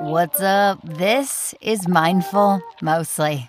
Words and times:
What's 0.00 0.42
up? 0.42 0.78
This 0.84 1.54
is 1.62 1.88
Mindful 1.88 2.60
Mostly. 2.82 3.48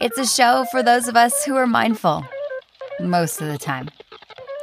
It's 0.00 0.18
a 0.18 0.26
show 0.26 0.64
for 0.72 0.82
those 0.82 1.06
of 1.06 1.14
us 1.14 1.44
who 1.44 1.54
are 1.54 1.66
mindful 1.66 2.24
most 3.00 3.40
of 3.40 3.46
the 3.46 3.56
time. 3.56 3.88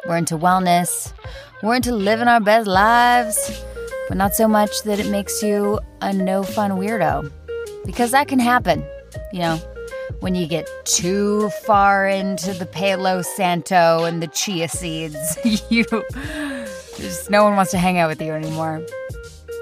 We're 0.06 0.18
into 0.18 0.38
wellness, 0.38 1.14
we're 1.64 1.76
into 1.76 1.96
living 1.96 2.28
our 2.28 2.42
best 2.42 2.68
lives, 2.68 3.64
but 4.10 4.18
not 4.18 4.34
so 4.34 4.50
much 4.50 4.84
that 4.84 5.00
it 5.00 5.10
makes 5.10 5.42
you 5.42 5.80
a 6.02 6.12
no 6.12 6.44
fun 6.44 6.72
weirdo. 6.72 7.32
Because 7.86 8.12
that 8.12 8.28
can 8.28 8.40
happen, 8.40 8.86
you 9.32 9.40
know, 9.40 9.58
when 10.20 10.36
you 10.36 10.46
get 10.46 10.68
too 10.86 11.50
far 11.66 12.06
into 12.06 12.54
the 12.54 12.66
Palo 12.66 13.22
Santo 13.22 14.04
and 14.04 14.22
the 14.22 14.28
chia 14.28 14.68
seeds. 14.68 15.38
you 15.70 15.86
just 16.98 17.30
no 17.30 17.46
one 17.46 17.56
wants 17.56 17.72
to 17.72 17.78
hang 17.78 17.98
out 17.98 18.10
with 18.10 18.22
you 18.22 18.34
anymore. 18.34 18.86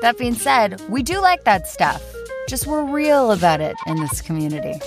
That 0.02 0.18
being 0.18 0.36
said, 0.36 0.80
we 0.88 1.04
do 1.04 1.20
like 1.20 1.44
that 1.44 1.68
stuff. 1.68 2.02
Just 2.48 2.66
we're 2.66 2.86
real 2.86 3.34
about 3.34 3.60
it 3.60 3.76
in 3.86 3.98
this 3.98 4.22
community. 4.22 4.80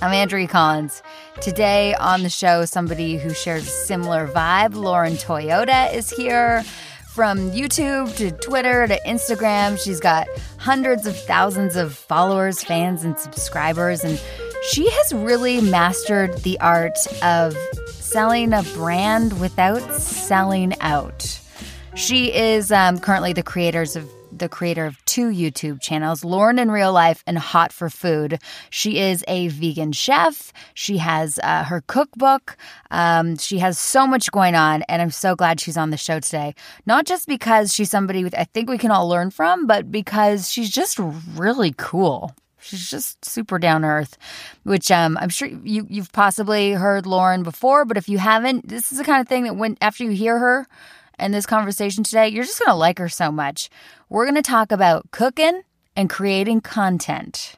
I'm 0.00 0.14
Andrea 0.14 0.48
Collins. 0.48 1.02
Today 1.42 1.94
on 1.96 2.22
the 2.22 2.30
show, 2.30 2.64
somebody 2.64 3.18
who 3.18 3.34
shares 3.34 3.64
a 3.64 3.70
similar 3.70 4.26
vibe, 4.26 4.74
Lauren 4.76 5.14
Toyota, 5.14 5.92
is 5.92 6.08
here. 6.08 6.64
From 7.08 7.50
YouTube 7.50 8.16
to 8.16 8.30
Twitter 8.30 8.86
to 8.86 8.98
Instagram, 9.06 9.78
she's 9.78 10.00
got 10.00 10.26
hundreds 10.56 11.06
of 11.06 11.16
thousands 11.16 11.76
of 11.76 11.94
followers, 11.94 12.64
fans, 12.64 13.04
and 13.04 13.18
subscribers. 13.18 14.04
And 14.04 14.18
she 14.70 14.88
has 14.90 15.12
really 15.12 15.60
mastered 15.60 16.38
the 16.38 16.58
art 16.60 16.96
of 17.22 17.54
selling 17.90 18.54
a 18.54 18.62
brand 18.74 19.38
without 19.38 19.82
selling 19.92 20.74
out. 20.80 21.40
She 21.94 22.34
is 22.34 22.72
um, 22.72 22.98
currently 22.98 23.32
the 23.32 23.44
creators 23.44 23.94
of 23.94 24.10
the 24.38 24.48
creator 24.48 24.86
of 24.86 25.02
two 25.04 25.30
YouTube 25.30 25.80
channels, 25.80 26.24
Lauren 26.24 26.58
in 26.58 26.70
Real 26.70 26.92
Life 26.92 27.22
and 27.26 27.38
Hot 27.38 27.72
for 27.72 27.88
Food. 27.88 28.40
She 28.70 28.98
is 28.98 29.24
a 29.28 29.48
vegan 29.48 29.92
chef. 29.92 30.52
She 30.74 30.98
has 30.98 31.38
uh, 31.42 31.64
her 31.64 31.82
cookbook. 31.86 32.56
Um, 32.90 33.36
she 33.36 33.58
has 33.58 33.78
so 33.78 34.06
much 34.06 34.30
going 34.30 34.54
on, 34.54 34.82
and 34.82 35.00
I'm 35.00 35.10
so 35.10 35.34
glad 35.34 35.60
she's 35.60 35.76
on 35.76 35.90
the 35.90 35.96
show 35.96 36.20
today. 36.20 36.54
Not 36.86 37.06
just 37.06 37.26
because 37.26 37.72
she's 37.72 37.90
somebody 37.90 38.24
I 38.36 38.44
think 38.44 38.68
we 38.68 38.78
can 38.78 38.90
all 38.90 39.08
learn 39.08 39.30
from, 39.30 39.66
but 39.66 39.90
because 39.90 40.50
she's 40.50 40.70
just 40.70 40.98
really 41.34 41.74
cool. 41.76 42.34
She's 42.64 42.88
just 42.88 43.22
super 43.24 43.58
down 43.58 43.84
earth, 43.84 44.16
which 44.62 44.90
um, 44.90 45.18
I'm 45.20 45.28
sure 45.28 45.48
you 45.48 45.86
you've 45.90 46.12
possibly 46.12 46.72
heard 46.72 47.04
Lauren 47.04 47.42
before, 47.42 47.84
but 47.84 47.98
if 47.98 48.08
you 48.08 48.16
haven't, 48.16 48.68
this 48.68 48.90
is 48.90 48.96
the 48.96 49.04
kind 49.04 49.20
of 49.20 49.28
thing 49.28 49.44
that 49.44 49.56
when 49.56 49.76
after 49.82 50.02
you 50.02 50.10
hear 50.10 50.38
her 50.38 50.66
and 51.18 51.32
this 51.32 51.46
conversation 51.46 52.04
today, 52.04 52.28
you're 52.28 52.44
just 52.44 52.64
gonna 52.64 52.76
like 52.76 52.98
her 52.98 53.08
so 53.08 53.30
much. 53.30 53.70
We're 54.08 54.26
gonna 54.26 54.42
talk 54.42 54.72
about 54.72 55.10
cooking 55.10 55.62
and 55.96 56.10
creating 56.10 56.60
content. 56.60 57.56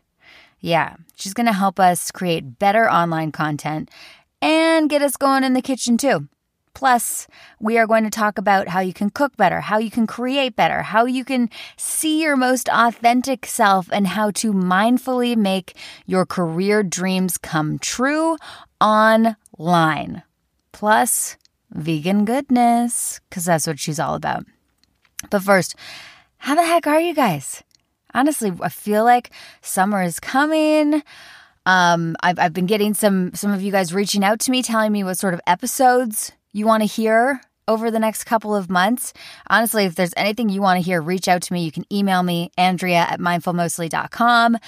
Yeah, 0.61 0.97
she's 1.17 1.35
gonna 1.35 1.53
help 1.53 1.79
us 1.79 2.11
create 2.11 2.59
better 2.59 2.91
online 2.91 3.33
content 3.33 3.91
and 4.43 4.91
get 4.91 5.03
us 5.03 5.17
going 5.17 5.45
in 5.45 5.55
the 5.55 5.63
kitchen 5.63 5.97
too. 5.97 6.29
Plus, 6.77 7.27
we 7.59 7.79
are 7.79 7.87
going 7.87 8.05
to 8.05 8.11
talk 8.11 8.37
about 8.37 8.69
how 8.69 8.81
you 8.81 8.93
can 8.93 9.09
cook 9.09 9.35
better, 9.39 9.63
how 9.63 9.79
you 9.79 9.91
can 9.91 10.07
create 10.07 10.55
better, 10.57 10.83
how 10.83 11.07
you 11.07 11.25
can 11.25 11.49
see 11.79 12.21
your 12.21 12.37
most 12.37 12.69
authentic 12.71 13.47
self, 13.47 13.89
and 13.91 14.07
how 14.09 14.31
to 14.33 14.53
mindfully 14.53 15.35
make 15.39 15.75
your 16.05 16.27
career 16.27 16.83
dreams 16.83 17.39
come 17.39 17.79
true 17.79 18.37
online. 18.79 20.23
Plus, 20.73 21.39
vegan 21.71 22.25
goodness, 22.25 23.21
because 23.29 23.45
that's 23.45 23.67
what 23.67 23.79
she's 23.79 24.01
all 24.01 24.15
about. 24.15 24.45
But 25.31 25.43
first, 25.43 25.75
how 26.39 26.55
the 26.55 26.65
heck 26.65 26.87
are 26.87 27.01
you 27.01 27.15
guys? 27.15 27.63
Honestly, 28.15 28.53
I 28.63 28.69
feel 28.69 29.05
like 29.05 29.31
summer 29.61 30.03
is 30.03 30.21
coming. 30.21 31.03
Um, 31.67 32.17
I've, 32.23 32.39
I've 32.39 32.53
been 32.53 32.67
getting 32.67 32.95
some 32.95 33.35
some 33.35 33.53
of 33.53 33.61
you 33.61 33.73
guys 33.73 33.93
reaching 33.93 34.25
out 34.25 34.41
to 34.41 34.51
me, 34.51 34.63
telling 34.63 34.93
me 34.93 35.05
what 35.05 35.19
sort 35.19 35.35
of 35.35 35.41
episodes 35.47 36.33
you 36.53 36.67
want 36.67 36.83
to 36.83 36.87
hear 36.87 37.41
over 37.69 37.91
the 37.91 37.99
next 37.99 38.25
couple 38.25 38.55
of 38.55 38.71
months. 38.71 39.13
Honestly, 39.51 39.85
if 39.85 39.97
there's 39.97 40.15
anything 40.17 40.49
you 40.49 40.63
want 40.63 40.79
to 40.79 40.85
hear, 40.85 41.03
reach 41.03 41.29
out 41.29 41.43
to 41.43 41.53
me. 41.53 41.65
You 41.65 41.73
can 41.73 41.85
email 41.93 42.23
me, 42.23 42.53
Andrea 42.57 43.07
at 43.09 43.19
mindfulmostly.com. 43.21 44.59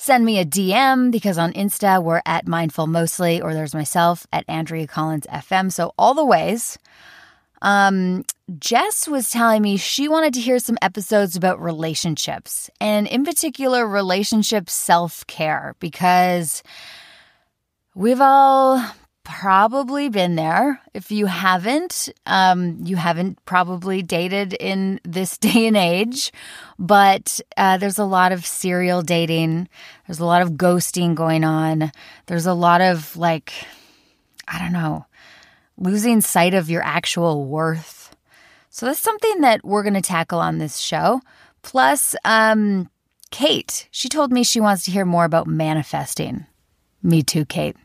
Send 0.00 0.24
me 0.24 0.38
a 0.38 0.44
DM 0.44 1.10
because 1.10 1.38
on 1.38 1.52
Insta 1.54 2.00
we're 2.00 2.22
at 2.24 2.46
Mindful 2.46 2.86
Mostly, 2.86 3.42
or 3.42 3.52
there's 3.52 3.74
myself 3.74 4.28
at 4.32 4.44
Andrea 4.46 4.86
Collins 4.86 5.26
FM. 5.26 5.72
So 5.72 5.92
all 5.98 6.14
the 6.14 6.24
ways. 6.24 6.78
Um, 7.62 8.24
Jess 8.60 9.08
was 9.08 9.28
telling 9.28 9.60
me 9.60 9.76
she 9.76 10.06
wanted 10.06 10.34
to 10.34 10.40
hear 10.40 10.60
some 10.60 10.78
episodes 10.80 11.34
about 11.34 11.60
relationships 11.60 12.70
and 12.80 13.08
in 13.08 13.24
particular 13.24 13.88
relationship 13.88 14.70
self-care 14.70 15.74
because 15.80 16.62
we've 17.96 18.20
all 18.20 18.80
probably 19.28 20.08
been 20.08 20.36
there. 20.36 20.80
If 20.94 21.10
you 21.10 21.26
haven't, 21.26 22.08
um, 22.24 22.78
you 22.82 22.96
haven't 22.96 23.44
probably 23.44 24.02
dated 24.02 24.54
in 24.54 25.00
this 25.04 25.36
day 25.38 25.66
and 25.66 25.76
age, 25.76 26.32
but 26.78 27.38
uh, 27.56 27.76
there's 27.76 27.98
a 27.98 28.04
lot 28.04 28.32
of 28.32 28.46
serial 28.46 29.02
dating. 29.02 29.68
There's 30.06 30.18
a 30.18 30.24
lot 30.24 30.42
of 30.42 30.52
ghosting 30.52 31.14
going 31.14 31.44
on. 31.44 31.92
There's 32.26 32.46
a 32.46 32.54
lot 32.54 32.80
of 32.80 33.16
like, 33.16 33.52
I 34.48 34.58
don't 34.58 34.72
know, 34.72 35.04
losing 35.76 36.22
sight 36.22 36.54
of 36.54 36.70
your 36.70 36.82
actual 36.82 37.44
worth. 37.44 38.16
So 38.70 38.86
that's 38.86 38.98
something 38.98 39.42
that 39.42 39.64
we're 39.64 39.82
going 39.82 39.94
to 39.94 40.00
tackle 40.00 40.38
on 40.38 40.58
this 40.58 40.78
show. 40.78 41.20
Plus, 41.62 42.14
um, 42.24 42.88
Kate, 43.30 43.88
she 43.90 44.08
told 44.08 44.32
me 44.32 44.42
she 44.42 44.60
wants 44.60 44.84
to 44.84 44.90
hear 44.90 45.04
more 45.04 45.24
about 45.24 45.46
manifesting. 45.46 46.46
Me 47.02 47.22
too, 47.22 47.44
Kate. 47.44 47.76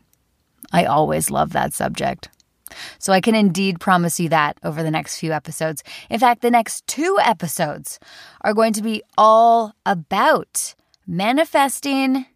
I 0.74 0.86
always 0.86 1.30
love 1.30 1.52
that 1.52 1.72
subject. 1.72 2.28
So 2.98 3.12
I 3.12 3.20
can 3.20 3.36
indeed 3.36 3.78
promise 3.78 4.18
you 4.18 4.28
that 4.30 4.58
over 4.64 4.82
the 4.82 4.90
next 4.90 5.18
few 5.18 5.30
episodes. 5.30 5.84
In 6.10 6.18
fact, 6.18 6.42
the 6.42 6.50
next 6.50 6.84
two 6.88 7.16
episodes 7.22 8.00
are 8.40 8.54
going 8.54 8.72
to 8.72 8.82
be 8.82 9.00
all 9.16 9.72
about 9.86 10.74
manifesting 11.06 12.26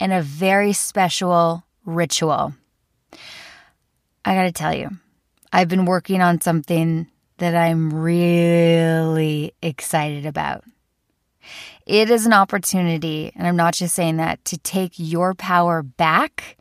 and 0.00 0.14
a 0.14 0.22
very 0.22 0.72
special 0.72 1.64
ritual. 1.84 2.54
I 4.24 4.34
got 4.34 4.44
to 4.44 4.52
tell 4.52 4.74
you, 4.74 4.88
I've 5.52 5.68
been 5.68 5.84
working 5.84 6.22
on 6.22 6.40
something 6.40 7.06
that 7.36 7.54
I'm 7.54 7.92
really 7.92 9.52
excited 9.60 10.24
about. 10.24 10.64
It 11.84 12.08
is 12.08 12.24
an 12.24 12.32
opportunity, 12.32 13.30
and 13.36 13.46
I'm 13.46 13.56
not 13.56 13.74
just 13.74 13.94
saying 13.94 14.16
that, 14.16 14.42
to 14.46 14.56
take 14.56 14.92
your 14.96 15.34
power 15.34 15.82
back 15.82 16.56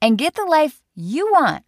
and 0.00 0.18
get 0.18 0.34
the 0.34 0.44
life 0.44 0.82
you 0.94 1.30
want, 1.32 1.64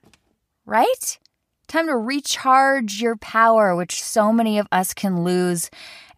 right? 0.65 1.19
Time 1.67 1.87
to 1.87 1.97
recharge 1.97 3.01
your 3.01 3.17
power, 3.17 3.77
which 3.77 4.03
so 4.03 4.33
many 4.33 4.59
of 4.59 4.67
us 4.73 4.95
can 4.95 5.25
lose, 5.25 5.71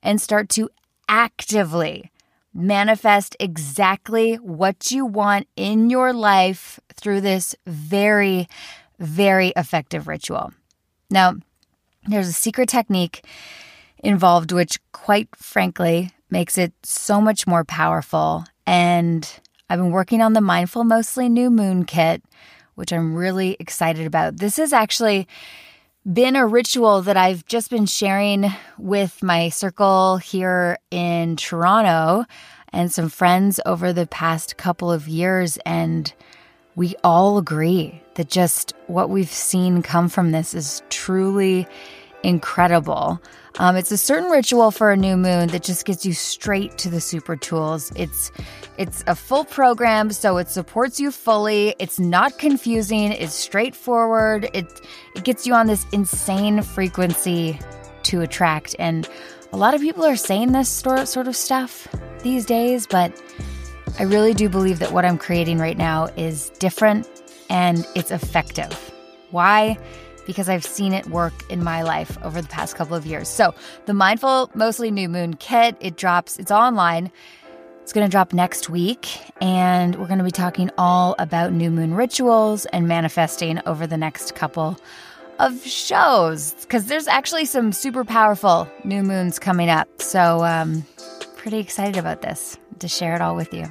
and 0.03 0.21
start 0.21 0.49
to 0.51 0.69
actively 1.09 2.11
manifest 2.55 3.37
exactly 3.39 4.37
what 4.37 4.91
you 4.91 5.05
want 5.07 5.47
in 5.57 5.91
your 5.91 6.13
life 6.13 6.81
through 6.95 7.21
this 7.21 7.55
very, 7.67 8.49
very 8.99 9.53
effective 9.57 10.09
ritual. 10.09 10.53
Now, 11.11 11.35
there's 12.07 12.29
a 12.29 12.33
secret 12.33 12.69
technique 12.69 13.25
involved, 13.99 14.53
which, 14.53 14.79
quite 14.93 15.29
frankly, 15.37 16.11
makes 16.31 16.57
it 16.57 16.73
so 16.83 17.21
much 17.21 17.47
more 17.47 17.65
powerful. 17.65 18.45
And 18.67 19.29
I've 19.71 19.79
been 19.79 19.93
working 19.93 20.21
on 20.21 20.33
the 20.33 20.41
Mindful 20.41 20.83
Mostly 20.83 21.29
New 21.29 21.49
Moon 21.49 21.85
Kit, 21.85 22.25
which 22.75 22.93
I'm 22.93 23.15
really 23.15 23.57
excited 23.61 24.05
about. 24.05 24.39
This 24.39 24.57
has 24.57 24.73
actually 24.73 25.29
been 26.13 26.35
a 26.35 26.45
ritual 26.45 27.03
that 27.03 27.17
I've 27.17 27.47
just 27.47 27.71
been 27.71 27.87
sharing 27.87 28.53
with 28.79 29.23
my 29.23 29.49
circle 29.49 30.17
here 30.17 30.77
in 30.91 31.37
Toronto 31.37 32.25
and 32.73 32.91
some 32.91 33.09
friends 33.09 33.61
over 33.65 33.93
the 33.93 34.09
past 34.09 34.57
couple 34.57 34.91
of 34.91 35.07
years. 35.07 35.57
And 35.65 36.13
we 36.75 36.97
all 37.05 37.39
agree 37.39 38.03
that 38.17 38.29
just 38.29 38.75
what 38.89 39.09
we've 39.09 39.31
seen 39.31 39.83
come 39.83 40.09
from 40.09 40.33
this 40.33 40.53
is 40.53 40.83
truly 40.91 41.69
incredible. 42.25 43.23
Um, 43.59 43.77
it's 43.77 43.91
a 43.91 43.99
certain 43.99 44.31
ritual 44.31 44.71
for 44.71 44.91
a 44.91 44.97
new 44.97 45.17
moon 45.17 45.49
that 45.49 45.63
just 45.63 45.85
gets 45.85 46.07
you 46.07 46.13
straight 46.13 46.79
to 46.79 46.89
the 46.89 47.01
super 47.01 47.37
tools. 47.37 47.93
It's 47.97 48.31
it's 48.79 49.05
a 49.07 49.15
full 49.15 49.45
program, 49.45 50.13
so 50.13 50.39
it 50.39 50.49
supports 50.49 51.01
you 51.01 51.11
fully. 51.11 51.75
It's 51.79 51.99
not 51.99 52.39
confusing. 52.39 53.13
It's 53.13 53.35
straightforward. 53.35 54.49
It 54.55 54.81
it 55.15 55.25
gets 55.25 55.47
you 55.47 55.55
on 55.55 55.67
this 55.67 55.85
insane 55.93 56.63
frequency 56.63 57.59
to 58.05 58.21
attract. 58.21 58.77
And 58.79 59.09
a 59.53 59.57
lot 59.57 59.75
of 59.75 59.81
people 59.81 60.05
are 60.05 60.17
saying 60.17 60.53
this 60.53 60.69
sort 60.69 61.17
of 61.17 61.37
stuff 61.37 61.89
these 62.23 62.47
days, 62.47 62.87
but 62.87 63.13
I 63.99 64.05
really 64.05 64.33
do 64.33 64.49
believe 64.49 64.79
that 64.79 64.93
what 64.93 65.05
I'm 65.05 65.19
creating 65.19 65.59
right 65.59 65.77
now 65.77 66.07
is 66.17 66.51
different 66.59 67.09
and 67.51 67.87
it's 67.95 68.11
effective. 68.11 68.73
Why? 69.31 69.79
Because 70.31 70.49
I've 70.49 70.65
seen 70.65 70.93
it 70.93 71.07
work 71.07 71.33
in 71.51 71.65
my 71.65 71.83
life 71.83 72.17
over 72.23 72.41
the 72.41 72.47
past 72.47 72.77
couple 72.77 72.95
of 72.95 73.05
years. 73.05 73.29
So, 73.29 73.53
the 73.87 73.93
Mindful 73.93 74.49
Mostly 74.55 74.93
New 74.93 75.09
Moon 75.09 75.35
kit, 75.35 75.77
it 75.81 75.97
drops, 75.97 76.39
it's 76.39 76.53
online. 76.53 77.11
It's 77.83 77.93
going 77.93 78.07
to 78.07 78.11
drop 78.11 78.33
next 78.33 78.71
week, 78.71 79.09
and 79.41 79.97
we're 79.97 80.07
going 80.07 80.19
to 80.19 80.25
be 80.25 80.31
talking 80.31 80.71
all 80.79 81.17
about 81.19 81.53
new 81.53 81.69
moon 81.69 81.95
rituals 81.95 82.65
and 82.67 82.87
manifesting 82.87 83.61
over 83.67 83.89
the 83.89 83.97
next 83.97 84.37
couple 84.37 84.79
of 85.41 85.61
shows 85.67 86.53
because 86.61 86.87
there's 86.87 87.09
actually 87.09 87.47
some 87.47 87.73
super 87.73 88.05
powerful 88.05 88.71
new 88.85 89.03
moons 89.03 89.41
coming 89.41 89.69
up. 89.69 89.89
So, 90.01 90.45
um, 90.45 90.87
pretty 91.35 91.59
excited 91.59 91.97
about 91.97 92.23
this 92.23 92.57
to 92.79 92.87
share 92.87 93.17
it 93.17 93.21
all 93.21 93.35
with 93.35 93.53
you. 93.53 93.67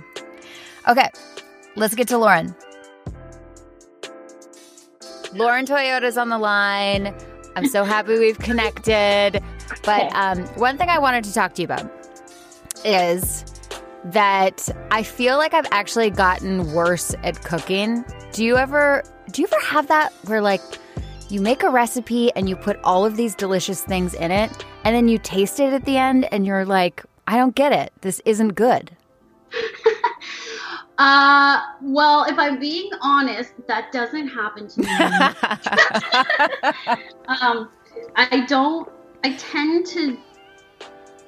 Okay, 0.89 1.09
let's 1.77 1.95
get 1.95 2.09
to 2.09 2.17
Lauren. 2.17 2.53
Lauren 5.33 5.65
Toyota's 5.65 6.17
on 6.17 6.29
the 6.29 6.37
line. 6.37 7.13
I'm 7.55 7.67
so 7.67 7.83
happy 7.83 8.17
we've 8.17 8.39
connected. 8.39 9.43
But 9.83 10.13
um, 10.15 10.45
one 10.55 10.77
thing 10.77 10.89
I 10.89 10.99
wanted 10.99 11.23
to 11.25 11.33
talk 11.33 11.53
to 11.55 11.61
you 11.61 11.65
about 11.65 11.89
is 12.85 13.45
that 14.05 14.69
I 14.91 15.03
feel 15.03 15.37
like 15.37 15.53
I've 15.53 15.67
actually 15.71 16.09
gotten 16.09 16.71
worse 16.73 17.13
at 17.23 17.43
cooking. 17.43 18.05
Do 18.31 18.45
you 18.45 18.57
ever 18.57 19.03
do 19.31 19.41
you 19.41 19.47
ever 19.51 19.65
have 19.65 19.87
that 19.87 20.11
where 20.25 20.41
like 20.41 20.61
you 21.29 21.41
make 21.41 21.61
a 21.61 21.69
recipe 21.69 22.31
and 22.35 22.49
you 22.49 22.55
put 22.55 22.77
all 22.83 23.05
of 23.05 23.15
these 23.15 23.35
delicious 23.35 23.83
things 23.83 24.13
in 24.15 24.31
it 24.31 24.65
and 24.83 24.95
then 24.95 25.07
you 25.07 25.19
taste 25.19 25.59
it 25.59 25.73
at 25.73 25.85
the 25.85 25.97
end 25.97 26.27
and 26.31 26.45
you're 26.45 26.65
like, 26.65 27.03
I 27.27 27.37
don't 27.37 27.53
get 27.53 27.71
it. 27.71 27.91
This 28.01 28.21
isn't 28.25 28.55
good. 28.55 28.91
Uh, 30.99 31.61
well, 31.81 32.25
if 32.25 32.37
I'm 32.37 32.59
being 32.59 32.89
honest, 33.01 33.53
that 33.67 33.93
doesn't 33.93 34.27
happen 34.27 34.67
to 34.67 34.81
me. 34.81 34.87
um, 37.41 37.69
I 38.17 38.45
don't. 38.47 38.91
I 39.23 39.33
tend 39.33 39.85
to, 39.87 40.17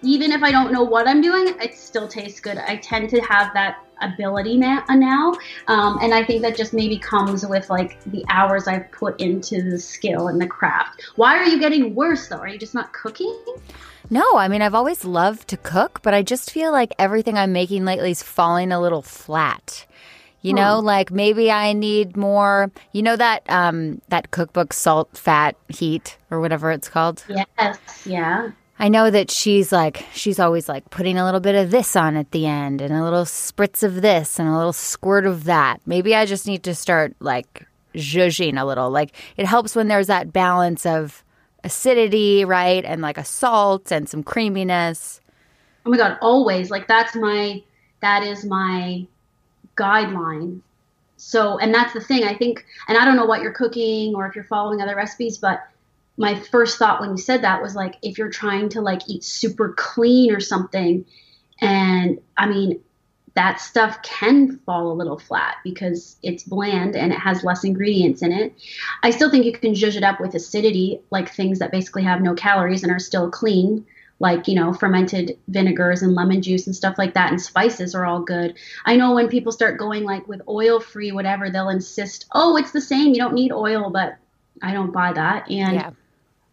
even 0.02 0.34
if 0.34 0.44
I 0.44 0.52
don't 0.52 0.74
know 0.74 0.84
what 0.84 1.08
I'm 1.08 1.22
doing, 1.22 1.56
it 1.62 1.74
still 1.74 2.08
tastes 2.08 2.42
good. 2.42 2.58
I 2.58 2.76
tend 2.78 3.10
to 3.12 3.22
have 3.22 3.54
that 3.54 3.86
ability 4.02 4.58
now, 4.58 4.84
now. 4.90 5.36
Um, 5.68 6.00
and 6.02 6.14
I 6.14 6.26
think 6.26 6.42
that 6.42 6.58
just 6.58 6.74
maybe 6.74 7.00
comes 7.00 7.46
with 7.46 7.70
like 7.70 8.04
the 8.08 8.26
hours 8.30 8.68
I've 8.68 8.92
put 8.92 9.22
into 9.22 9.62
the 9.62 9.80
skill 9.80 10.28
and 10.28 10.42
the 10.42 10.48
craft. 10.48 11.04
Why 11.16 11.38
are 11.38 11.46
you 11.46 11.60
getting 11.60 11.96
worse 11.96 12.28
though? 12.28 12.40
Are 12.40 12.50
you 12.50 12.60
just 12.60 12.74
not 12.74 12.92
cooking? 12.92 13.42
No, 14.12 14.36
I 14.36 14.50
mean 14.50 14.62
I've 14.62 14.76
always 14.76 15.06
loved 15.06 15.48
to 15.48 15.58
cook, 15.58 16.02
but 16.04 16.14
I 16.14 16.22
just 16.22 16.52
feel 16.52 16.74
like 16.74 16.94
everything 17.00 17.38
I'm 17.38 17.54
making 17.54 17.86
lately 17.86 18.12
is 18.12 18.22
falling 18.22 18.74
a 18.74 18.82
little 18.82 19.02
flat. 19.02 19.86
You 20.42 20.54
know, 20.54 20.82
hmm. 20.82 20.86
like 20.86 21.12
maybe 21.12 21.50
I 21.50 21.72
need 21.72 22.18
more. 22.18 22.72
You 22.92 23.04
know 23.04 23.16
that 23.16 23.44
um 23.48 24.02
that 24.10 24.32
cookbook 24.32 24.74
salt, 24.74 25.18
fat, 25.18 25.56
heat, 25.70 26.18
or 26.30 26.42
whatever 26.42 26.72
it's 26.72 26.90
called. 26.90 27.24
Yes, 27.30 27.80
yeah. 28.06 28.52
I 28.78 28.90
know 28.90 29.12
that 29.12 29.32
she's 29.32 29.72
like, 29.72 30.06
she's 30.14 30.40
always 30.40 30.68
like 30.68 30.90
putting 30.90 31.18
a 31.18 31.24
little 31.24 31.40
bit 31.40 31.56
of 31.56 31.72
this 31.72 31.96
on 31.96 32.18
at 32.18 32.32
the 32.32 32.48
end 32.48 32.82
and 32.82 32.94
a 32.94 33.04
little 33.04 33.26
spritz 33.26 33.82
of 33.82 34.02
this 34.02 34.40
and 34.40 34.50
a 34.50 34.58
little 34.58 34.74
squirt 34.74 35.26
of 35.26 35.46
that. 35.46 35.80
Maybe 35.86 36.16
I 36.16 36.26
just 36.26 36.48
need 36.48 36.64
to 36.64 36.76
start 36.76 37.16
like 37.22 37.66
zhuzhing 37.96 38.60
a 38.60 38.66
little. 38.66 38.90
Like 38.90 39.16
it 39.38 39.46
helps 39.46 39.74
when 39.74 39.88
there's 39.88 40.08
that 40.08 40.34
balance 40.34 40.86
of 40.86 41.24
acidity, 41.64 42.46
right? 42.46 42.84
And 42.84 43.02
like 43.02 43.18
a 43.18 43.26
salt 43.26 43.92
and 43.92 44.08
some 44.08 44.24
creaminess. 44.24 45.22
Oh 45.86 45.92
my 45.92 45.98
God, 45.98 46.18
always. 46.22 46.70
Like 46.70 46.88
that's 46.88 47.16
my, 47.16 47.62
that 48.02 48.24
is 48.24 48.46
my 48.46 49.06
guideline. 49.76 50.62
So, 51.18 51.60
and 51.60 51.74
that's 51.74 51.94
the 51.94 52.02
thing. 52.02 52.24
I 52.24 52.36
think, 52.36 52.66
and 52.88 52.98
I 52.98 53.06
don't 53.06 53.16
know 53.16 53.26
what 53.26 53.42
you're 53.42 53.54
cooking 53.54 54.16
or 54.16 54.28
if 54.28 54.36
you're 54.36 54.46
following 54.46 54.82
other 54.82 54.96
recipes, 54.96 55.38
but 55.38 55.62
my 56.18 56.40
first 56.40 56.78
thought 56.78 57.02
when 57.02 57.12
you 57.12 57.18
said 57.18 57.42
that 57.42 57.62
was 57.62 57.76
like 57.76 57.96
if 58.02 58.18
you're 58.18 58.30
trying 58.30 58.70
to 58.70 58.82
like 58.82 59.02
eat 59.08 59.24
super 59.24 59.74
clean 59.78 60.32
or 60.32 60.40
something 60.40 61.06
and 61.62 62.20
i 62.38 62.48
mean 62.48 62.80
that 63.34 63.62
stuff 63.62 64.02
can 64.02 64.58
fall 64.66 64.92
a 64.92 64.94
little 64.94 65.18
flat 65.18 65.58
because 65.64 66.18
it's 66.22 66.44
bland 66.44 66.96
and 66.96 67.14
it 67.14 67.20
has 67.20 67.44
less 67.44 67.64
ingredients 67.64 68.22
in 68.22 68.32
it. 68.32 68.54
I 69.04 69.12
still 69.12 69.32
think 69.32 69.46
you 69.46 69.54
can 69.54 69.74
zhuzh 69.74 69.96
it 69.96 70.04
up 70.04 70.20
with 70.20 70.36
acidity, 70.36 71.00
like 71.12 71.34
things 71.34 71.60
that 71.60 71.72
basically 71.72 72.04
have 72.04 72.22
no 72.22 72.34
calories 72.34 72.84
and 72.84 72.92
are 72.92 73.00
still 73.00 73.32
clean, 73.32 73.86
like, 74.20 74.48
you 74.48 74.56
know, 74.56 74.74
fermented 74.74 75.38
vinegars 75.48 76.02
and 76.02 76.14
lemon 76.14 76.42
juice 76.42 76.68
and 76.68 76.76
stuff 76.76 76.98
like 76.98 77.14
that, 77.14 77.32
and 77.32 77.42
spices 77.42 77.96
are 77.96 78.06
all 78.06 78.22
good. 78.22 78.58
I 78.86 78.98
know 78.98 79.14
when 79.14 79.30
people 79.30 79.52
start 79.52 79.80
going 79.80 80.04
like 80.04 80.28
with 80.28 80.42
oil 80.50 80.80
free, 80.80 81.12
whatever, 81.12 81.50
they'll 81.50 81.70
insist, 81.70 82.26
oh, 82.34 82.58
it's 82.58 82.72
the 82.72 82.82
same, 82.82 83.14
you 83.14 83.20
don't 83.20 83.34
need 83.34 83.52
oil, 83.54 83.90
but 83.90 84.18
I 84.62 84.74
don't 84.74 84.92
buy 84.92 85.14
that. 85.14 85.50
And 85.50 85.76
yeah. 85.76 85.92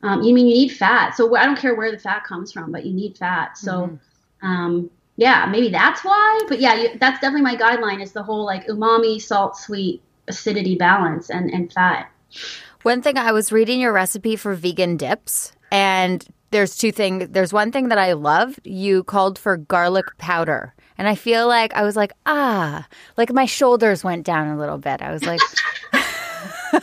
Um, 0.01 0.23
you 0.23 0.33
mean 0.33 0.47
you 0.47 0.55
need 0.55 0.69
fat. 0.69 1.17
So 1.17 1.37
I 1.37 1.45
don't 1.45 1.59
care 1.59 1.75
where 1.75 1.91
the 1.91 1.99
fat 1.99 2.23
comes 2.23 2.53
from, 2.53 2.71
but 2.71 2.87
you 2.87 2.93
need 2.93 3.19
fat. 3.19 3.59
So, 3.59 3.73
mm-hmm. 3.73 4.47
um, 4.47 4.91
yeah, 5.19 5.47
maybe 5.51 5.69
that's 5.69 6.05
why. 6.05 6.41
But 6.49 6.61
yeah, 6.61 6.75
you, 6.75 6.89
that's 6.99 7.21
definitely 7.21 7.43
my 7.43 7.57
guideline 7.57 8.01
is 8.01 8.13
the 8.13 8.23
whole 8.23 8.47
like 8.47 8.67
umami, 8.69 9.21
salt, 9.21 9.57
sweet, 9.57 10.01
acidity 10.29 10.77
balance, 10.77 11.29
and 11.29 11.51
and 11.51 11.73
fat. 11.73 12.09
One 12.83 13.03
thing 13.03 13.19
I 13.19 13.33
was 13.33 13.51
reading 13.51 13.81
your 13.81 13.93
recipe 13.93 14.37
for 14.37 14.55
vegan 14.55 14.97
dips, 14.97 15.51
and 15.73 16.25
there's 16.53 16.77
two 16.77 16.93
things. 16.93 17.31
There's 17.31 17.53
one 17.53 17.73
thing 17.73 17.89
that 17.89 17.99
I 17.99 18.13
loved. 18.13 18.61
You 18.65 19.03
called 19.03 19.41
for 19.41 19.57
garlic 19.57 20.07
powder. 20.19 20.73
And 20.97 21.09
I 21.09 21.17
feel 21.17 21.49
like 21.49 21.75
I 21.75 21.83
was 21.83 21.97
like, 21.97 22.13
ah, 22.27 22.87
like 23.17 23.33
my 23.33 23.45
shoulders 23.45 24.05
went 24.05 24.25
down 24.25 24.49
a 24.49 24.59
little 24.59 24.79
bit. 24.79 25.03
I 25.03 25.13
was 25.13 25.25
like, 25.25 25.41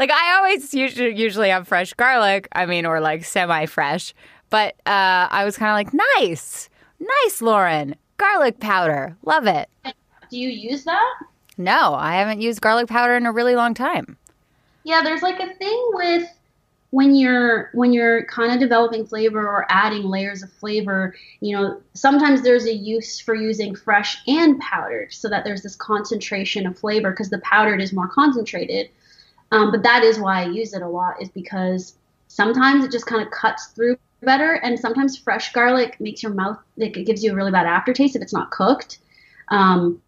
Like 0.00 0.10
I 0.10 0.36
always 0.38 0.72
usually 0.72 1.14
usually 1.14 1.50
have 1.50 1.68
fresh 1.68 1.92
garlic. 1.92 2.48
I 2.52 2.64
mean, 2.64 2.86
or 2.86 3.00
like 3.00 3.22
semi 3.22 3.66
fresh. 3.66 4.14
But 4.48 4.74
uh, 4.86 5.28
I 5.30 5.44
was 5.44 5.58
kind 5.58 5.70
of 5.70 5.74
like, 5.74 6.02
nice, 6.18 6.70
nice, 6.98 7.42
Lauren, 7.42 7.94
garlic 8.16 8.58
powder, 8.58 9.16
love 9.24 9.46
it. 9.46 9.68
Do 9.84 10.38
you 10.38 10.48
use 10.48 10.84
that? 10.84 11.14
No, 11.58 11.94
I 11.94 12.14
haven't 12.14 12.40
used 12.40 12.62
garlic 12.62 12.88
powder 12.88 13.14
in 13.14 13.26
a 13.26 13.32
really 13.32 13.54
long 13.54 13.74
time. 13.74 14.16
Yeah, 14.84 15.02
there's 15.02 15.22
like 15.22 15.38
a 15.38 15.54
thing 15.54 15.90
with 15.92 16.26
when 16.88 17.14
you're 17.14 17.70
when 17.74 17.92
you're 17.92 18.24
kind 18.24 18.52
of 18.52 18.58
developing 18.58 19.06
flavor 19.06 19.46
or 19.46 19.66
adding 19.68 20.02
layers 20.02 20.42
of 20.42 20.50
flavor 20.54 21.14
you 21.40 21.56
know 21.56 21.80
sometimes 21.94 22.42
there's 22.42 22.66
a 22.66 22.74
use 22.74 23.20
for 23.20 23.32
using 23.32 23.76
fresh 23.76 24.18
and 24.26 24.58
powdered 24.58 25.12
so 25.12 25.28
that 25.28 25.44
there's 25.44 25.62
this 25.62 25.76
concentration 25.76 26.66
of 26.66 26.76
flavor 26.76 27.10
because 27.10 27.30
the 27.30 27.38
powdered 27.38 27.80
is 27.80 27.92
more 27.92 28.08
concentrated 28.08 28.90
um, 29.50 29.70
but 29.70 29.82
that 29.82 30.04
is 30.04 30.18
why 30.18 30.42
I 30.42 30.46
use 30.46 30.74
it 30.74 30.82
a 30.82 30.88
lot, 30.88 31.20
is 31.20 31.28
because 31.28 31.96
sometimes 32.28 32.84
it 32.84 32.92
just 32.92 33.06
kind 33.06 33.22
of 33.22 33.30
cuts 33.30 33.66
through 33.68 33.96
better, 34.22 34.54
and 34.54 34.78
sometimes 34.78 35.16
fresh 35.16 35.52
garlic 35.52 36.00
makes 36.00 36.22
your 36.22 36.32
mouth, 36.32 36.58
like 36.76 36.96
it 36.96 37.06
gives 37.06 37.24
you 37.24 37.32
a 37.32 37.34
really 37.34 37.50
bad 37.50 37.66
aftertaste 37.66 38.16
if 38.16 38.22
it's 38.22 38.32
not 38.32 38.50
cooked. 38.50 38.98
Um, 39.48 40.00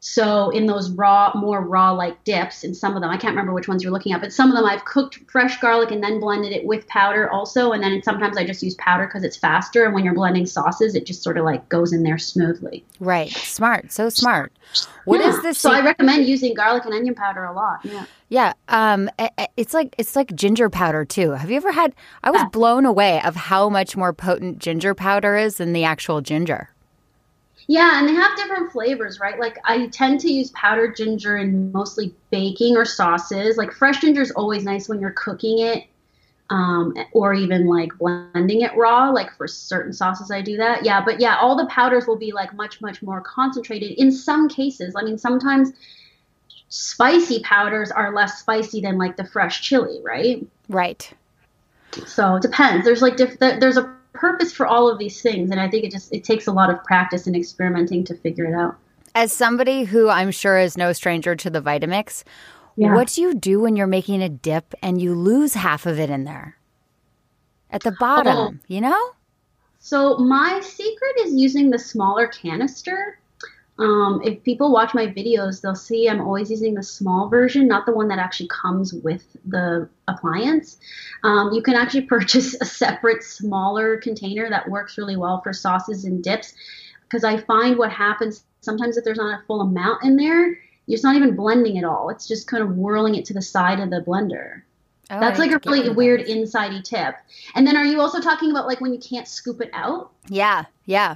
so 0.00 0.50
in 0.50 0.66
those 0.66 0.90
raw, 0.90 1.32
more 1.34 1.60
raw 1.60 1.90
like 1.90 2.22
dips, 2.24 2.64
in 2.64 2.74
some 2.74 2.94
of 2.94 3.02
them, 3.02 3.10
I 3.10 3.16
can't 3.16 3.32
remember 3.32 3.52
which 3.52 3.66
ones 3.66 3.82
you're 3.82 3.92
looking 3.92 4.12
at, 4.12 4.20
but 4.20 4.32
some 4.32 4.50
of 4.50 4.56
them 4.56 4.64
I've 4.64 4.84
cooked 4.84 5.18
fresh 5.28 5.58
garlic 5.58 5.90
and 5.90 6.02
then 6.02 6.20
blended 6.20 6.52
it 6.52 6.64
with 6.64 6.86
powder 6.86 7.30
also, 7.30 7.72
and 7.72 7.82
then 7.82 8.02
sometimes 8.02 8.36
I 8.36 8.44
just 8.44 8.62
use 8.62 8.74
powder 8.74 9.06
because 9.06 9.24
it's 9.24 9.36
faster. 9.36 9.84
And 9.84 9.94
when 9.94 10.04
you're 10.04 10.14
blending 10.14 10.46
sauces, 10.46 10.94
it 10.94 11.06
just 11.06 11.22
sort 11.22 11.38
of 11.38 11.44
like 11.44 11.68
goes 11.68 11.92
in 11.92 12.02
there 12.02 12.18
smoothly. 12.18 12.84
Right, 13.00 13.30
smart, 13.30 13.90
so 13.90 14.08
smart. 14.08 14.52
What 15.06 15.20
yeah. 15.20 15.30
is 15.30 15.42
this? 15.42 15.58
So 15.58 15.72
I 15.72 15.80
recommend 15.80 16.26
using 16.26 16.54
garlic 16.54 16.84
and 16.84 16.94
onion 16.94 17.14
powder 17.14 17.44
a 17.44 17.52
lot. 17.52 17.84
Yeah. 17.84 18.06
Yeah, 18.28 18.54
um, 18.66 19.08
it's 19.56 19.72
like 19.72 19.94
it's 19.98 20.16
like 20.16 20.34
ginger 20.34 20.68
powder 20.68 21.04
too. 21.04 21.30
Have 21.32 21.48
you 21.48 21.56
ever 21.56 21.70
had? 21.70 21.94
I 22.24 22.32
was 22.32 22.42
blown 22.50 22.84
away 22.84 23.22
of 23.22 23.36
how 23.36 23.68
much 23.68 23.96
more 23.96 24.12
potent 24.12 24.58
ginger 24.58 24.96
powder 24.96 25.36
is 25.36 25.58
than 25.58 25.72
the 25.72 25.84
actual 25.84 26.20
ginger. 26.20 26.70
Yeah, 27.68 27.98
and 27.98 28.08
they 28.08 28.14
have 28.14 28.36
different 28.36 28.70
flavors, 28.70 29.18
right? 29.18 29.38
Like 29.40 29.58
I 29.64 29.88
tend 29.88 30.20
to 30.20 30.32
use 30.32 30.50
powdered 30.50 30.96
ginger 30.96 31.36
in 31.36 31.72
mostly 31.72 32.14
baking 32.30 32.76
or 32.76 32.84
sauces. 32.84 33.56
Like 33.56 33.72
fresh 33.72 34.00
ginger 34.00 34.22
is 34.22 34.30
always 34.32 34.64
nice 34.64 34.88
when 34.88 35.00
you're 35.00 35.10
cooking 35.10 35.58
it, 35.58 35.84
um, 36.50 36.94
or 37.12 37.34
even 37.34 37.66
like 37.66 37.90
blending 37.98 38.60
it 38.60 38.74
raw. 38.76 39.10
Like 39.10 39.36
for 39.36 39.48
certain 39.48 39.92
sauces, 39.92 40.30
I 40.30 40.42
do 40.42 40.56
that. 40.58 40.84
Yeah, 40.84 41.04
but 41.04 41.20
yeah, 41.20 41.38
all 41.38 41.56
the 41.56 41.66
powders 41.66 42.06
will 42.06 42.16
be 42.16 42.32
like 42.32 42.54
much 42.54 42.80
much 42.80 43.02
more 43.02 43.20
concentrated 43.20 43.92
in 43.92 44.12
some 44.12 44.48
cases. 44.48 44.94
I 44.96 45.02
mean, 45.02 45.18
sometimes 45.18 45.72
spicy 46.68 47.40
powders 47.40 47.90
are 47.90 48.14
less 48.14 48.38
spicy 48.38 48.80
than 48.80 48.96
like 48.96 49.16
the 49.16 49.24
fresh 49.24 49.62
chili, 49.62 50.00
right? 50.04 50.46
Right. 50.68 51.12
So 52.06 52.36
it 52.36 52.42
depends. 52.42 52.84
There's 52.84 53.02
like 53.02 53.16
diff- 53.16 53.38
there's 53.40 53.76
a 53.76 53.95
purpose 54.16 54.52
for 54.52 54.66
all 54.66 54.90
of 54.90 54.98
these 54.98 55.20
things 55.22 55.50
and 55.50 55.60
i 55.60 55.68
think 55.68 55.84
it 55.84 55.90
just 55.90 56.12
it 56.12 56.24
takes 56.24 56.46
a 56.46 56.52
lot 56.52 56.70
of 56.70 56.82
practice 56.84 57.26
and 57.26 57.36
experimenting 57.36 58.04
to 58.04 58.14
figure 58.14 58.44
it 58.44 58.54
out 58.54 58.76
as 59.14 59.32
somebody 59.32 59.84
who 59.84 60.08
i'm 60.08 60.30
sure 60.30 60.58
is 60.58 60.76
no 60.76 60.92
stranger 60.92 61.34
to 61.34 61.50
the 61.50 61.60
vitamix 61.60 62.22
yeah. 62.76 62.94
what 62.94 63.08
do 63.08 63.22
you 63.22 63.34
do 63.34 63.60
when 63.60 63.76
you're 63.76 63.86
making 63.86 64.22
a 64.22 64.28
dip 64.28 64.74
and 64.82 65.00
you 65.00 65.14
lose 65.14 65.54
half 65.54 65.86
of 65.86 65.98
it 65.98 66.10
in 66.10 66.24
there 66.24 66.56
at 67.70 67.82
the 67.82 67.92
bottom 67.92 68.60
oh. 68.60 68.64
you 68.68 68.80
know 68.80 69.10
so 69.78 70.16
my 70.18 70.60
secret 70.60 71.12
is 71.20 71.34
using 71.34 71.70
the 71.70 71.78
smaller 71.78 72.26
canister 72.26 73.18
Um, 73.78 74.22
if 74.24 74.42
people 74.42 74.72
watch 74.72 74.94
my 74.94 75.06
videos, 75.06 75.60
they'll 75.60 75.74
see 75.74 76.08
I'm 76.08 76.20
always 76.20 76.50
using 76.50 76.74
the 76.74 76.82
small 76.82 77.28
version, 77.28 77.68
not 77.68 77.84
the 77.84 77.92
one 77.92 78.08
that 78.08 78.18
actually 78.18 78.48
comes 78.48 78.94
with 78.94 79.24
the 79.44 79.88
appliance. 80.08 80.78
Um, 81.24 81.52
you 81.52 81.62
can 81.62 81.74
actually 81.74 82.02
purchase 82.14 82.54
a 82.60 82.64
separate, 82.64 83.22
smaller 83.22 83.98
container 83.98 84.48
that 84.48 84.68
works 84.70 84.96
really 84.96 85.16
well 85.16 85.40
for 85.42 85.52
sauces 85.52 86.04
and 86.04 86.24
dips. 86.24 86.54
Because 87.02 87.22
I 87.22 87.36
find 87.36 87.78
what 87.78 87.92
happens 87.92 88.44
sometimes 88.60 88.96
if 88.96 89.04
there's 89.04 89.18
not 89.18 89.40
a 89.40 89.46
full 89.46 89.60
amount 89.60 90.02
in 90.02 90.16
there, 90.16 90.58
it's 90.88 91.02
not 91.02 91.16
even 91.16 91.36
blending 91.36 91.78
at 91.78 91.84
all. 91.84 92.10
It's 92.10 92.26
just 92.26 92.48
kind 92.48 92.62
of 92.62 92.76
whirling 92.76 93.14
it 93.14 93.24
to 93.26 93.34
the 93.34 93.42
side 93.42 93.80
of 93.80 93.90
the 93.90 94.00
blender. 94.00 94.62
Oh, 95.10 95.20
That's 95.20 95.38
like 95.38 95.52
a 95.52 95.60
really 95.64 95.88
weird 95.90 96.26
insidey 96.26 96.82
tip. 96.82 97.14
And 97.54 97.66
then 97.66 97.76
are 97.76 97.84
you 97.84 98.00
also 98.00 98.20
talking 98.20 98.50
about 98.50 98.66
like 98.66 98.80
when 98.80 98.92
you 98.92 98.98
can't 98.98 99.28
scoop 99.28 99.60
it 99.60 99.70
out? 99.72 100.10
Yeah, 100.28 100.64
yeah. 100.84 101.14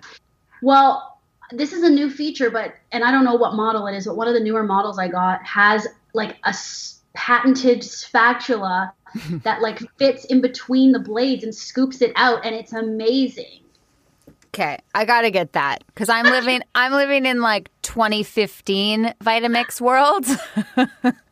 Well, 0.62 1.09
this 1.52 1.72
is 1.72 1.82
a 1.82 1.90
new 1.90 2.10
feature, 2.10 2.50
but 2.50 2.74
and 2.92 3.04
I 3.04 3.10
don't 3.10 3.24
know 3.24 3.34
what 3.34 3.54
model 3.54 3.86
it 3.86 3.96
is, 3.96 4.06
but 4.06 4.16
one 4.16 4.28
of 4.28 4.34
the 4.34 4.40
newer 4.40 4.62
models 4.62 4.98
I 4.98 5.08
got 5.08 5.44
has 5.44 5.86
like 6.14 6.36
a 6.44 6.54
patented 7.14 7.82
spatula 7.84 8.92
that 9.44 9.60
like 9.60 9.80
fits 9.98 10.24
in 10.26 10.40
between 10.40 10.92
the 10.92 10.98
blades 10.98 11.44
and 11.44 11.54
scoops 11.54 12.00
it 12.02 12.12
out, 12.16 12.44
and 12.44 12.54
it's 12.54 12.72
amazing. 12.72 13.60
Okay, 14.48 14.78
I 14.94 15.04
gotta 15.04 15.30
get 15.30 15.52
that 15.52 15.84
because 15.86 16.08
I'm 16.08 16.24
living 16.24 16.60
I'm 16.74 16.92
living 16.92 17.24
in 17.24 17.40
like 17.40 17.70
2015 17.82 19.14
Vitamix 19.22 19.80
world. 19.80 20.26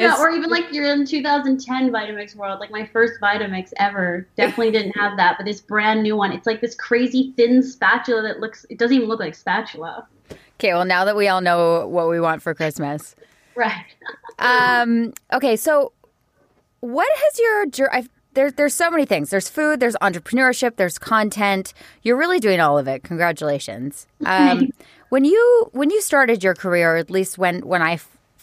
yeah, 0.00 0.16
or 0.18 0.30
even 0.30 0.50
like 0.50 0.72
you're 0.72 0.90
in 0.92 1.06
2010 1.06 1.90
Vitamix 1.90 2.34
world. 2.34 2.60
Like 2.60 2.70
my 2.70 2.86
first 2.86 3.20
Vitamix 3.20 3.72
ever 3.76 4.26
definitely 4.36 4.70
didn't 4.70 4.92
have 4.92 5.16
that, 5.16 5.36
but 5.38 5.44
this 5.44 5.60
brand 5.60 6.02
new 6.02 6.16
one, 6.16 6.32
it's 6.32 6.46
like 6.46 6.60
this 6.60 6.74
crazy 6.74 7.32
thin 7.36 7.62
spatula 7.62 8.22
that 8.22 8.40
looks. 8.40 8.66
It 8.70 8.78
doesn't 8.78 8.96
even 8.96 9.08
look 9.08 9.20
like 9.20 9.34
spatula. 9.34 10.06
Okay, 10.58 10.72
well 10.74 10.84
now 10.84 11.04
that 11.04 11.16
we 11.16 11.28
all 11.28 11.40
know 11.40 11.86
what 11.86 12.08
we 12.08 12.20
want 12.20 12.42
for 12.42 12.54
Christmas, 12.54 13.14
right? 13.54 13.84
um. 14.38 15.12
Okay, 15.32 15.56
so 15.56 15.92
what 16.80 17.08
has 17.14 17.38
your 17.38 17.94
I've, 17.94 18.08
there's 18.34 18.54
there's 18.54 18.74
so 18.74 18.90
many 18.90 19.04
things. 19.04 19.30
There's 19.30 19.48
food. 19.48 19.80
There's 19.80 19.96
entrepreneurship. 19.96 20.76
There's 20.76 20.98
content. 20.98 21.74
You're 22.02 22.16
really 22.16 22.40
doing 22.40 22.60
all 22.60 22.78
of 22.78 22.88
it. 22.88 23.02
Congratulations. 23.02 24.06
Um, 24.26 24.70
when 25.08 25.24
you 25.24 25.70
when 25.72 25.90
you 25.90 26.00
started 26.00 26.44
your 26.44 26.54
career, 26.54 26.96
at 26.96 27.10
least 27.10 27.36
when 27.36 27.66
when 27.66 27.82
I 27.82 27.98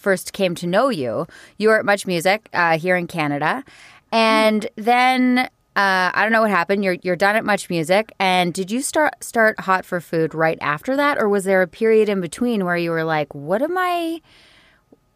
first 0.08 0.32
came 0.32 0.56
to 0.56 0.66
know 0.66 0.88
you, 0.88 1.28
you 1.58 1.68
were 1.68 1.78
at 1.78 1.84
Much 1.84 2.08
Music 2.08 2.48
uh, 2.54 2.78
here 2.78 2.96
in 2.96 3.08
Canada, 3.08 3.62
and 4.10 4.66
then 4.78 5.40
uh, 5.40 6.12
I 6.16 6.24
don't 6.24 6.32
know 6.32 6.44
what 6.44 6.50
happened. 6.50 6.82
You're 6.82 6.96
you're 7.02 7.18
done 7.18 7.36
at 7.36 7.44
Much 7.44 7.70
Music, 7.70 8.14
and 8.18 8.54
did 8.54 8.72
you 8.72 8.82
start 8.82 9.22
start 9.22 9.60
Hot 9.60 9.84
for 9.84 10.00
Food 10.00 10.34
right 10.34 10.58
after 10.62 10.96
that, 10.96 11.18
or 11.18 11.28
was 11.28 11.44
there 11.44 11.62
a 11.62 11.68
period 11.68 12.08
in 12.08 12.22
between 12.22 12.64
where 12.64 12.78
you 12.78 12.92
were 12.92 13.04
like, 13.04 13.36
"What 13.36 13.62
am 13.62 13.78
I? 13.78 14.22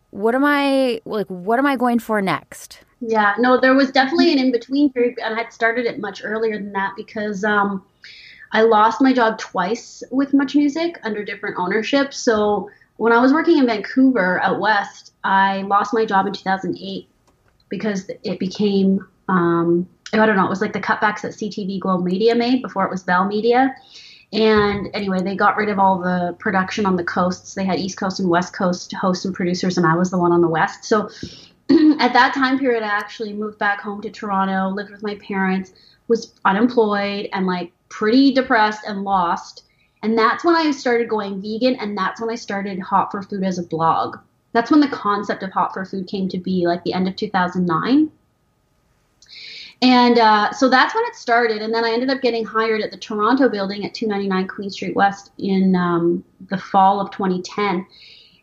What 0.09 0.35
am 0.35 0.43
I 0.43 0.99
like? 1.05 1.27
What 1.27 1.57
am 1.57 1.65
I 1.65 1.77
going 1.77 1.99
for 1.99 2.21
next?" 2.21 2.81
Yeah, 2.99 3.35
no, 3.39 3.61
there 3.61 3.73
was 3.73 3.91
definitely 3.91 4.33
an 4.33 4.39
in 4.39 4.51
between 4.51 4.91
period, 4.91 5.19
and 5.23 5.35
I 5.35 5.43
had 5.43 5.53
started 5.53 5.85
it 5.85 6.01
much 6.01 6.21
earlier 6.21 6.57
than 6.57 6.73
that 6.73 6.95
because 6.97 7.45
um, 7.45 7.81
I 8.51 8.63
lost 8.63 8.99
my 8.99 9.13
job 9.13 9.37
twice 9.37 10.03
with 10.11 10.33
Much 10.33 10.53
Music 10.53 10.99
under 11.03 11.23
different 11.23 11.57
ownership. 11.57 12.13
So 12.13 12.69
when 13.01 13.11
I 13.11 13.19
was 13.19 13.33
working 13.33 13.57
in 13.57 13.65
Vancouver 13.65 14.39
out 14.43 14.59
west, 14.59 15.13
I 15.23 15.63
lost 15.63 15.91
my 15.91 16.05
job 16.05 16.27
in 16.27 16.33
2008 16.33 17.09
because 17.67 18.11
it 18.23 18.37
became 18.37 19.07
um, 19.27 19.89
I 20.13 20.23
don't 20.23 20.35
know, 20.35 20.45
it 20.45 20.49
was 20.49 20.61
like 20.61 20.73
the 20.73 20.81
cutbacks 20.81 21.21
that 21.21 21.31
CTV 21.31 21.79
Globe 21.79 22.03
Media 22.03 22.35
made 22.35 22.61
before 22.61 22.85
it 22.85 22.91
was 22.91 23.01
Bell 23.01 23.25
Media. 23.25 23.73
And 24.31 24.89
anyway, 24.93 25.19
they 25.23 25.35
got 25.35 25.57
rid 25.57 25.69
of 25.69 25.79
all 25.79 25.97
the 25.97 26.35
production 26.37 26.85
on 26.85 26.95
the 26.95 27.03
coasts. 27.03 27.55
They 27.55 27.65
had 27.65 27.79
East 27.79 27.97
Coast 27.97 28.19
and 28.19 28.29
West 28.29 28.53
Coast 28.53 28.93
hosts 28.93 29.25
and 29.25 29.33
producers, 29.33 29.79
and 29.79 29.87
I 29.87 29.95
was 29.95 30.11
the 30.11 30.19
one 30.19 30.31
on 30.31 30.41
the 30.41 30.47
West. 30.47 30.85
So 30.85 31.09
at 31.99 32.13
that 32.13 32.35
time 32.35 32.59
period, 32.59 32.83
I 32.83 32.87
actually 32.87 33.33
moved 33.33 33.57
back 33.57 33.81
home 33.81 34.03
to 34.03 34.11
Toronto, 34.11 34.69
lived 34.69 34.91
with 34.91 35.01
my 35.01 35.15
parents, 35.15 35.73
was 36.07 36.35
unemployed 36.45 37.29
and 37.33 37.47
like 37.47 37.71
pretty 37.89 38.31
depressed 38.31 38.81
and 38.85 39.03
lost. 39.03 39.63
And 40.03 40.17
that's 40.17 40.43
when 40.43 40.55
I 40.55 40.71
started 40.71 41.09
going 41.09 41.41
vegan, 41.41 41.75
and 41.75 41.97
that's 41.97 42.19
when 42.19 42.29
I 42.29 42.35
started 42.35 42.79
Hot 42.79 43.11
for 43.11 43.21
Food 43.21 43.43
as 43.43 43.59
a 43.59 43.63
blog. 43.63 44.17
That's 44.53 44.71
when 44.71 44.79
the 44.79 44.87
concept 44.87 45.43
of 45.43 45.51
Hot 45.51 45.73
for 45.73 45.85
Food 45.85 46.07
came 46.07 46.27
to 46.29 46.37
be, 46.37 46.65
like 46.65 46.83
the 46.83 46.93
end 46.93 47.07
of 47.07 47.15
2009. 47.15 48.11
And 49.83 50.19
uh, 50.19 50.51
so 50.51 50.69
that's 50.69 50.93
when 50.93 51.03
it 51.05 51.15
started. 51.15 51.61
And 51.61 51.73
then 51.73 51.83
I 51.83 51.91
ended 51.91 52.09
up 52.09 52.21
getting 52.21 52.45
hired 52.45 52.81
at 52.81 52.91
the 52.91 52.97
Toronto 52.97 53.49
building 53.49 53.85
at 53.85 53.93
299 53.93 54.47
Queen 54.47 54.69
Street 54.69 54.95
West 54.95 55.31
in 55.37 55.75
um, 55.75 56.23
the 56.49 56.57
fall 56.57 56.99
of 56.99 57.11
2010. 57.11 57.85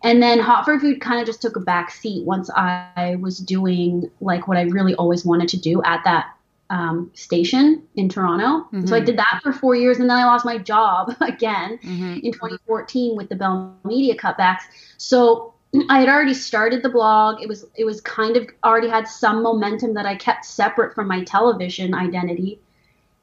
And 0.02 0.22
then 0.22 0.38
Hot 0.38 0.64
for 0.64 0.78
Food 0.78 1.00
kind 1.00 1.20
of 1.20 1.26
just 1.26 1.42
took 1.42 1.56
a 1.56 1.60
back 1.60 1.90
seat 1.90 2.24
once 2.24 2.50
I 2.50 3.16
was 3.20 3.38
doing 3.38 4.10
like 4.20 4.48
what 4.48 4.56
I 4.56 4.62
really 4.62 4.94
always 4.94 5.24
wanted 5.24 5.48
to 5.50 5.56
do 5.56 5.82
at 5.84 6.02
that 6.04 6.34
um, 6.70 7.10
station 7.14 7.82
in 7.96 8.08
Toronto. 8.08 8.66
Mm-hmm. 8.66 8.86
So 8.86 8.94
I 8.94 8.98
mm-hmm. 8.98 9.06
did 9.06 9.18
that 9.18 9.40
for 9.42 9.52
four 9.52 9.74
years, 9.74 9.98
and 9.98 10.08
then 10.08 10.16
I 10.16 10.24
lost 10.24 10.44
my 10.44 10.58
job 10.58 11.14
again 11.20 11.78
mm-hmm. 11.78 12.18
in 12.22 12.32
2014 12.32 13.16
with 13.16 13.28
the 13.28 13.36
Bell 13.36 13.76
Media 13.84 14.16
cutbacks. 14.16 14.62
So 14.96 15.54
I 15.88 16.00
had 16.00 16.08
already 16.08 16.34
started 16.34 16.82
the 16.82 16.88
blog. 16.88 17.42
It 17.42 17.48
was 17.48 17.66
it 17.76 17.84
was 17.84 18.00
kind 18.00 18.36
of 18.36 18.48
already 18.64 18.88
had 18.88 19.08
some 19.08 19.42
momentum 19.42 19.94
that 19.94 20.06
I 20.06 20.16
kept 20.16 20.44
separate 20.44 20.94
from 20.94 21.08
my 21.08 21.24
television 21.24 21.94
identity, 21.94 22.60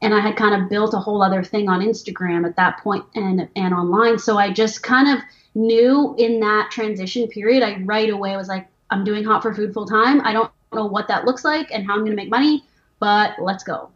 and 0.02 0.14
I 0.14 0.20
had 0.20 0.36
kind 0.36 0.62
of 0.62 0.70
built 0.70 0.94
a 0.94 1.00
whole 1.00 1.22
other 1.22 1.44
thing 1.44 1.70
on 1.70 1.82
Instagram 1.82 2.46
at 2.46 2.56
that 2.56 2.80
point 2.80 3.06
and 3.14 3.48
and 3.56 3.74
online. 3.74 4.18
So 4.18 4.38
I 4.38 4.52
just 4.52 4.82
kind 4.82 5.18
of 5.18 5.24
knew 5.54 6.16
in 6.18 6.40
that 6.40 6.70
transition 6.72 7.28
period, 7.28 7.64
I 7.64 7.78
right 7.84 8.10
away 8.10 8.36
was 8.36 8.48
like, 8.48 8.68
I'm 8.90 9.04
doing 9.04 9.24
Hot 9.24 9.42
for 9.42 9.54
Food 9.54 9.74
full 9.74 9.86
time. 9.86 10.22
I 10.22 10.34
don't 10.34 10.52
know 10.74 10.86
what 10.88 11.08
that 11.08 11.26
looks 11.26 11.46
like 11.46 11.72
and 11.72 11.86
how 11.86 11.94
I'm 11.94 12.00
going 12.00 12.12
to 12.12 12.18
make 12.18 12.30
money 12.30 12.64
but 13.06 13.36
let's 13.38 13.64
go. 13.64 13.92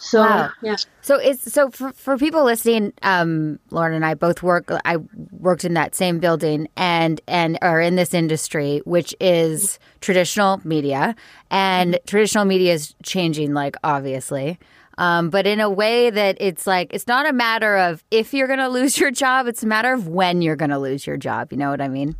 So 0.00 0.20
wow. 0.22 0.50
yeah. 0.62 0.74
So 1.00 1.14
it's 1.14 1.52
so 1.52 1.70
for, 1.70 1.92
for 1.92 2.18
people 2.18 2.42
listening, 2.42 2.92
um, 3.02 3.60
Lauren 3.70 3.94
and 3.94 4.04
I 4.04 4.14
both 4.14 4.42
work. 4.42 4.68
I 4.84 4.96
worked 5.30 5.64
in 5.64 5.74
that 5.74 5.94
same 5.94 6.18
building 6.18 6.66
and 6.76 7.20
and 7.28 7.56
are 7.62 7.80
in 7.80 7.94
this 7.94 8.14
industry, 8.14 8.82
which 8.84 9.14
is 9.20 9.78
traditional 10.00 10.60
media, 10.64 11.14
and 11.52 11.94
mm-hmm. 11.94 12.04
traditional 12.06 12.44
media 12.44 12.74
is 12.74 12.96
changing, 13.04 13.54
like 13.54 13.76
obviously. 13.84 14.58
Um, 14.96 15.30
but 15.30 15.46
in 15.46 15.60
a 15.60 15.70
way 15.70 16.10
that 16.10 16.36
it's 16.40 16.66
like 16.66 16.92
it's 16.92 17.06
not 17.06 17.28
a 17.28 17.32
matter 17.32 17.76
of 17.76 18.02
if 18.10 18.34
you're 18.34 18.48
going 18.48 18.58
to 18.58 18.68
lose 18.68 18.98
your 18.98 19.12
job; 19.12 19.46
it's 19.46 19.62
a 19.62 19.68
matter 19.68 19.92
of 19.92 20.08
when 20.08 20.42
you're 20.42 20.56
going 20.56 20.70
to 20.70 20.80
lose 20.80 21.06
your 21.06 21.16
job. 21.16 21.52
You 21.52 21.58
know 21.58 21.70
what 21.70 21.80
I 21.80 21.86
mean? 21.86 22.16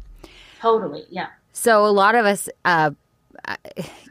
Totally. 0.60 1.04
Yeah. 1.10 1.30
So 1.52 1.84
a 1.84 1.90
lot 1.90 2.14
of 2.14 2.26
us 2.26 2.48
uh, 2.64 2.92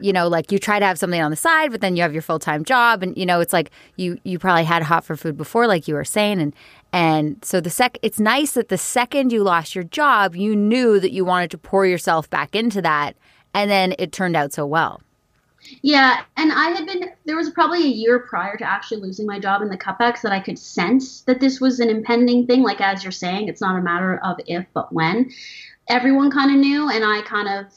you 0.00 0.12
know, 0.12 0.28
like 0.28 0.52
you 0.52 0.58
try 0.58 0.78
to 0.78 0.84
have 0.84 0.98
something 0.98 1.20
on 1.20 1.30
the 1.30 1.36
side, 1.36 1.70
but 1.70 1.80
then 1.80 1.96
you 1.96 2.02
have 2.02 2.12
your 2.12 2.22
full 2.22 2.38
time 2.38 2.64
job, 2.64 3.02
and 3.02 3.16
you 3.16 3.26
know, 3.26 3.40
it's 3.40 3.52
like 3.52 3.70
you 3.96 4.18
you 4.24 4.38
probably 4.38 4.64
had 4.64 4.82
hot 4.82 5.04
for 5.04 5.16
food 5.16 5.36
before, 5.36 5.66
like 5.66 5.88
you 5.88 5.94
were 5.94 6.04
saying, 6.04 6.40
and 6.40 6.54
and 6.92 7.44
so 7.44 7.60
the 7.60 7.70
sec, 7.70 7.98
it's 8.02 8.18
nice 8.18 8.52
that 8.52 8.68
the 8.68 8.78
second 8.78 9.32
you 9.32 9.42
lost 9.42 9.74
your 9.74 9.84
job, 9.84 10.34
you 10.34 10.56
knew 10.56 10.98
that 11.00 11.12
you 11.12 11.24
wanted 11.24 11.50
to 11.50 11.58
pour 11.58 11.86
yourself 11.86 12.28
back 12.30 12.54
into 12.54 12.82
that, 12.82 13.16
and 13.54 13.70
then 13.70 13.94
it 13.98 14.12
turned 14.12 14.36
out 14.36 14.52
so 14.52 14.66
well. 14.66 15.00
Yeah, 15.82 16.22
and 16.36 16.52
I 16.52 16.70
had 16.70 16.86
been 16.86 17.10
there 17.24 17.36
was 17.36 17.50
probably 17.50 17.82
a 17.82 17.88
year 17.88 18.18
prior 18.20 18.56
to 18.56 18.64
actually 18.64 19.00
losing 19.00 19.26
my 19.26 19.38
job 19.38 19.60
in 19.62 19.68
the 19.68 19.76
cutbacks 19.76 20.22
that 20.22 20.32
I 20.32 20.40
could 20.40 20.58
sense 20.58 21.22
that 21.22 21.40
this 21.40 21.60
was 21.60 21.80
an 21.80 21.90
impending 21.90 22.46
thing. 22.46 22.62
Like 22.62 22.80
as 22.80 23.02
you're 23.02 23.12
saying, 23.12 23.48
it's 23.48 23.60
not 23.60 23.78
a 23.78 23.82
matter 23.82 24.18
of 24.24 24.38
if 24.46 24.64
but 24.72 24.92
when. 24.92 25.30
Everyone 25.88 26.30
kind 26.30 26.50
of 26.50 26.58
knew, 26.58 26.90
and 26.90 27.04
I 27.04 27.22
kind 27.22 27.48
of 27.48 27.72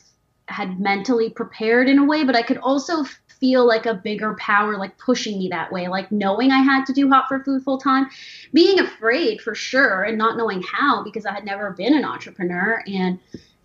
had 0.51 0.79
mentally 0.79 1.29
prepared 1.29 1.89
in 1.89 1.99
a 1.99 2.05
way, 2.05 2.23
but 2.23 2.35
I 2.35 2.41
could 2.41 2.57
also 2.57 3.03
feel 3.39 3.65
like 3.65 3.87
a 3.87 3.95
bigger 3.95 4.35
power 4.35 4.77
like 4.77 4.97
pushing 4.97 5.39
me 5.39 5.49
that 5.49 5.71
way, 5.71 5.87
like 5.87 6.11
knowing 6.11 6.51
I 6.51 6.59
had 6.59 6.85
to 6.85 6.93
do 6.93 7.09
hot 7.09 7.27
for 7.27 7.43
food 7.43 7.63
full 7.63 7.79
time, 7.79 8.07
being 8.53 8.79
afraid 8.79 9.41
for 9.41 9.55
sure, 9.55 10.03
and 10.03 10.17
not 10.17 10.37
knowing 10.37 10.61
how 10.61 11.03
because 11.03 11.25
I 11.25 11.33
had 11.33 11.43
never 11.43 11.71
been 11.71 11.95
an 11.95 12.05
entrepreneur 12.05 12.83
and 12.85 13.19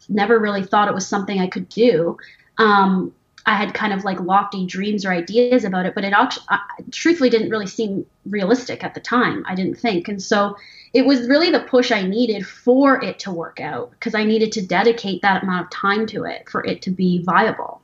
never 0.09 0.38
really 0.38 0.62
thought 0.62 0.88
it 0.88 0.95
was 0.95 1.07
something 1.07 1.40
I 1.40 1.47
could 1.47 1.69
do. 1.69 2.16
Um, 2.59 3.12
I 3.45 3.55
had 3.55 3.75
kind 3.75 3.93
of 3.93 4.02
like 4.02 4.19
lofty 4.19 4.66
dreams 4.66 5.05
or 5.05 5.12
ideas 5.12 5.64
about 5.64 5.87
it, 5.87 5.95
but 5.95 6.05
it 6.05 6.12
actually, 6.12 6.47
truthfully 6.90 7.31
didn't 7.31 7.50
really 7.50 7.66
seem 7.66 8.05
realistic 8.25 8.83
at 8.83 8.95
the 8.95 9.00
time. 9.00 9.45
I 9.47 9.55
didn't 9.55 9.78
think. 9.78 10.09
And 10.09 10.21
so 10.21 10.57
it 10.97 11.05
was 11.05 11.29
really 11.29 11.50
the 11.50 11.61
push 11.61 11.93
I 11.93 12.00
needed 12.00 12.47
for 12.47 13.05
it 13.05 13.19
to 13.19 13.31
work 13.31 13.61
out 13.61 13.91
because 13.91 14.15
I 14.15 14.25
needed 14.25 14.50
to 14.53 14.67
dedicate 14.67 15.21
that 15.21 15.43
amount 15.43 15.67
of 15.67 15.71
time 15.71 16.07
to 16.07 16.25
it 16.25 16.49
for 16.49 16.65
it 16.65 16.81
to 16.83 16.91
be 16.91 17.23
viable. 17.23 17.83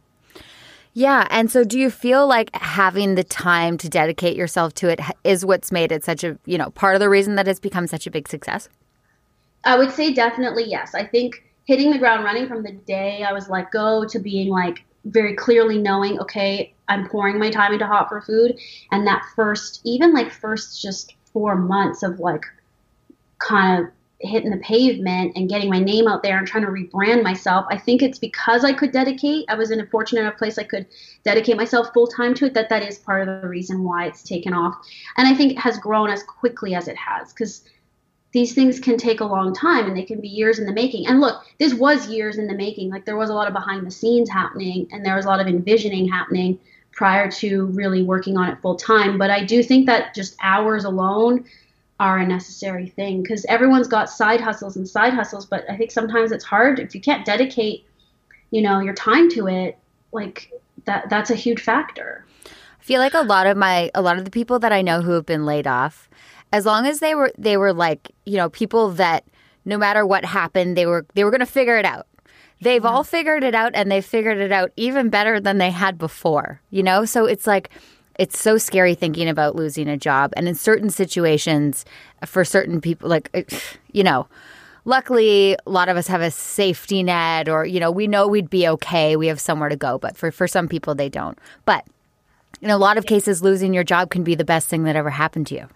Yeah. 0.95 1.27
And 1.29 1.51
so 1.51 1.63
do 1.63 1.79
you 1.79 1.91
feel 1.91 2.27
like 2.27 2.49
having 2.57 3.15
the 3.15 3.23
time 3.23 3.77
to 3.79 3.89
dedicate 3.91 4.35
yourself 4.35 4.73
to 4.77 4.89
it 4.89 4.99
is 5.25 5.45
what's 5.45 5.71
made 5.71 5.93
it 5.93 6.05
such 6.05 6.25
a, 6.25 6.39
you 6.47 6.57
know, 6.57 6.71
part 6.71 6.95
of 6.95 7.01
the 7.01 7.11
reason 7.11 7.35
that 7.35 7.47
it's 7.47 7.61
become 7.61 7.87
such 7.87 8.07
a 8.07 8.11
big 8.11 8.29
success? 8.29 8.71
I 9.65 9.77
would 9.77 9.93
say 9.93 10.15
definitely 10.15 10.65
yes. 10.65 10.95
I 10.95 11.05
think 11.05 11.45
hitting 11.67 11.91
the 11.91 11.99
ground 11.99 12.25
running 12.25 12.49
from 12.49 12.63
the 12.63 12.73
day 12.73 13.25
I 13.25 13.35
was 13.35 13.51
let 13.51 13.71
go 13.73 14.07
to 14.07 14.19
being 14.21 14.49
like, 14.49 14.85
very 15.05 15.35
clearly 15.35 15.77
knowing, 15.77 16.19
okay, 16.19 16.73
I'm 16.89 17.07
pouring 17.09 17.39
my 17.39 17.51
time 17.51 17.75
into 17.75 17.87
hot 17.87 18.09
for 18.09 18.23
food. 18.23 18.59
And 18.91 19.07
that 19.07 19.23
first, 19.37 19.83
even 19.85 20.15
like 20.15 20.31
first 20.31 20.81
just 20.81 21.15
four 21.33 21.57
months 21.57 22.03
of 22.03 22.19
like 22.19 22.47
kind 23.47 23.83
of 23.83 23.91
hitting 24.23 24.51
the 24.51 24.59
pavement 24.59 25.33
and 25.37 25.49
getting 25.49 25.69
my 25.69 25.81
name 25.81 26.07
out 26.07 26.23
there 26.23 26.39
and 26.39 26.47
trying 26.47 26.65
to 26.65 26.71
rebrand 26.71 27.23
myself. 27.23 27.67
I 27.71 27.77
think 27.77 28.03
it's 28.03 28.19
because 28.19 28.65
I 28.65 28.73
could 28.73 28.93
dedicate. 28.93 29.45
I 29.49 29.55
was 29.55 29.71
in 29.71 29.81
a 29.81 29.87
fortunate 29.87 30.21
enough 30.21 30.39
place 30.39 30.59
I 30.59 30.63
could 30.63 30.87
dedicate 31.25 31.57
myself 31.57 31.93
full 31.93 32.07
time 32.07 32.35
to 32.35 32.47
it. 32.47 32.55
That 32.55 32.69
that 32.69 32.83
is 32.83 32.99
part 32.99 33.27
of 33.29 33.43
the 33.43 33.49
reason 33.49 33.83
why 33.83 34.07
it's 34.07 34.23
taken 34.23 34.53
off, 34.53 34.77
and 35.17 35.27
I 35.27 35.35
think 35.35 35.53
it 35.53 35.59
has 35.59 35.79
grown 35.79 36.09
as 36.09 36.23
quickly 36.23 36.75
as 36.75 36.89
it 36.89 36.97
has 36.97 37.33
because 37.33 37.65
these 38.33 38.55
things 38.55 38.81
can 38.81 38.97
take 38.97 39.21
a 39.21 39.25
long 39.25 39.55
time 39.55 39.87
and 39.87 39.97
they 39.97 40.05
can 40.05 40.21
be 40.21 40.29
years 40.29 40.59
in 40.59 40.67
the 40.67 40.73
making. 40.73 41.07
And 41.07 41.21
look, 41.21 41.45
this 41.59 41.75
was 41.75 42.09
years 42.09 42.39
in 42.39 42.47
the 42.47 42.55
making. 42.55 42.91
Like 42.91 43.05
there 43.05 43.17
was 43.17 43.29
a 43.29 43.35
lot 43.35 43.47
of 43.47 43.53
behind 43.53 43.87
the 43.87 43.91
scenes 43.91 44.31
happening 44.31 44.89
and 44.91 45.05
there 45.05 45.15
was 45.15 45.27
a 45.27 45.29
lot 45.29 45.41
of 45.41 45.47
envisioning 45.47 46.09
happening 46.09 46.59
prior 46.93 47.31
to 47.31 47.67
really 47.67 48.03
working 48.03 48.39
on 48.39 48.49
it 48.49 48.59
full 48.63 48.77
time. 48.77 49.19
But 49.19 49.31
I 49.31 49.45
do 49.45 49.63
think 49.63 49.85
that 49.87 50.15
just 50.15 50.37
hours 50.41 50.85
alone 50.85 51.45
are 52.03 52.19
a 52.19 52.27
necessary 52.27 52.89
thing 52.89 53.23
because 53.23 53.45
everyone's 53.45 53.87
got 53.87 54.11
side 54.11 54.41
hustles 54.41 54.75
and 54.75 54.89
side 54.89 55.15
hustles. 55.15 55.47
But 55.47 55.65
I 55.71 55.77
think 55.77 55.93
sometimes 55.93 56.33
it's 56.33 56.45
hard 56.45 56.81
if 56.81 56.97
you 56.97 57.01
can't 57.01 57.25
dedicate, 57.25 57.87
you 58.51 58.61
know, 58.61 58.81
your 58.81 58.95
time 58.95 59.31
to 59.31 59.47
it. 59.47 59.79
Like 60.11 60.51
that, 60.85 61.09
that's 61.09 61.31
a 61.31 61.37
huge 61.37 61.61
factor. 61.63 62.27
I 62.45 62.83
feel 62.83 62.99
like 62.99 63.15
a 63.15 63.21
lot 63.21 63.47
of 63.47 63.57
my, 63.57 63.89
a 63.95 64.03
lot 64.03 64.19
of 64.19 64.25
the 64.25 64.33
people 64.33 64.59
that 64.59 64.73
I 64.73 64.83
know 64.83 65.01
who 65.01 65.13
have 65.13 65.25
been 65.25 65.47
laid 65.47 65.69
off, 65.69 66.11
as 66.53 66.67
long 66.67 66.87
as 66.87 66.99
they 66.99 67.15
were, 67.15 67.31
they 67.39 67.57
were 67.57 67.73
like, 67.73 68.11
you 68.27 68.37
know, 68.37 68.51
people 68.51 68.91
that 68.91 69.25
no 69.65 69.79
matter 69.79 70.05
what 70.05 70.25
happened, 70.25 70.77
they 70.77 70.87
were, 70.87 71.07
they 71.15 71.23
were 71.23 71.31
going 71.31 71.39
to 71.39 71.47
figure 71.47 71.79
it 71.79 71.85
out 71.85 72.09
they've 72.61 72.85
all 72.85 73.03
figured 73.03 73.43
it 73.43 73.57
out 73.57 73.73
and 73.75 73.91
they've 73.91 74.05
figured 74.05 74.39
it 74.39 74.53
out 74.53 74.71
even 74.77 75.11
better 75.11 75.41
than 75.41 75.59
they 75.59 75.73
had 75.73 75.99
before, 75.99 76.61
you 76.71 76.81
know? 76.81 77.05
So 77.05 77.27
it's 77.27 77.45
like, 77.45 77.71
it's 78.19 78.39
so 78.39 78.59
scary 78.59 78.95
thinking 78.95 79.29
about 79.29 79.57
losing 79.57 79.89
a 79.89 79.97
job. 79.97 80.33
And 80.37 80.49
in 80.49 80.55
certain 80.55 80.91
situations, 80.91 81.85
for 82.25 82.45
certain 82.45 82.81
people, 82.81 83.09
like, 83.09 83.31
eh, 83.35 83.45
you 83.93 84.05
know, 84.05 84.27
luckily 84.85 85.55
a 85.55 85.71
lot 85.71 85.89
of 85.89 85.97
us 85.97 86.07
have 86.09 86.21
a 86.21 86.31
safety 86.31 87.03
net 87.03 87.49
or, 87.49 87.65
you 87.65 87.81
know, 87.81 87.91
we 87.91 88.07
know 88.07 88.27
we'd 88.27 88.51
be 88.51 88.67
okay. 88.69 89.17
We 89.17 89.29
have 89.29 89.41
somewhere 89.41 89.69
to 89.69 89.77
go. 89.77 89.99
But 89.99 90.17
for, 90.17 90.31
for 90.31 90.47
some 90.47 90.69
people, 90.69 90.95
they 90.95 91.09
don't. 91.09 91.39
But 91.65 91.87
in 92.61 92.71
a 92.71 92.79
lot 92.79 92.99
of 92.99 93.07
cases, 93.07 93.43
losing 93.43 93.75
your 93.75 93.85
job 93.85 94.11
can 94.11 94.23
be 94.23 94.35
the 94.35 94.45
best 94.45 94.69
thing 94.69 94.85
that 94.85 94.97
ever 94.97 95.11
happened 95.11 95.47
to 95.49 95.55
you. 95.55 95.69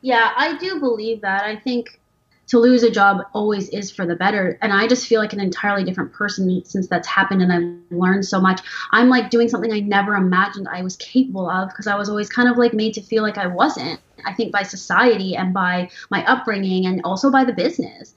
Yeah, 0.00 0.32
I 0.36 0.56
do 0.58 0.78
believe 0.78 1.20
that. 1.22 1.44
I 1.44 1.56
think 1.56 2.00
to 2.48 2.58
lose 2.58 2.82
a 2.82 2.90
job 2.90 3.22
always 3.32 3.68
is 3.70 3.90
for 3.90 4.06
the 4.06 4.14
better. 4.14 4.58
And 4.62 4.72
I 4.72 4.86
just 4.86 5.06
feel 5.06 5.20
like 5.20 5.32
an 5.32 5.40
entirely 5.40 5.84
different 5.84 6.12
person 6.12 6.64
since 6.64 6.86
that's 6.86 7.08
happened 7.08 7.42
and 7.42 7.52
I've 7.52 7.96
learned 7.96 8.24
so 8.24 8.40
much. 8.40 8.60
I'm 8.92 9.08
like 9.08 9.30
doing 9.30 9.48
something 9.48 9.72
I 9.72 9.80
never 9.80 10.14
imagined 10.14 10.68
I 10.68 10.82
was 10.82 10.96
capable 10.96 11.50
of 11.50 11.68
because 11.68 11.86
I 11.86 11.96
was 11.96 12.08
always 12.08 12.28
kind 12.28 12.48
of 12.48 12.56
like 12.56 12.72
made 12.72 12.94
to 12.94 13.02
feel 13.02 13.22
like 13.22 13.38
I 13.38 13.48
wasn't. 13.48 14.00
I 14.24 14.32
think 14.32 14.52
by 14.52 14.62
society 14.62 15.36
and 15.36 15.52
by 15.52 15.90
my 16.10 16.24
upbringing 16.24 16.86
and 16.86 17.00
also 17.04 17.30
by 17.30 17.44
the 17.44 17.52
business. 17.52 18.14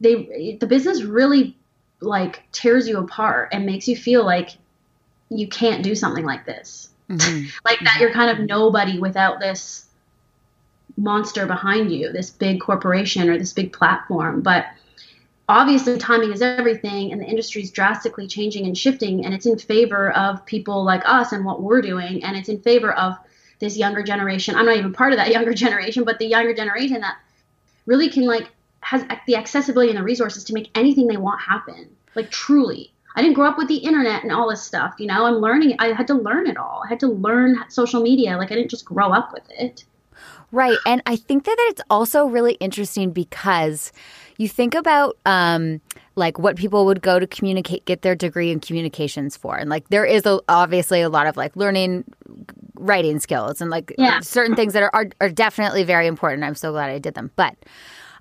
They 0.00 0.56
the 0.60 0.66
business 0.66 1.02
really 1.02 1.56
like 2.00 2.42
tears 2.52 2.88
you 2.88 2.98
apart 2.98 3.50
and 3.52 3.64
makes 3.64 3.88
you 3.88 3.96
feel 3.96 4.24
like 4.24 4.50
you 5.30 5.48
can't 5.48 5.82
do 5.82 5.94
something 5.94 6.24
like 6.24 6.44
this. 6.44 6.90
Mm-hmm. 7.08 7.46
like 7.64 7.80
that 7.80 7.98
you're 8.00 8.12
kind 8.12 8.30
of 8.30 8.46
nobody 8.46 8.98
without 8.98 9.40
this 9.40 9.86
monster 10.96 11.46
behind 11.46 11.92
you, 11.92 12.12
this 12.12 12.30
big 12.30 12.60
corporation 12.60 13.28
or 13.28 13.38
this 13.38 13.52
big 13.52 13.72
platform. 13.72 14.42
But 14.42 14.66
obviously, 15.48 15.98
timing 15.98 16.32
is 16.32 16.42
everything, 16.42 17.12
and 17.12 17.20
the 17.20 17.26
industry 17.26 17.62
is 17.62 17.70
drastically 17.70 18.26
changing 18.26 18.66
and 18.66 18.76
shifting, 18.76 19.24
and 19.24 19.34
it's 19.34 19.46
in 19.46 19.58
favor 19.58 20.10
of 20.12 20.44
people 20.46 20.84
like 20.84 21.02
us 21.04 21.32
and 21.32 21.44
what 21.44 21.62
we're 21.62 21.82
doing, 21.82 22.22
and 22.24 22.36
it's 22.36 22.48
in 22.48 22.60
favor 22.60 22.92
of 22.92 23.16
this 23.58 23.76
younger 23.76 24.02
generation. 24.02 24.54
I'm 24.54 24.66
not 24.66 24.76
even 24.76 24.92
part 24.92 25.12
of 25.12 25.18
that 25.18 25.30
younger 25.32 25.54
generation, 25.54 26.04
but 26.04 26.18
the 26.18 26.26
younger 26.26 26.54
generation 26.54 27.00
that 27.00 27.16
really 27.86 28.08
can 28.08 28.26
like 28.26 28.50
has 28.80 29.04
the 29.26 29.36
accessibility 29.36 29.90
and 29.90 29.98
the 29.98 30.02
resources 30.02 30.44
to 30.44 30.52
make 30.52 30.70
anything 30.74 31.06
they 31.06 31.16
want 31.16 31.40
happen. 31.40 31.88
Like 32.14 32.30
truly. 32.30 32.92
I 33.14 33.22
didn't 33.22 33.34
grow 33.34 33.48
up 33.48 33.58
with 33.58 33.68
the 33.68 33.76
internet 33.76 34.22
and 34.22 34.32
all 34.32 34.48
this 34.48 34.62
stuff, 34.62 34.94
you 34.98 35.06
know. 35.06 35.24
I'm 35.26 35.36
learning. 35.36 35.76
I 35.78 35.88
had 35.88 36.06
to 36.08 36.14
learn 36.14 36.46
it 36.46 36.56
all. 36.56 36.82
I 36.84 36.88
had 36.88 37.00
to 37.00 37.08
learn 37.08 37.64
social 37.68 38.02
media. 38.02 38.36
Like 38.36 38.50
I 38.50 38.54
didn't 38.54 38.70
just 38.70 38.84
grow 38.84 39.12
up 39.12 39.32
with 39.32 39.44
it. 39.50 39.84
Right. 40.52 40.76
And 40.84 41.02
I 41.06 41.16
think 41.16 41.44
that 41.44 41.56
it's 41.70 41.80
also 41.88 42.26
really 42.26 42.54
interesting 42.54 43.10
because 43.10 43.90
you 44.36 44.48
think 44.48 44.74
about 44.74 45.16
um, 45.24 45.80
like 46.14 46.38
what 46.38 46.56
people 46.56 46.84
would 46.84 47.00
go 47.00 47.18
to 47.18 47.26
communicate, 47.26 47.86
get 47.86 48.02
their 48.02 48.14
degree 48.14 48.50
in 48.50 48.60
communications 48.60 49.34
for. 49.34 49.56
And 49.56 49.70
like 49.70 49.88
there 49.88 50.04
is 50.04 50.26
a, 50.26 50.40
obviously 50.48 51.00
a 51.00 51.08
lot 51.08 51.26
of 51.26 51.38
like 51.38 51.56
learning 51.56 52.04
writing 52.74 53.18
skills 53.18 53.62
and 53.62 53.70
like 53.70 53.94
yeah. 53.96 54.20
certain 54.20 54.54
things 54.54 54.74
that 54.74 54.82
are, 54.82 54.90
are, 54.92 55.06
are 55.22 55.30
definitely 55.30 55.84
very 55.84 56.06
important. 56.06 56.44
I'm 56.44 56.54
so 56.54 56.70
glad 56.72 56.90
I 56.90 56.98
did 56.98 57.14
them. 57.14 57.30
But 57.34 57.56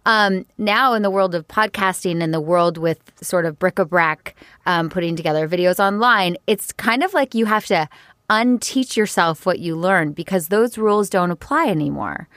um, 0.05 0.45
now 0.57 0.93
in 0.93 1.01
the 1.01 1.11
world 1.11 1.35
of 1.35 1.47
podcasting 1.47 2.23
and 2.23 2.33
the 2.33 2.41
world 2.41 2.77
with 2.77 2.99
sort 3.21 3.45
of 3.45 3.59
bric-a-brac 3.59 4.35
um, 4.65 4.89
putting 4.89 5.15
together 5.15 5.47
videos 5.47 5.79
online, 5.79 6.37
it's 6.47 6.71
kind 6.71 7.03
of 7.03 7.13
like 7.13 7.35
you 7.35 7.45
have 7.45 7.65
to 7.67 7.89
unteach 8.29 8.95
yourself 8.95 9.45
what 9.45 9.59
you 9.59 9.75
learned 9.75 10.15
because 10.15 10.47
those 10.47 10.77
rules 10.77 11.09
don't 11.09 11.31
apply 11.31 11.67
anymore, 11.67 12.27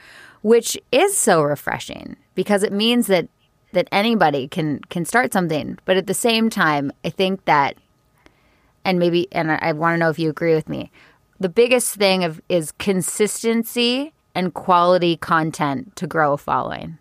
which 0.41 0.77
is 0.91 1.17
so 1.17 1.41
refreshing 1.41 2.15
because 2.35 2.63
it 2.63 2.73
means 2.73 3.07
that 3.07 3.27
that 3.71 3.87
anybody 3.91 4.47
can 4.47 4.79
can 4.89 5.05
start 5.05 5.33
something. 5.33 5.77
But 5.85 5.97
at 5.97 6.07
the 6.07 6.13
same 6.13 6.49
time, 6.49 6.91
I 7.03 7.09
think 7.09 7.45
that 7.45 7.77
and 8.83 8.99
maybe 8.99 9.27
and 9.31 9.51
I, 9.51 9.59
I 9.61 9.71
want 9.73 9.95
to 9.95 9.97
know 9.97 10.09
if 10.09 10.19
you 10.19 10.29
agree 10.29 10.55
with 10.55 10.69
me. 10.69 10.91
The 11.39 11.49
biggest 11.49 11.95
thing 11.95 12.23
of 12.23 12.41
is 12.47 12.71
consistency 12.73 14.13
and 14.33 14.53
quality 14.53 15.17
content 15.17 15.95
to 15.97 16.07
grow 16.07 16.33
a 16.33 16.37
following. 16.37 16.97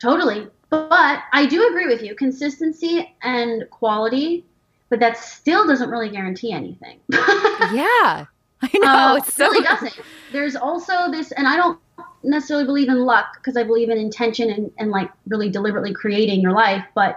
Totally. 0.00 0.48
But 0.70 1.22
I 1.32 1.46
do 1.46 1.66
agree 1.68 1.86
with 1.86 2.02
you. 2.02 2.14
Consistency 2.14 3.14
and 3.22 3.64
quality 3.70 4.44
but 4.94 5.00
that 5.00 5.18
still 5.18 5.66
doesn't 5.66 5.90
really 5.90 6.08
guarantee 6.08 6.52
anything. 6.52 7.00
yeah. 7.10 8.26
I 8.62 8.70
know. 8.74 8.88
Uh, 8.88 9.16
it 9.16 9.24
so- 9.24 9.50
really 9.50 9.64
doesn't. 9.64 9.92
There's 10.30 10.54
also 10.54 11.10
this, 11.10 11.32
and 11.32 11.48
I 11.48 11.56
don't 11.56 11.80
necessarily 12.22 12.64
believe 12.64 12.88
in 12.88 13.00
luck 13.00 13.26
because 13.34 13.56
I 13.56 13.64
believe 13.64 13.90
in 13.90 13.98
intention 13.98 14.50
and, 14.50 14.70
and 14.78 14.92
like 14.92 15.10
really 15.26 15.50
deliberately 15.50 15.92
creating 15.92 16.40
your 16.40 16.52
life, 16.52 16.84
but 16.94 17.16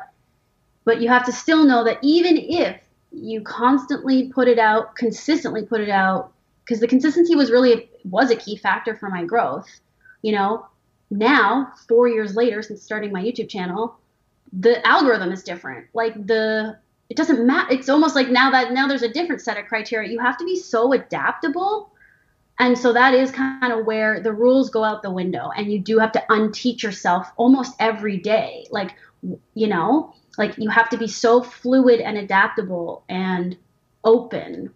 but 0.86 1.02
you 1.02 1.08
have 1.10 1.24
to 1.28 1.32
still 1.32 1.66
know 1.66 1.84
that 1.84 2.00
even 2.02 2.36
if 2.36 2.82
you 3.12 3.42
constantly 3.42 4.30
put 4.30 4.48
it 4.48 4.58
out, 4.58 4.96
consistently 4.96 5.63
put 5.63 5.80
it 5.80 5.90
out, 5.90 6.32
because 6.66 6.80
the 6.80 6.88
consistency 6.88 7.36
was 7.36 7.52
really 7.52 7.92
was 8.06 8.32
a 8.32 8.36
key 8.36 8.56
factor 8.56 8.96
for 8.96 9.08
my 9.08 9.24
growth. 9.24 9.68
You 10.24 10.32
know, 10.32 10.66
now 11.12 11.74
four 11.88 12.08
years 12.08 12.36
later 12.36 12.63
since 12.63 12.82
starting 12.82 13.12
my 13.12 13.22
YouTube 13.22 13.50
channel, 13.50 14.00
the 14.52 14.84
algorithm 14.88 15.32
is 15.32 15.44
different. 15.44 15.86
Like 15.94 16.26
the 16.26 16.80
it 17.10 17.17
doesn't 17.17 17.46
matter. 17.46 17.74
It's 17.74 17.89
almost 17.89 18.15
like 18.15 18.30
now 18.30 18.52
that 18.52 18.74
now 18.74 18.88
there's 18.88 19.04
a 19.04 19.10
different 19.10 19.41
set 19.41 19.58
of 19.58 19.65
criteria. 19.65 20.12
You 20.12 20.20
have 20.20 20.38
to 20.38 20.46
be 20.46 20.56
so 20.56 20.93
adaptable. 20.93 21.91
And 22.60 22.78
so 22.78 22.91
that 22.93 23.13
is 23.13 23.32
kind 23.32 23.72
of 23.72 23.86
where 23.86 24.20
the 24.20 24.34
rules 24.34 24.70
go 24.70 24.84
out 24.84 25.04
the 25.04 25.12
window 25.12 25.52
and 25.56 25.72
you 25.72 25.80
do 25.80 26.00
have 26.00 26.12
to 26.13 26.24
unteach 26.30 26.82
yourself 26.82 27.32
almost 27.38 27.76
every 27.80 28.17
day. 28.17 28.65
Like, 28.72 28.96
you 29.54 29.67
know, 29.67 30.13
like 30.38 30.58
you 30.58 30.70
have 30.70 30.89
to 30.89 30.98
be 30.98 31.08
so 31.08 31.41
fluid 31.41 32.00
and 32.00 32.17
adaptable 32.17 33.04
and 33.10 33.56
open. 34.04 34.74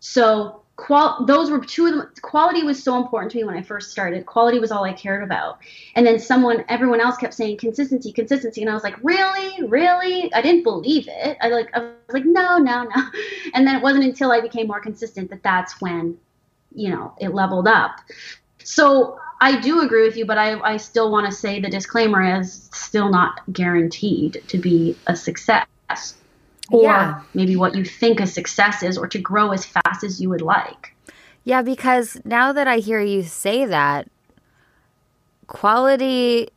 So 0.00 0.63
qual 0.76 1.24
those 1.24 1.50
were 1.50 1.60
two 1.60 1.86
of 1.86 1.94
them 1.94 2.10
quality 2.20 2.64
was 2.64 2.82
so 2.82 2.96
important 2.96 3.30
to 3.30 3.38
me 3.38 3.44
when 3.44 3.56
i 3.56 3.62
first 3.62 3.90
started. 3.90 4.26
Quality 4.26 4.58
was 4.58 4.72
all 4.72 4.84
i 4.84 4.92
cared 4.92 5.22
about. 5.22 5.58
And 5.94 6.06
then 6.06 6.18
someone 6.18 6.64
everyone 6.68 7.00
else 7.00 7.16
kept 7.16 7.34
saying 7.34 7.58
consistency 7.58 8.12
consistency. 8.12 8.60
And 8.60 8.70
i 8.70 8.74
was 8.74 8.82
like 8.82 8.96
really? 9.02 9.66
Really? 9.66 10.32
I 10.34 10.42
didn't 10.42 10.64
believe 10.64 11.08
it. 11.08 11.36
I 11.40 11.48
like 11.48 11.70
i 11.74 11.80
was 11.80 11.92
like 12.10 12.24
no 12.24 12.58
no 12.58 12.84
no. 12.84 13.10
And 13.54 13.66
then 13.66 13.76
it 13.76 13.82
wasn't 13.82 14.04
until 14.04 14.32
i 14.32 14.40
became 14.40 14.66
more 14.66 14.80
consistent 14.80 15.30
that 15.30 15.42
that's 15.42 15.80
when 15.80 16.18
you 16.74 16.90
know 16.90 17.14
it 17.20 17.28
leveled 17.28 17.68
up. 17.68 18.00
So 18.64 19.18
i 19.40 19.60
do 19.60 19.80
agree 19.80 20.06
with 20.06 20.16
you 20.16 20.24
but 20.24 20.38
i, 20.38 20.58
I 20.60 20.76
still 20.76 21.10
want 21.10 21.26
to 21.26 21.32
say 21.32 21.60
the 21.60 21.68
disclaimer 21.68 22.38
is 22.40 22.70
still 22.72 23.10
not 23.10 23.40
guaranteed 23.52 24.42
to 24.46 24.58
be 24.58 24.96
a 25.06 25.16
success 25.16 25.66
or 26.70 26.84
yeah. 26.84 27.20
maybe 27.34 27.56
what 27.56 27.74
you 27.74 27.84
think 27.84 28.20
a 28.20 28.26
success 28.26 28.82
is 28.82 28.96
or 28.96 29.06
to 29.08 29.18
grow 29.18 29.50
as 29.50 29.64
fast 29.64 30.02
as 30.02 30.20
you 30.20 30.28
would 30.30 30.42
like. 30.42 30.94
Yeah, 31.44 31.62
because 31.62 32.18
now 32.24 32.52
that 32.52 32.66
I 32.66 32.78
hear 32.78 33.00
you 33.00 33.22
say 33.22 33.66
that, 33.66 34.08
quality 35.46 36.48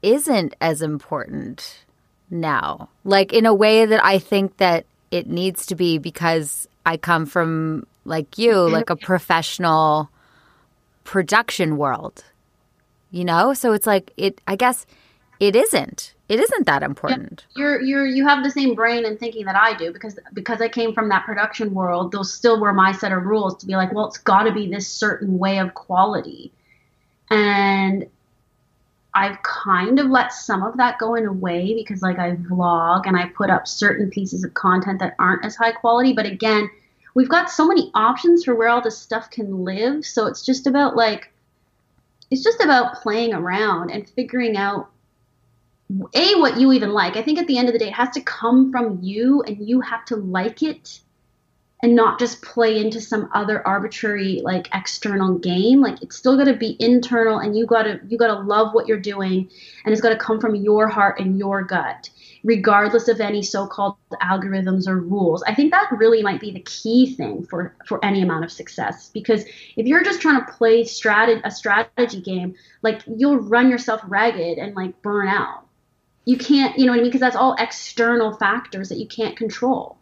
isn't 0.00 0.54
as 0.60 0.80
important 0.80 1.84
now. 2.30 2.88
Like 3.04 3.32
in 3.32 3.44
a 3.44 3.54
way 3.54 3.84
that 3.84 4.02
I 4.02 4.18
think 4.18 4.56
that 4.56 4.86
it 5.10 5.28
needs 5.28 5.66
to 5.66 5.74
be 5.74 5.98
because 5.98 6.66
I 6.86 6.96
come 6.96 7.26
from 7.26 7.86
like 8.04 8.38
you, 8.38 8.52
mm-hmm. 8.52 8.72
like 8.72 8.90
a 8.90 8.96
professional 8.96 10.10
production 11.04 11.76
world. 11.76 12.24
You 13.10 13.24
know? 13.24 13.52
So 13.52 13.72
it's 13.74 13.86
like 13.86 14.12
it 14.16 14.40
I 14.46 14.56
guess 14.56 14.86
it 15.38 15.54
isn't 15.54 16.14
it 16.32 16.40
isn't 16.40 16.64
that 16.64 16.82
important. 16.82 17.44
You're 17.54 17.82
you're 17.82 18.06
you 18.06 18.26
have 18.26 18.42
the 18.42 18.50
same 18.50 18.74
brain 18.74 19.04
and 19.04 19.20
thinking 19.20 19.44
that 19.44 19.54
I 19.54 19.74
do 19.74 19.92
because 19.92 20.18
because 20.32 20.62
I 20.62 20.68
came 20.68 20.94
from 20.94 21.10
that 21.10 21.26
production 21.26 21.74
world. 21.74 22.10
Those 22.10 22.32
still 22.32 22.58
were 22.58 22.72
my 22.72 22.92
set 22.92 23.12
of 23.12 23.24
rules 23.24 23.58
to 23.58 23.66
be 23.66 23.74
like, 23.74 23.92
well, 23.92 24.08
it's 24.08 24.16
got 24.16 24.44
to 24.44 24.52
be 24.52 24.66
this 24.66 24.88
certain 24.88 25.38
way 25.38 25.58
of 25.58 25.74
quality, 25.74 26.50
and 27.30 28.06
I've 29.12 29.42
kind 29.42 30.00
of 30.00 30.06
let 30.06 30.32
some 30.32 30.62
of 30.62 30.78
that 30.78 30.96
go 30.98 31.16
in 31.16 31.26
a 31.26 31.32
way 31.32 31.74
because 31.74 32.00
like 32.00 32.18
I 32.18 32.36
vlog 32.36 33.02
and 33.04 33.14
I 33.14 33.26
put 33.26 33.50
up 33.50 33.68
certain 33.68 34.08
pieces 34.08 34.42
of 34.42 34.54
content 34.54 35.00
that 35.00 35.14
aren't 35.18 35.44
as 35.44 35.54
high 35.54 35.72
quality. 35.72 36.14
But 36.14 36.24
again, 36.24 36.70
we've 37.12 37.28
got 37.28 37.50
so 37.50 37.66
many 37.68 37.90
options 37.94 38.42
for 38.42 38.54
where 38.54 38.70
all 38.70 38.80
this 38.80 38.96
stuff 38.96 39.28
can 39.28 39.64
live. 39.66 40.06
So 40.06 40.26
it's 40.28 40.46
just 40.46 40.66
about 40.66 40.96
like, 40.96 41.30
it's 42.30 42.42
just 42.42 42.62
about 42.62 43.02
playing 43.02 43.34
around 43.34 43.90
and 43.90 44.08
figuring 44.08 44.56
out 44.56 44.88
a 46.14 46.34
what 46.36 46.58
you 46.58 46.72
even 46.72 46.92
like. 46.92 47.16
I 47.16 47.22
think 47.22 47.38
at 47.38 47.46
the 47.46 47.58
end 47.58 47.68
of 47.68 47.72
the 47.72 47.78
day, 47.78 47.88
it 47.88 47.94
has 47.94 48.10
to 48.10 48.20
come 48.20 48.70
from 48.70 48.98
you 49.02 49.42
and 49.42 49.66
you 49.66 49.80
have 49.80 50.04
to 50.06 50.16
like 50.16 50.62
it 50.62 51.00
and 51.82 51.96
not 51.96 52.18
just 52.18 52.42
play 52.42 52.78
into 52.78 53.00
some 53.00 53.28
other 53.34 53.66
arbitrary 53.66 54.40
like 54.44 54.68
external 54.72 55.38
game. 55.38 55.80
Like 55.80 56.00
it's 56.02 56.16
still 56.16 56.36
got 56.36 56.44
to 56.44 56.54
be 56.54 56.76
internal 56.78 57.38
and 57.38 57.56
you 57.56 57.66
got 57.66 57.82
to 57.82 58.00
you 58.08 58.16
got 58.16 58.28
to 58.28 58.40
love 58.40 58.72
what 58.72 58.86
you're 58.86 59.00
doing 59.00 59.50
and 59.84 59.92
it's 59.92 60.00
got 60.00 60.10
to 60.10 60.16
come 60.16 60.40
from 60.40 60.54
your 60.54 60.88
heart 60.88 61.18
and 61.18 61.38
your 61.38 61.62
gut 61.62 62.08
regardless 62.44 63.06
of 63.06 63.20
any 63.20 63.40
so-called 63.40 63.94
algorithms 64.20 64.88
or 64.88 64.98
rules. 64.98 65.44
I 65.44 65.54
think 65.54 65.70
that 65.70 65.92
really 65.92 66.22
might 66.22 66.40
be 66.40 66.50
the 66.50 66.60
key 66.60 67.14
thing 67.14 67.44
for 67.44 67.74
for 67.86 68.04
any 68.04 68.22
amount 68.22 68.44
of 68.44 68.52
success 68.52 69.10
because 69.12 69.44
if 69.76 69.86
you're 69.86 70.04
just 70.04 70.20
trying 70.20 70.44
to 70.44 70.52
play 70.52 70.84
strategy 70.84 71.40
a 71.44 71.50
strategy 71.50 72.20
game 72.20 72.54
like 72.82 73.02
you'll 73.06 73.38
run 73.38 73.70
yourself 73.70 74.00
ragged 74.06 74.58
and 74.58 74.74
like 74.74 75.00
burn 75.02 75.28
out 75.28 75.66
you 76.24 76.36
can't 76.36 76.78
you 76.78 76.86
know 76.86 76.92
what 76.92 76.98
i 76.98 77.02
mean 77.02 77.08
because 77.08 77.20
that's 77.20 77.36
all 77.36 77.54
external 77.58 78.36
factors 78.36 78.88
that 78.88 78.98
you 78.98 79.06
can't 79.06 79.36
control 79.36 79.98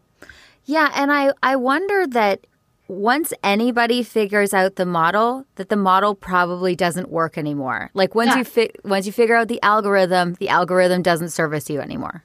yeah, 0.71 0.93
and 0.95 1.11
I 1.11 1.33
I 1.43 1.57
wonder 1.57 2.07
that 2.07 2.47
once 2.87 3.33
anybody 3.43 4.05
figures 4.05 4.55
out 4.55 4.77
the 4.77 4.87
model, 4.87 5.45
that 5.57 5.69
the 5.69 5.77
model 5.77 6.15
probably 6.15 6.77
doesn't 6.77 7.11
work 7.11 7.37
anymore. 7.37 7.91
Like 7.93 8.15
once 8.15 8.31
yeah. 8.31 8.39
you 8.39 8.45
fi- 8.45 8.73
once 8.85 9.05
you 9.05 9.13
figure 9.13 9.35
out 9.35 9.49
the 9.49 9.61
algorithm, 9.63 10.35
the 10.35 10.49
algorithm 10.49 11.03
doesn't 11.03 11.31
service 11.31 11.69
you 11.69 11.81
anymore. 11.81 12.23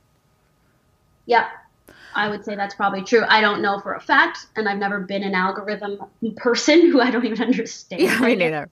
Yeah, 1.25 1.47
I 2.15 2.29
would 2.29 2.45
say 2.45 2.55
that's 2.55 2.73
probably 2.73 3.03
true. 3.03 3.23
I 3.27 3.41
don't 3.41 3.61
know 3.61 3.79
for 3.79 3.93
a 3.93 3.99
fact, 3.99 4.47
and 4.55 4.69
I've 4.69 4.77
never 4.77 4.99
been 4.99 5.21
an 5.21 5.35
algorithm 5.35 5.99
person 6.37 6.89
who 6.91 7.01
I 7.01 7.11
don't 7.11 7.25
even 7.25 7.41
understand. 7.41 8.01
Yeah, 8.01 8.19
me 8.19 8.35
neither. 8.35 8.69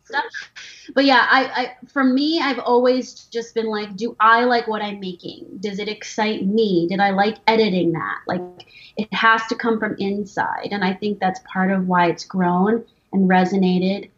But 0.96 1.06
yeah, 1.06 1.28
I, 1.30 1.44
I 1.44 1.76
for 1.88 2.04
me, 2.04 2.40
I've 2.40 2.60
always 2.60 3.26
just 3.26 3.54
been 3.54 3.68
like, 3.68 3.96
do 3.96 4.16
I 4.20 4.46
like 4.46 4.68
what 4.68 4.82
I'm 4.82 5.00
making? 5.00 5.46
Does 5.60 5.80
it 5.80 5.90
excite 5.90 6.46
me? 6.46 6.88
Did 6.90 7.00
I 7.00 7.12
like 7.12 7.38
editing 7.48 7.92
that? 7.92 8.20
Like, 8.28 8.42
it 8.98 9.14
has 9.14 9.46
to 9.48 9.56
come 9.56 9.80
from 9.80 9.96
inside, 10.00 10.70
and 10.72 10.84
I 10.84 10.94
think 10.94 11.20
that's 11.20 11.42
part 11.52 11.72
of 11.72 11.88
why 11.88 12.08
it's 12.08 12.26
grown 12.26 12.86
and 13.12 13.30
resonated 13.30 14.10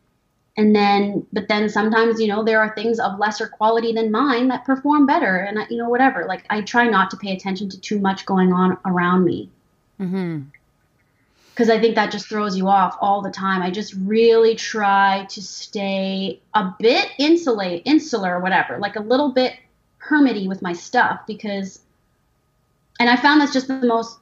and 0.57 0.75
then 0.75 1.25
but 1.33 1.47
then 1.47 1.69
sometimes 1.69 2.19
you 2.19 2.27
know 2.27 2.43
there 2.43 2.59
are 2.59 2.73
things 2.75 2.99
of 2.99 3.19
lesser 3.19 3.47
quality 3.47 3.91
than 3.91 4.11
mine 4.11 4.47
that 4.47 4.65
perform 4.65 5.05
better 5.05 5.37
and 5.37 5.59
you 5.69 5.77
know 5.77 5.89
whatever 5.89 6.25
like 6.27 6.45
i 6.49 6.61
try 6.61 6.87
not 6.87 7.11
to 7.11 7.17
pay 7.17 7.33
attention 7.33 7.69
to 7.69 7.79
too 7.79 7.99
much 7.99 8.25
going 8.25 8.53
on 8.53 8.77
around 8.85 9.25
me 9.25 9.49
mm-hmm 9.99 10.41
because 11.53 11.69
I 11.69 11.79
think 11.79 11.95
that 11.95 12.11
just 12.11 12.27
throws 12.27 12.57
you 12.57 12.67
off 12.67 12.97
all 12.99 13.21
the 13.21 13.31
time. 13.31 13.61
I 13.61 13.71
just 13.71 13.93
really 13.93 14.55
try 14.55 15.25
to 15.29 15.41
stay 15.41 16.41
a 16.53 16.73
bit 16.77 17.11
insulate, 17.17 17.83
insular, 17.85 18.35
or 18.35 18.41
whatever, 18.41 18.77
like 18.77 18.97
a 18.97 18.99
little 18.99 19.31
bit 19.31 19.55
hermity 20.05 20.49
with 20.49 20.61
my 20.61 20.73
stuff 20.73 21.21
because, 21.25 21.79
and 22.99 23.09
I 23.09 23.15
found 23.15 23.39
that's 23.39 23.53
just 23.53 23.69
the 23.69 23.75
most, 23.75 24.19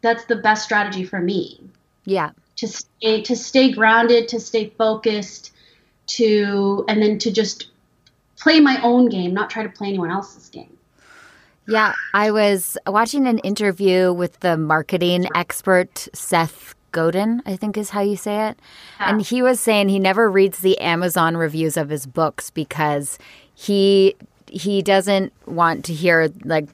that's 0.00 0.26
the 0.26 0.36
best 0.36 0.62
strategy 0.62 1.02
for 1.02 1.20
me. 1.20 1.60
Yeah 2.04 2.30
to 2.56 2.68
stay 2.68 3.22
to 3.22 3.36
stay 3.36 3.72
grounded, 3.72 4.28
to 4.28 4.40
stay 4.40 4.70
focused, 4.78 5.52
to 6.06 6.84
and 6.88 7.02
then 7.02 7.18
to 7.18 7.32
just 7.32 7.68
play 8.36 8.60
my 8.60 8.80
own 8.82 9.08
game, 9.08 9.32
not 9.32 9.50
try 9.50 9.62
to 9.62 9.68
play 9.68 9.88
anyone 9.88 10.10
else's 10.10 10.48
game. 10.48 10.76
Yeah, 11.66 11.94
I 12.12 12.30
was 12.30 12.76
watching 12.86 13.26
an 13.26 13.38
interview 13.38 14.12
with 14.12 14.40
the 14.40 14.56
marketing 14.56 15.26
expert 15.34 16.08
Seth 16.12 16.74
Godin, 16.92 17.42
I 17.46 17.56
think 17.56 17.76
is 17.76 17.90
how 17.90 18.02
you 18.02 18.16
say 18.16 18.48
it. 18.48 18.58
Yeah. 19.00 19.10
And 19.10 19.22
he 19.22 19.40
was 19.40 19.60
saying 19.60 19.88
he 19.88 19.98
never 19.98 20.30
reads 20.30 20.58
the 20.60 20.78
Amazon 20.78 21.36
reviews 21.36 21.76
of 21.76 21.88
his 21.88 22.06
books 22.06 22.50
because 22.50 23.18
he 23.54 24.14
he 24.46 24.82
doesn't 24.82 25.32
want 25.46 25.84
to 25.86 25.94
hear 25.94 26.28
like 26.44 26.68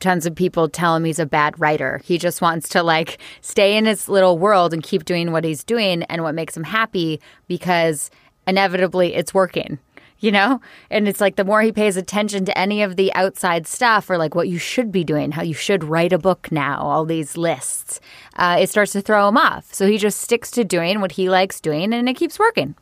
tons 0.00 0.26
of 0.26 0.34
people 0.34 0.68
tell 0.68 0.96
him 0.96 1.04
he's 1.04 1.18
a 1.18 1.26
bad 1.26 1.58
writer. 1.60 2.00
He 2.04 2.18
just 2.18 2.40
wants 2.40 2.68
to 2.70 2.82
like 2.82 3.18
stay 3.40 3.76
in 3.76 3.86
his 3.86 4.08
little 4.08 4.38
world 4.38 4.72
and 4.72 4.82
keep 4.82 5.04
doing 5.04 5.32
what 5.32 5.44
he's 5.44 5.64
doing 5.64 6.02
and 6.04 6.22
what 6.22 6.34
makes 6.34 6.56
him 6.56 6.64
happy 6.64 7.20
because 7.46 8.10
inevitably 8.46 9.14
it's 9.14 9.34
working. 9.34 9.78
You 10.20 10.32
know? 10.32 10.60
And 10.90 11.06
it's 11.06 11.20
like 11.20 11.36
the 11.36 11.44
more 11.44 11.62
he 11.62 11.70
pays 11.70 11.96
attention 11.96 12.44
to 12.46 12.58
any 12.58 12.82
of 12.82 12.96
the 12.96 13.14
outside 13.14 13.68
stuff 13.68 14.10
or 14.10 14.18
like 14.18 14.34
what 14.34 14.48
you 14.48 14.58
should 14.58 14.90
be 14.90 15.04
doing, 15.04 15.30
how 15.30 15.42
you 15.42 15.54
should 15.54 15.84
write 15.84 16.12
a 16.12 16.18
book 16.18 16.50
now, 16.50 16.80
all 16.80 17.04
these 17.04 17.36
lists, 17.36 18.00
uh, 18.34 18.56
it 18.58 18.68
starts 18.68 18.90
to 18.92 19.00
throw 19.00 19.28
him 19.28 19.36
off. 19.36 19.72
So 19.72 19.86
he 19.86 19.96
just 19.96 20.20
sticks 20.20 20.50
to 20.52 20.64
doing 20.64 21.00
what 21.00 21.12
he 21.12 21.30
likes 21.30 21.60
doing 21.60 21.94
and 21.94 22.08
it 22.08 22.14
keeps 22.14 22.36
working. 22.36 22.74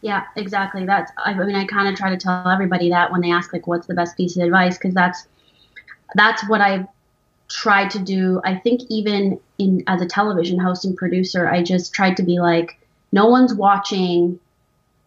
Yeah, 0.00 0.24
exactly. 0.36 0.86
That's, 0.86 1.12
I 1.18 1.34
mean, 1.34 1.54
I 1.54 1.66
kind 1.66 1.88
of 1.88 1.96
try 1.96 2.10
to 2.10 2.16
tell 2.16 2.48
everybody 2.48 2.88
that 2.90 3.12
when 3.12 3.20
they 3.20 3.30
ask, 3.30 3.52
like, 3.52 3.66
what's 3.66 3.86
the 3.86 3.94
best 3.94 4.16
piece 4.16 4.36
of 4.36 4.42
advice? 4.42 4.78
Because 4.78 4.94
that's, 4.94 5.26
that's 6.14 6.48
what 6.48 6.60
I've 6.60 6.86
tried 7.48 7.90
to 7.90 7.98
do. 7.98 8.40
I 8.44 8.56
think 8.56 8.82
even 8.88 9.40
in 9.58 9.84
as 9.86 10.00
a 10.00 10.06
television 10.06 10.58
host 10.58 10.84
and 10.84 10.96
producer, 10.96 11.48
I 11.48 11.62
just 11.62 11.92
tried 11.92 12.16
to 12.18 12.22
be 12.22 12.40
like, 12.40 12.78
no 13.12 13.26
one's 13.26 13.54
watching. 13.54 14.38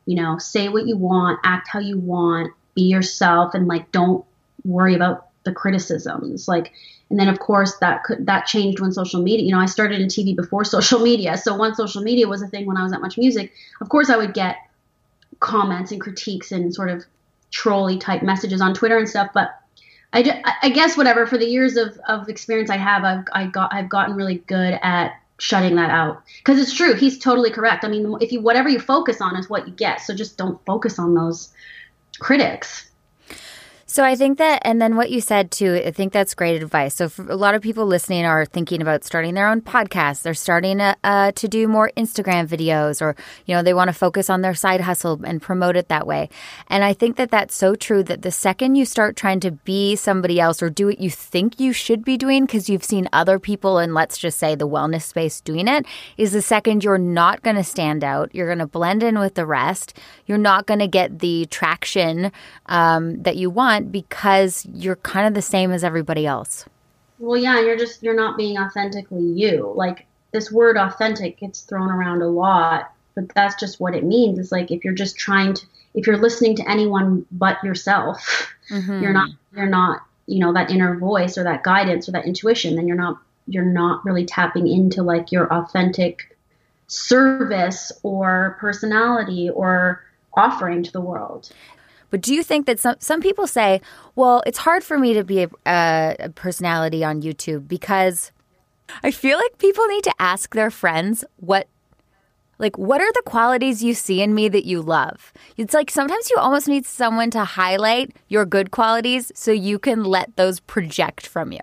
You 0.05 0.15
know, 0.15 0.37
say 0.37 0.69
what 0.69 0.87
you 0.87 0.95
want, 0.95 1.39
act 1.43 1.67
how 1.67 1.79
you 1.79 1.97
want, 1.97 2.53
be 2.75 2.83
yourself, 2.83 3.53
and 3.53 3.67
like 3.67 3.91
don't 3.91 4.23
worry 4.63 4.95
about 4.95 5.27
the 5.43 5.51
criticisms. 5.51 6.47
Like, 6.47 6.71
and 7.09 7.19
then 7.19 7.27
of 7.27 7.39
course 7.39 7.75
that 7.77 8.03
could 8.03 8.25
that 8.27 8.45
changed 8.45 8.79
when 8.79 8.93
social 8.93 9.21
media. 9.21 9.45
You 9.45 9.51
know, 9.51 9.59
I 9.59 9.65
started 9.65 9.99
in 9.99 10.07
TV 10.07 10.35
before 10.35 10.63
social 10.77 10.99
media, 10.99 11.37
so 11.37 11.55
once 11.55 11.77
social 11.77 12.01
media 12.01 12.27
was 12.27 12.41
a 12.41 12.47
thing 12.47 12.65
when 12.65 12.77
I 12.77 12.83
was 12.83 12.93
at 12.93 13.01
Much 13.01 13.17
Music, 13.17 13.51
of 13.81 13.89
course 13.89 14.09
I 14.09 14.15
would 14.15 14.33
get 14.33 14.57
comments 15.39 15.91
and 15.91 16.01
critiques 16.01 16.51
and 16.51 16.73
sort 16.73 16.89
of 16.89 17.03
trolley 17.51 17.97
type 17.97 18.23
messages 18.23 18.61
on 18.61 18.73
Twitter 18.73 18.97
and 18.97 19.07
stuff, 19.07 19.31
but 19.33 19.49
I, 20.17 20.53
I 20.63 20.69
guess 20.69 20.97
whatever 20.97 21.25
for 21.25 21.37
the 21.37 21.45
years 21.45 21.77
of, 21.77 21.99
of 22.07 22.29
experience 22.29 22.69
I 22.69 22.77
have, 22.77 23.03
I've 23.03 23.25
I 23.33 23.47
got 23.47 23.73
I've 23.73 23.89
gotten 23.89 24.15
really 24.15 24.39
good 24.47 24.79
at 24.81 25.19
shutting 25.39 25.75
that 25.75 25.91
out 25.91 26.23
because 26.39 26.59
it's 26.59 26.73
true. 26.73 26.93
He's 26.93 27.19
totally 27.19 27.51
correct. 27.51 27.83
I 27.83 27.89
mean, 27.89 28.17
if 28.21 28.31
you 28.31 28.41
whatever 28.41 28.69
you 28.69 28.79
focus 28.79 29.21
on 29.21 29.35
is 29.35 29.49
what 29.49 29.67
you 29.67 29.73
get. 29.73 30.01
So 30.01 30.15
just 30.15 30.37
don't 30.37 30.63
focus 30.65 30.99
on 30.99 31.13
those 31.13 31.53
critics. 32.19 32.89
So 33.89 34.03
I 34.03 34.17
think 34.17 34.37
that, 34.39 34.63
and 34.65 34.81
then 34.81 34.97
what 34.97 35.11
you 35.11 35.21
said 35.21 35.49
too, 35.49 35.81
I 35.85 35.91
think 35.91 36.11
that's 36.11 36.35
great 36.35 36.61
advice. 36.61 36.95
So 36.95 37.09
a 37.29 37.37
lot 37.37 37.55
of 37.55 37.61
people 37.61 37.85
listening 37.85 38.25
are 38.25 38.45
thinking 38.45 38.81
about 38.81 39.05
starting 39.05 39.33
their 39.33 39.47
own 39.47 39.61
podcast. 39.61 40.23
They're 40.23 40.33
starting 40.33 40.81
uh, 40.81 40.95
uh, 41.05 41.31
to 41.31 41.47
do 41.47 41.69
more 41.69 41.89
Instagram 41.95 42.47
videos, 42.47 43.01
or 43.01 43.15
you 43.45 43.55
know, 43.55 43.63
they 43.63 43.73
want 43.73 43.87
to 43.87 43.93
focus 43.93 44.29
on 44.29 44.41
their 44.41 44.53
side 44.55 44.81
hustle 44.81 45.21
and 45.23 45.41
promote 45.41 45.77
it 45.77 45.87
that 45.87 46.05
way. 46.05 46.27
And 46.67 46.83
I 46.83 46.91
think 46.91 47.15
that 47.15 47.31
that's 47.31 47.55
so 47.55 47.75
true. 47.75 48.03
That 48.03 48.23
the 48.23 48.31
second 48.31 48.75
you 48.75 48.83
start 48.83 49.15
trying 49.15 49.39
to 49.39 49.51
be 49.51 49.95
somebody 49.95 50.37
else 50.37 50.61
or 50.61 50.69
do 50.69 50.87
what 50.87 50.99
you 50.99 51.09
think 51.09 51.57
you 51.57 51.71
should 51.71 52.03
be 52.03 52.17
doing 52.17 52.45
because 52.45 52.69
you've 52.69 52.83
seen 52.83 53.07
other 53.13 53.39
people 53.39 53.79
in, 53.79 53.93
let's 53.93 54.17
just 54.17 54.37
say, 54.37 54.53
the 54.53 54.67
wellness 54.67 55.03
space 55.03 55.39
doing 55.39 55.69
it, 55.69 55.85
is 56.17 56.33
the 56.33 56.41
second 56.41 56.83
you're 56.83 56.97
not 56.97 57.41
going 57.41 57.55
to 57.55 57.63
stand 57.63 58.03
out. 58.03 58.35
You're 58.35 58.47
going 58.47 58.59
to 58.59 58.67
blend 58.67 59.01
in 59.01 59.17
with 59.17 59.35
the 59.35 59.45
rest. 59.45 59.97
You're 60.25 60.37
not 60.37 60.65
going 60.65 60.81
to 60.81 60.87
get 60.87 61.19
the 61.19 61.45
traction 61.45 62.33
um, 62.65 63.23
that 63.23 63.37
you 63.37 63.49
want 63.49 63.76
want 63.77 63.91
because 63.91 64.65
you're 64.73 64.95
kind 64.97 65.27
of 65.27 65.33
the 65.33 65.41
same 65.41 65.71
as 65.71 65.83
everybody 65.83 66.25
else. 66.25 66.65
Well, 67.19 67.39
yeah, 67.39 67.59
you're 67.61 67.77
just 67.77 68.03
you're 68.03 68.15
not 68.15 68.37
being 68.37 68.57
authentically 68.57 69.23
you. 69.23 69.73
Like 69.75 70.05
this 70.31 70.51
word 70.51 70.77
authentic 70.77 71.39
gets 71.39 71.61
thrown 71.61 71.89
around 71.89 72.21
a 72.21 72.27
lot, 72.27 72.91
but 73.15 73.33
that's 73.33 73.59
just 73.59 73.79
what 73.79 73.95
it 73.95 74.03
means. 74.03 74.37
It's 74.39 74.51
like 74.51 74.71
if 74.71 74.83
you're 74.83 74.93
just 74.93 75.17
trying 75.17 75.53
to 75.55 75.65
if 75.93 76.05
you're 76.05 76.17
listening 76.17 76.55
to 76.57 76.69
anyone 76.69 77.25
but 77.31 77.63
yourself, 77.63 78.53
mm-hmm. 78.69 79.01
you're 79.01 79.13
not 79.13 79.29
you're 79.55 79.65
not, 79.65 80.01
you 80.27 80.39
know, 80.39 80.53
that 80.53 80.69
inner 80.69 80.97
voice 80.97 81.37
or 81.37 81.43
that 81.43 81.63
guidance 81.63 82.07
or 82.07 82.11
that 82.11 82.25
intuition, 82.25 82.75
then 82.75 82.87
you're 82.87 82.97
not 82.97 83.17
you're 83.47 83.65
not 83.65 84.05
really 84.05 84.25
tapping 84.25 84.67
into 84.67 85.01
like 85.01 85.31
your 85.31 85.51
authentic 85.51 86.35
service 86.87 87.91
or 88.03 88.57
personality 88.59 89.49
or 89.49 90.03
offering 90.35 90.83
to 90.83 90.91
the 90.91 91.01
world. 91.01 91.49
But 92.09 92.21
do 92.21 92.33
you 92.33 92.43
think 92.43 92.65
that 92.65 92.79
some 92.79 92.95
some 92.99 93.21
people 93.21 93.47
say, 93.47 93.81
well, 94.15 94.43
it's 94.45 94.59
hard 94.59 94.83
for 94.83 94.97
me 94.97 95.13
to 95.13 95.23
be 95.23 95.43
a, 95.43 96.15
a 96.19 96.29
personality 96.29 97.03
on 97.03 97.21
YouTube 97.21 97.67
because 97.67 98.31
I 99.03 99.11
feel 99.11 99.37
like 99.37 99.57
people 99.57 99.85
need 99.87 100.03
to 100.05 100.13
ask 100.19 100.55
their 100.55 100.71
friends 100.71 101.25
what 101.37 101.67
like 102.59 102.77
what 102.77 103.01
are 103.01 103.11
the 103.13 103.21
qualities 103.25 103.83
you 103.83 103.93
see 103.93 104.21
in 104.21 104.33
me 104.33 104.47
that 104.49 104.65
you 104.65 104.81
love? 104.81 105.33
It's 105.57 105.73
like 105.73 105.91
sometimes 105.91 106.29
you 106.29 106.37
almost 106.37 106.67
need 106.67 106.85
someone 106.85 107.29
to 107.31 107.43
highlight 107.43 108.15
your 108.29 108.45
good 108.45 108.71
qualities 108.71 109.31
so 109.35 109.51
you 109.51 109.77
can 109.77 110.03
let 110.03 110.35
those 110.37 110.59
project 110.59 111.27
from 111.27 111.51
you. 111.51 111.59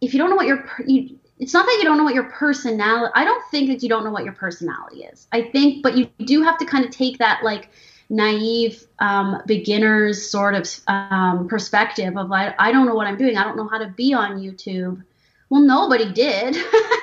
If 0.00 0.12
you 0.12 0.18
don't 0.18 0.30
know 0.30 0.36
what 0.36 0.46
your 0.46 0.68
you, 0.86 1.18
it's 1.38 1.52
not 1.52 1.66
that 1.66 1.76
you 1.78 1.84
don't 1.84 1.96
know 1.98 2.04
what 2.04 2.14
your 2.14 2.30
personality 2.30 3.12
i 3.14 3.22
don't 3.22 3.42
think 3.50 3.68
that 3.68 3.82
you 3.82 3.88
don't 3.88 4.04
know 4.04 4.10
what 4.10 4.24
your 4.24 4.34
personality 4.34 5.04
is. 5.04 5.26
I 5.32 5.42
think 5.42 5.82
but 5.82 5.96
you 5.96 6.08
do 6.24 6.42
have 6.42 6.58
to 6.58 6.66
kind 6.66 6.84
of 6.84 6.90
take 6.90 7.18
that 7.18 7.42
like 7.42 7.70
naive 8.08 8.84
um, 8.98 9.42
beginner's 9.46 10.30
sort 10.30 10.54
of 10.54 10.68
um, 10.86 11.48
perspective 11.48 12.16
of 12.16 12.28
like, 12.28 12.54
I 12.58 12.72
don't 12.72 12.86
know 12.86 12.94
what 12.94 13.06
I'm 13.06 13.16
doing. 13.16 13.36
I 13.36 13.44
don't 13.44 13.56
know 13.56 13.68
how 13.68 13.78
to 13.78 13.88
be 13.88 14.14
on 14.14 14.38
YouTube. 14.38 15.02
Well, 15.48 15.62
nobody 15.62 16.12
did. 16.12 16.56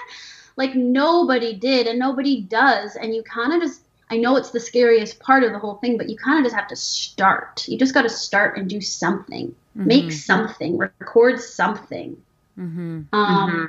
like 0.55 0.75
nobody 0.75 1.53
did 1.53 1.87
and 1.87 1.99
nobody 1.99 2.41
does. 2.41 2.95
And 2.95 3.13
you 3.13 3.23
kind 3.23 3.53
of 3.53 3.61
just, 3.61 3.81
I 4.09 4.17
know 4.17 4.35
it's 4.37 4.51
the 4.51 4.59
scariest 4.59 5.19
part 5.19 5.43
of 5.43 5.51
the 5.51 5.59
whole 5.59 5.75
thing, 5.75 5.97
but 5.97 6.09
you 6.09 6.17
kind 6.17 6.39
of 6.39 6.45
just 6.45 6.55
have 6.55 6.67
to 6.69 6.75
start. 6.75 7.67
You 7.67 7.77
just 7.77 7.93
got 7.93 8.03
to 8.03 8.09
start 8.09 8.57
and 8.57 8.69
do 8.69 8.79
something, 8.79 9.47
mm-hmm. 9.47 9.87
make 9.87 10.11
something, 10.11 10.77
record 10.77 11.39
something. 11.41 12.17
Mm-hmm. 12.57 13.01
Um, 13.13 13.51
mm-hmm. 13.51 13.65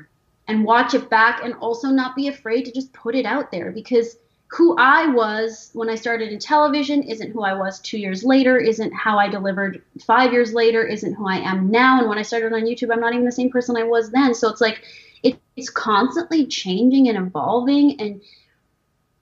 And 0.46 0.62
watch 0.62 0.92
it 0.92 1.08
back, 1.08 1.40
and 1.42 1.54
also 1.54 1.88
not 1.88 2.14
be 2.14 2.28
afraid 2.28 2.66
to 2.66 2.72
just 2.72 2.92
put 2.92 3.14
it 3.14 3.24
out 3.24 3.50
there 3.50 3.72
because 3.72 4.18
who 4.54 4.76
I 4.78 5.08
was 5.08 5.70
when 5.72 5.90
I 5.90 5.96
started 5.96 6.30
in 6.30 6.38
television 6.38 7.02
isn't 7.02 7.32
who 7.32 7.42
I 7.42 7.54
was 7.54 7.80
two 7.80 7.98
years 7.98 8.22
later, 8.22 8.56
isn't 8.56 8.92
how 8.92 9.18
I 9.18 9.28
delivered 9.28 9.82
five 10.06 10.32
years 10.32 10.54
later, 10.54 10.86
isn't 10.86 11.14
who 11.14 11.26
I 11.28 11.38
am 11.38 11.72
now. 11.72 11.98
And 11.98 12.08
when 12.08 12.18
I 12.18 12.22
started 12.22 12.52
on 12.52 12.62
YouTube, 12.62 12.92
I'm 12.92 13.00
not 13.00 13.14
even 13.14 13.24
the 13.24 13.32
same 13.32 13.50
person 13.50 13.76
I 13.76 13.82
was 13.82 14.10
then. 14.10 14.32
So 14.32 14.48
it's 14.48 14.60
like 14.60 14.84
it, 15.24 15.40
it's 15.56 15.70
constantly 15.70 16.46
changing 16.46 17.08
and 17.08 17.18
evolving 17.18 18.00
and 18.00 18.20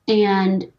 and 0.06 0.70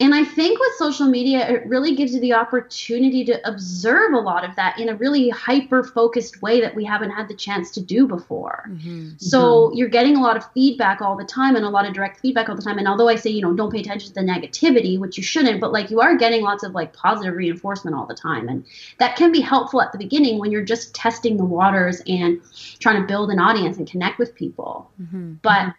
and 0.00 0.14
I 0.14 0.24
think 0.24 0.58
with 0.58 0.72
social 0.78 1.06
media, 1.06 1.46
it 1.46 1.66
really 1.66 1.94
gives 1.94 2.14
you 2.14 2.20
the 2.20 2.32
opportunity 2.32 3.22
to 3.26 3.46
observe 3.46 4.14
a 4.14 4.18
lot 4.18 4.48
of 4.48 4.56
that 4.56 4.78
in 4.78 4.88
a 4.88 4.94
really 4.94 5.28
hyper 5.28 5.84
focused 5.84 6.40
way 6.40 6.62
that 6.62 6.74
we 6.74 6.86
haven't 6.86 7.10
had 7.10 7.28
the 7.28 7.34
chance 7.34 7.70
to 7.72 7.82
do 7.82 8.06
before. 8.06 8.64
Mm-hmm. 8.70 9.10
So 9.18 9.42
mm-hmm. 9.42 9.76
you're 9.76 9.90
getting 9.90 10.16
a 10.16 10.22
lot 10.22 10.38
of 10.38 10.50
feedback 10.54 11.02
all 11.02 11.18
the 11.18 11.24
time 11.24 11.54
and 11.54 11.66
a 11.66 11.68
lot 11.68 11.86
of 11.86 11.92
direct 11.92 12.20
feedback 12.20 12.48
all 12.48 12.56
the 12.56 12.62
time. 12.62 12.78
And 12.78 12.88
although 12.88 13.08
I 13.08 13.16
say, 13.16 13.28
you 13.28 13.42
know, 13.42 13.52
don't 13.52 13.70
pay 13.70 13.80
attention 13.80 14.08
to 14.08 14.14
the 14.14 14.22
negativity, 14.22 14.98
which 14.98 15.18
you 15.18 15.22
shouldn't, 15.22 15.60
but 15.60 15.70
like 15.70 15.90
you 15.90 16.00
are 16.00 16.16
getting 16.16 16.40
lots 16.40 16.62
of 16.62 16.72
like 16.72 16.94
positive 16.94 17.34
reinforcement 17.34 17.94
all 17.94 18.06
the 18.06 18.14
time. 18.14 18.48
And 18.48 18.64
that 18.98 19.16
can 19.16 19.30
be 19.30 19.42
helpful 19.42 19.82
at 19.82 19.92
the 19.92 19.98
beginning 19.98 20.38
when 20.38 20.50
you're 20.50 20.64
just 20.64 20.94
testing 20.94 21.36
the 21.36 21.44
waters 21.44 22.00
and 22.06 22.40
trying 22.78 23.02
to 23.02 23.06
build 23.06 23.30
an 23.30 23.38
audience 23.38 23.76
and 23.76 23.86
connect 23.86 24.18
with 24.18 24.34
people. 24.34 24.90
Mm-hmm. 24.98 25.34
But 25.42 25.74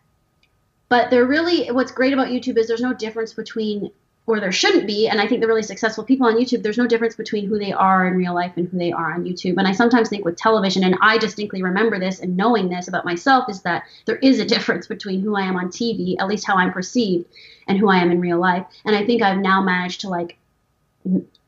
but 0.89 1.09
there 1.09 1.25
really 1.25 1.67
what's 1.71 1.91
great 1.91 2.11
about 2.11 2.27
youtube 2.27 2.57
is 2.57 2.67
there's 2.67 2.81
no 2.81 2.93
difference 2.93 3.33
between 3.33 3.89
or 4.27 4.39
there 4.39 4.51
shouldn't 4.51 4.87
be. 4.87 5.07
And 5.07 5.19
I 5.19 5.27
think 5.27 5.41
the 5.41 5.47
really 5.47 5.63
successful 5.63 6.03
people 6.03 6.27
on 6.27 6.35
YouTube, 6.35 6.61
there's 6.61 6.77
no 6.77 6.87
difference 6.87 7.15
between 7.15 7.47
who 7.47 7.57
they 7.57 7.73
are 7.73 8.07
in 8.07 8.15
real 8.15 8.35
life 8.35 8.53
and 8.55 8.67
who 8.67 8.77
they 8.77 8.91
are 8.91 9.13
on 9.13 9.23
YouTube. 9.23 9.55
And 9.57 9.67
I 9.67 9.71
sometimes 9.71 10.09
think 10.09 10.23
with 10.23 10.37
television, 10.37 10.83
and 10.83 10.95
I 11.01 11.17
distinctly 11.17 11.63
remember 11.63 11.99
this 11.99 12.19
and 12.19 12.37
knowing 12.37 12.69
this 12.69 12.87
about 12.87 13.05
myself, 13.05 13.49
is 13.49 13.61
that 13.63 13.83
there 14.05 14.17
is 14.17 14.39
a 14.39 14.45
difference 14.53 14.87
between 14.87 15.21
who 15.21 15.35
I 15.35 15.41
am 15.41 15.57
on 15.57 15.69
TV, 15.69 16.15
at 16.19 16.27
least 16.27 16.45
how 16.45 16.55
I'm 16.55 16.71
perceived, 16.71 17.25
and 17.67 17.77
who 17.77 17.89
I 17.89 17.97
am 17.97 18.11
in 18.11 18.21
real 18.21 18.39
life. 18.39 18.65
And 18.85 18.95
I 18.95 19.05
think 19.05 19.21
I've 19.21 19.39
now 19.39 19.61
managed 19.61 20.01
to 20.01 20.09
like 20.09 20.37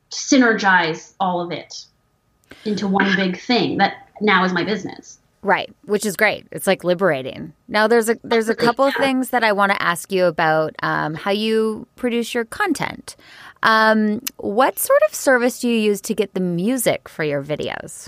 synergize 0.10 1.14
all 1.20 1.42
of 1.42 1.52
it 1.52 1.86
into 2.66 2.88
one 2.88 3.16
big 3.16 3.40
thing 3.40 3.78
that 3.78 4.10
now 4.20 4.44
is 4.44 4.54
my 4.54 4.64
business. 4.64 5.20
Right, 5.44 5.70
which 5.84 6.06
is 6.06 6.16
great. 6.16 6.48
It's 6.54 6.66
like 6.66 6.86
liberating. 6.86 7.54
Now 7.68 7.88
there's 7.88 8.08
a 8.08 8.18
there's 8.24 8.48
a 8.48 8.56
couple 8.56 8.86
of 8.86 8.96
things 8.96 9.30
that 9.32 9.44
I 9.44 9.52
want 9.52 9.74
to 9.74 9.82
ask 9.82 10.10
you 10.10 10.26
about 10.26 10.74
um, 10.82 11.16
how 11.16 11.32
you 11.32 11.86
produce 11.98 12.34
your 12.34 12.46
content. 12.46 13.18
Um, 13.62 14.22
what 14.38 14.80
sort 14.80 15.02
of 15.08 15.14
service 15.14 15.60
do 15.60 15.68
you 15.68 15.78
use 15.78 16.00
to 16.02 16.16
get 16.16 16.34
the 16.34 16.40
music 16.40 17.10
for 17.10 17.26
your 17.26 17.44
videos? 17.44 18.08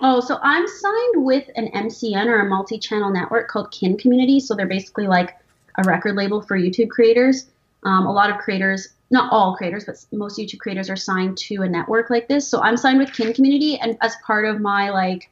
Oh, 0.00 0.20
so 0.20 0.38
I'm 0.42 0.66
signed 0.66 1.24
with 1.24 1.48
an 1.56 1.68
MCN 1.72 2.26
or 2.26 2.40
a 2.40 2.48
multi-channel 2.48 3.10
network 3.10 3.48
called 3.48 3.72
Kin 3.72 3.96
Community. 3.96 4.38
So 4.38 4.54
they're 4.54 4.66
basically 4.66 5.08
like 5.08 5.36
a 5.78 5.82
record 5.84 6.14
label 6.14 6.42
for 6.42 6.56
YouTube 6.56 6.90
creators. 6.90 7.46
Um, 7.84 8.06
a 8.06 8.12
lot 8.12 8.30
of 8.30 8.38
creators, 8.38 8.88
not 9.10 9.32
all 9.32 9.56
creators, 9.56 9.84
but 9.84 9.96
most 10.12 10.38
YouTube 10.38 10.60
creators 10.60 10.88
are 10.88 10.96
signed 10.96 11.36
to 11.38 11.62
a 11.62 11.68
network 11.68 12.08
like 12.08 12.28
this. 12.28 12.46
So 12.46 12.60
I'm 12.60 12.76
signed 12.76 12.98
with 12.98 13.12
Kin 13.12 13.32
Community, 13.32 13.78
and 13.78 13.96
as 14.00 14.14
part 14.24 14.44
of 14.44 14.60
my 14.60 14.90
like 14.90 15.28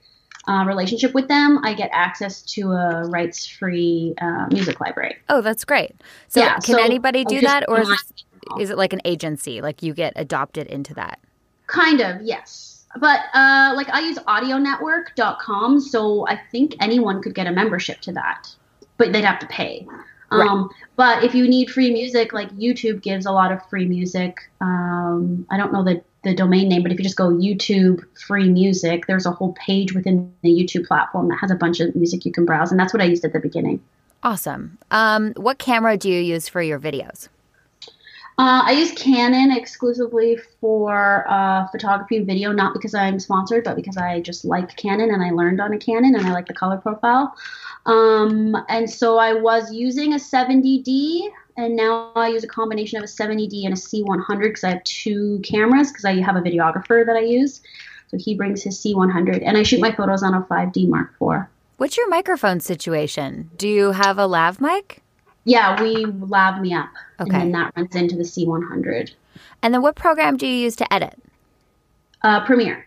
uh, 0.48 0.64
relationship 0.66 1.14
with 1.14 1.28
them, 1.28 1.60
I 1.64 1.74
get 1.74 1.90
access 1.92 2.42
to 2.42 2.72
a 2.72 3.08
rights 3.08 3.46
free 3.46 4.14
uh, 4.20 4.46
music 4.50 4.80
library. 4.80 5.16
Oh, 5.28 5.40
that's 5.40 5.64
great. 5.64 5.94
So, 6.28 6.40
yeah, 6.40 6.54
can 6.54 6.76
so 6.76 6.82
anybody 6.82 7.24
do 7.24 7.40
that, 7.42 7.68
or 7.68 7.80
is 7.80 7.88
it, 7.88 8.24
is 8.60 8.70
it 8.70 8.78
like 8.78 8.92
an 8.92 9.00
agency? 9.04 9.60
Like 9.60 9.82
you 9.82 9.94
get 9.94 10.12
adopted 10.16 10.66
into 10.66 10.94
that? 10.94 11.18
Kind 11.66 12.00
of, 12.00 12.22
yes. 12.22 12.86
But 12.98 13.20
uh, 13.34 13.72
like 13.76 13.88
I 13.90 14.00
use 14.00 14.18
audionetwork.com, 14.18 15.80
so 15.80 16.26
I 16.26 16.40
think 16.50 16.74
anyone 16.80 17.22
could 17.22 17.34
get 17.34 17.46
a 17.46 17.52
membership 17.52 18.00
to 18.02 18.12
that, 18.12 18.48
but 18.96 19.12
they'd 19.12 19.24
have 19.24 19.38
to 19.40 19.46
pay. 19.46 19.86
Right. 20.32 20.48
Um, 20.48 20.70
but 20.96 21.24
if 21.24 21.34
you 21.34 21.48
need 21.48 21.70
free 21.70 21.92
music, 21.92 22.32
like 22.32 22.50
YouTube 22.50 23.02
gives 23.02 23.26
a 23.26 23.32
lot 23.32 23.52
of 23.52 23.64
free 23.68 23.86
music. 23.86 24.38
Um, 24.60 25.46
I 25.50 25.56
don't 25.56 25.72
know 25.72 25.84
the 25.84 26.02
the 26.22 26.34
domain 26.34 26.68
name, 26.68 26.82
but 26.82 26.92
if 26.92 26.98
you 26.98 27.04
just 27.04 27.16
go 27.16 27.28
YouTube 27.28 28.04
free 28.18 28.48
music, 28.48 29.06
there's 29.06 29.26
a 29.26 29.30
whole 29.30 29.52
page 29.54 29.94
within 29.94 30.32
the 30.42 30.50
YouTube 30.50 30.86
platform 30.86 31.28
that 31.28 31.38
has 31.40 31.50
a 31.50 31.54
bunch 31.54 31.80
of 31.80 31.94
music 31.96 32.26
you 32.26 32.32
can 32.32 32.44
browse, 32.44 32.70
and 32.70 32.78
that's 32.78 32.92
what 32.92 33.02
I 33.02 33.06
used 33.06 33.24
at 33.24 33.32
the 33.32 33.40
beginning. 33.40 33.80
Awesome. 34.22 34.78
Um, 34.90 35.32
what 35.36 35.58
camera 35.58 35.96
do 35.96 36.10
you 36.10 36.20
use 36.20 36.48
for 36.48 36.60
your 36.60 36.78
videos? 36.78 37.28
Uh, 38.40 38.62
I 38.64 38.72
use 38.72 38.92
Canon 38.92 39.50
exclusively 39.50 40.38
for 40.60 41.26
uh, 41.28 41.66
photography 41.68 42.16
and 42.16 42.26
video, 42.26 42.52
not 42.52 42.72
because 42.72 42.94
I'm 42.94 43.18
sponsored, 43.20 43.64
but 43.64 43.76
because 43.76 43.98
I 43.98 44.20
just 44.20 44.46
like 44.46 44.76
Canon 44.76 45.12
and 45.12 45.22
I 45.22 45.30
learned 45.30 45.60
on 45.60 45.74
a 45.74 45.78
Canon 45.78 46.14
and 46.14 46.26
I 46.26 46.32
like 46.32 46.46
the 46.46 46.54
color 46.54 46.78
profile. 46.78 47.34
Um, 47.84 48.56
and 48.68 48.88
so 48.88 49.18
I 49.18 49.34
was 49.34 49.72
using 49.74 50.14
a 50.14 50.16
70D 50.16 51.28
and 51.60 51.76
now 51.76 52.12
I 52.16 52.28
use 52.28 52.44
a 52.44 52.48
combination 52.48 52.98
of 52.98 53.04
a 53.04 53.06
70D 53.06 53.64
and 53.64 53.74
a 53.74 53.76
C100 53.76 54.40
because 54.40 54.64
I 54.64 54.70
have 54.70 54.84
two 54.84 55.40
cameras 55.44 55.90
because 55.90 56.04
I 56.04 56.20
have 56.20 56.36
a 56.36 56.40
videographer 56.40 57.04
that 57.04 57.16
I 57.16 57.20
use. 57.20 57.60
So 58.08 58.16
he 58.18 58.34
brings 58.34 58.62
his 58.62 58.78
C100 58.78 59.42
and 59.44 59.56
I 59.56 59.62
shoot 59.62 59.80
my 59.80 59.92
photos 59.92 60.22
on 60.22 60.34
a 60.34 60.42
5D 60.42 60.88
Mark 60.88 61.12
IV. 61.20 61.46
What's 61.76 61.96
your 61.96 62.08
microphone 62.08 62.60
situation? 62.60 63.50
Do 63.56 63.68
you 63.68 63.92
have 63.92 64.18
a 64.18 64.26
lav 64.26 64.60
mic? 64.60 65.02
Yeah, 65.44 65.80
we 65.80 66.04
lav 66.04 66.60
me 66.60 66.74
up. 66.74 66.90
Okay. 67.20 67.30
And 67.30 67.32
then 67.32 67.52
that 67.52 67.72
runs 67.76 67.94
into 67.94 68.16
the 68.16 68.24
C100. 68.24 69.12
And 69.62 69.72
then 69.72 69.82
what 69.82 69.94
program 69.94 70.36
do 70.36 70.46
you 70.46 70.54
use 70.54 70.76
to 70.76 70.92
edit? 70.92 71.18
Uh, 72.22 72.44
Premiere. 72.44 72.86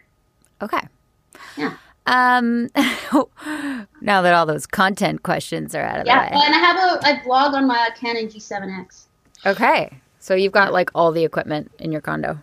Okay. 0.62 0.82
Yeah. 1.58 1.76
Um, 2.06 2.70
now 4.02 4.22
that 4.22 4.34
all 4.34 4.46
those 4.46 4.66
content 4.66 5.24
questions 5.24 5.74
are 5.74 5.82
out 5.82 6.00
of 6.00 6.06
yeah, 6.06 6.30
the 6.30 6.36
way. 6.36 6.42
Yeah, 6.42 6.46
and 6.46 6.56
I 6.56 6.58
have 6.58 7.20
a, 7.20 7.24
blog 7.24 7.54
on 7.54 7.68
my 7.68 7.89
Canon 7.96 8.28
G7X. 8.28 9.06
Okay. 9.46 9.98
So 10.20 10.36
you've 10.36 10.54
got 10.54 10.74
like 10.74 10.89
all 10.96 11.12
the 11.12 11.24
equipment 11.24 11.72
in 11.80 11.92
your 11.92 12.02
condo. 12.02 12.39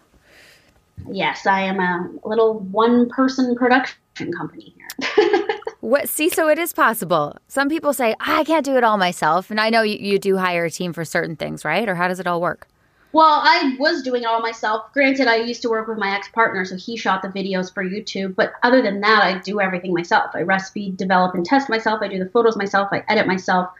Yes, 1.10 1.46
I 1.46 1.62
am 1.62 1.80
a 1.80 2.28
little 2.28 2.58
one 2.58 3.08
person 3.08 3.54
production 3.56 4.32
company 4.36 4.74
here. 4.76 5.48
what 5.80 6.08
see 6.08 6.28
so 6.28 6.48
it 6.48 6.58
is 6.58 6.74
possible. 6.74 7.36
Some 7.48 7.68
people 7.68 7.94
say, 7.94 8.14
I 8.20 8.44
can't 8.44 8.64
do 8.64 8.76
it 8.76 8.84
all 8.84 8.98
myself. 8.98 9.50
And 9.50 9.58
I 9.58 9.70
know 9.70 9.82
you, 9.82 9.96
you 9.96 10.18
do 10.18 10.36
hire 10.36 10.66
a 10.66 10.70
team 10.70 10.92
for 10.92 11.04
certain 11.04 11.36
things, 11.36 11.64
right? 11.64 11.88
Or 11.88 11.94
how 11.94 12.08
does 12.08 12.20
it 12.20 12.26
all 12.26 12.40
work? 12.40 12.68
Well, 13.12 13.40
I 13.42 13.76
was 13.78 14.02
doing 14.02 14.22
it 14.22 14.26
all 14.26 14.40
myself. 14.40 14.92
Granted, 14.92 15.26
I 15.26 15.36
used 15.36 15.62
to 15.62 15.68
work 15.68 15.88
with 15.88 15.98
my 15.98 16.14
ex 16.14 16.28
partner, 16.28 16.64
so 16.64 16.76
he 16.76 16.96
shot 16.96 17.22
the 17.22 17.28
videos 17.28 17.72
for 17.72 17.84
YouTube. 17.84 18.36
But 18.36 18.52
other 18.62 18.82
than 18.82 19.00
that, 19.00 19.22
I 19.24 19.38
do 19.38 19.60
everything 19.60 19.92
myself. 19.92 20.30
I 20.34 20.42
recipe, 20.42 20.92
develop, 20.92 21.34
and 21.34 21.44
test 21.44 21.68
myself. 21.68 22.02
I 22.02 22.08
do 22.08 22.22
the 22.22 22.30
photos 22.30 22.56
myself. 22.56 22.88
I 22.92 23.02
edit 23.08 23.26
myself. 23.26 23.70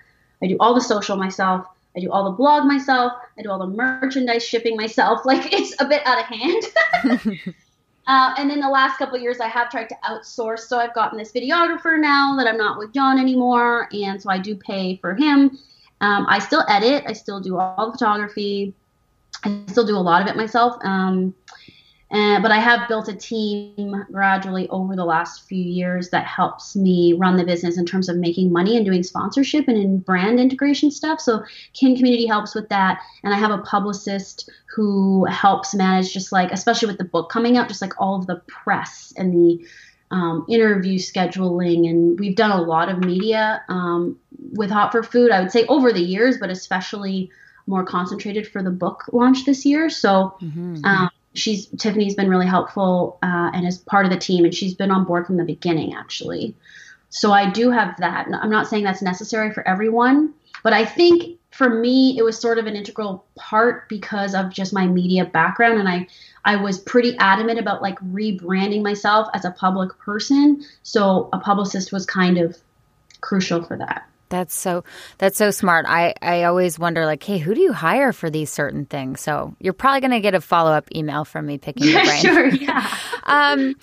I 0.43 0.49
do 0.49 0.57
all 0.59 0.75
the 0.75 0.81
social 0.81 1.17
myself. 1.17 1.65
I 1.97 2.01
do 2.01 2.11
all 2.11 2.25
the 2.25 2.37
blog 2.37 2.65
myself. 2.65 3.13
I 3.39 3.43
do 3.43 3.51
all 3.51 3.59
the 3.59 3.67
merchandise 3.67 4.45
shipping 4.45 4.77
myself. 4.77 5.21
Like 5.25 5.53
it's 5.53 5.75
a 5.81 5.85
bit 5.85 6.05
out 6.07 6.19
of 6.19 6.25
hand. 6.25 6.63
uh, 8.09 8.35
and 8.37 8.51
then 8.51 8.59
the 8.59 8.69
last 8.69 8.99
couple 8.99 9.17
years, 9.19 9.39
I 9.39 9.47
have 9.47 9.71
tried 9.71 9.89
to 9.91 9.97
outsource. 10.05 10.61
So 10.61 10.79
I've 10.79 10.95
gotten 10.95 11.19
this 11.19 11.31
videographer 11.31 12.01
now 12.01 12.35
that 12.37 12.49
I'm 12.49 12.59
not 12.59 12.79
with 12.79 12.93
John 12.93 13.19
anymore, 13.19 13.89
and 13.93 14.21
so 14.21 14.29
I 14.29 14.39
do 14.39 14.57
pay 14.57 14.97
for 14.97 15.15
him. 15.15 15.57
Um, 16.01 16.27
I 16.29 16.41
still 16.41 16.65
edit. 16.69 17.05
I 17.07 17.13
still 17.13 17.41
do 17.41 17.59
all 17.59 17.87
the 17.87 17.93
photography 17.93 18.75
I 19.45 19.63
still 19.69 19.87
do 19.87 19.97
a 19.97 19.99
lot 19.99 20.23
of 20.23 20.29
it 20.29 20.37
myself. 20.37 20.77
Um, 20.85 21.35
and, 22.13 22.43
but 22.43 22.51
I 22.51 22.59
have 22.59 22.89
built 22.89 23.09
a 23.09 23.15
team 23.15 24.05
gradually 24.11 24.69
over 24.71 24.97
the 24.97 25.05
last 25.05 25.47
few 25.47 25.63
years 25.63 26.11
that 26.11 26.27
helps 26.27 26.75
me 26.75 27.13
run 27.13 27.37
the 27.37 27.45
business 27.45 27.79
in 27.79 27.87
terms 27.87 28.09
of 28.09 28.17
making 28.17 28.53
money 28.53 28.77
and 28.77 28.85
doing 28.85 29.05
sponsorship 29.05 29.69
and 29.69 29.79
in 29.79 29.99
brand 29.99 30.41
integration 30.41 30.91
stuff. 30.91 31.21
So 31.21 31.45
Kin 31.73 31.95
Community 31.95 32.27
helps 32.27 32.53
with 32.53 32.69
that, 32.69 32.99
and 33.23 33.33
I 33.33 33.37
have 33.39 33.53
a 33.53 33.59
publicist 33.59 34.51
who 34.75 35.25
helps 35.27 35.73
manage 35.73 36.13
just 36.13 36.33
like, 36.33 36.51
especially 36.51 36.89
with 36.89 36.99
the 36.99 37.05
book 37.05 37.31
coming 37.31 37.57
out, 37.57 37.69
just 37.69 37.83
like 37.83 38.01
all 38.01 38.17
of 38.17 38.27
the 38.27 38.43
press 38.49 39.13
and 39.17 39.33
the 39.33 39.65
um, 40.11 40.45
interview 40.49 40.99
scheduling, 40.99 41.89
and 41.89 42.19
we've 42.19 42.35
done 42.35 42.51
a 42.51 42.61
lot 42.61 42.89
of 42.89 42.99
media 42.99 43.63
um, 43.69 44.19
with 44.53 44.71
Hot 44.71 44.91
for 44.91 45.05
Food. 45.05 45.31
I 45.31 45.41
would 45.41 45.53
say 45.53 45.65
over 45.67 45.93
the 45.93 46.03
years, 46.03 46.39
but 46.39 46.51
especially 46.51 47.31
more 47.71 47.85
concentrated 47.85 48.47
for 48.47 48.63
the 48.63 48.71
book 48.71 49.05
launch 49.13 49.47
this 49.47 49.65
year. 49.65 49.89
So 49.89 50.35
mm-hmm. 50.43 50.85
um, 50.85 51.11
she's 51.35 51.67
Tiffany's 51.79 52.15
been 52.15 52.29
really 52.29 52.47
helpful 52.47 53.19
uh, 53.23 53.51
and 53.55 53.67
is 53.67 53.79
part 53.79 54.05
of 54.05 54.13
the 54.13 54.19
team, 54.19 54.45
and 54.45 54.55
she's 54.55 54.75
been 54.75 54.91
on 54.91 55.05
board 55.05 55.27
from 55.27 55.39
the 55.39 55.45
beginning 55.45 55.95
actually. 55.95 56.55
So 57.09 57.33
I 57.33 57.51
do 57.51 57.71
have 57.71 57.97
that. 57.99 58.29
I'm 58.31 58.51
not 58.51 58.69
saying 58.69 58.85
that's 58.85 59.03
necessary 59.03 59.53
for 59.53 59.67
everyone, 59.67 60.35
but 60.63 60.73
I 60.73 60.85
think 60.85 61.39
for 61.51 61.69
me, 61.69 62.17
it 62.17 62.23
was 62.23 62.39
sort 62.39 62.59
of 62.59 62.67
an 62.67 62.77
integral 62.77 63.25
part 63.35 63.89
because 63.89 64.35
of 64.35 64.51
just 64.51 64.73
my 64.73 64.87
media 64.87 65.25
background. 65.25 65.81
And 65.81 65.89
I, 65.89 66.07
I 66.45 66.57
was 66.57 66.79
pretty 66.79 67.17
adamant 67.19 67.59
about 67.59 67.83
like 67.83 67.99
rebranding 67.99 68.83
myself 68.83 69.29
as 69.35 69.45
a 69.45 69.51
public 69.51 69.97
person. 69.99 70.65
So 70.85 71.29
a 71.33 71.39
publicist 71.39 71.93
was 71.93 72.07
kind 72.07 72.39
of 72.39 72.57
crucial 73.21 73.65
for 73.65 73.77
that. 73.77 74.09
That's 74.31 74.55
so 74.55 74.85
that's 75.19 75.37
so 75.37 75.51
smart. 75.51 75.85
I 75.87 76.15
I 76.23 76.45
always 76.45 76.79
wonder 76.79 77.05
like, 77.05 77.23
hey, 77.23 77.39
who 77.39 77.55
do 77.55 77.61
you 77.61 77.73
hire 77.73 78.13
for 78.13 78.31
these 78.31 78.49
certain 78.49 78.87
things? 78.87 79.21
So 79.21 79.55
you're 79.61 79.73
probably 79.75 80.01
going 80.01 80.13
to 80.13 80.21
get 80.21 80.35
a 80.35 80.41
follow 80.41 80.71
up 80.71 80.89
email 80.95 81.25
from 81.25 81.47
me 81.47 81.59
picking 81.59 81.89
your 81.89 82.05
brain. 82.05 82.21
sure, 82.23 82.47
yeah. 82.55 82.87
um, 83.25 83.75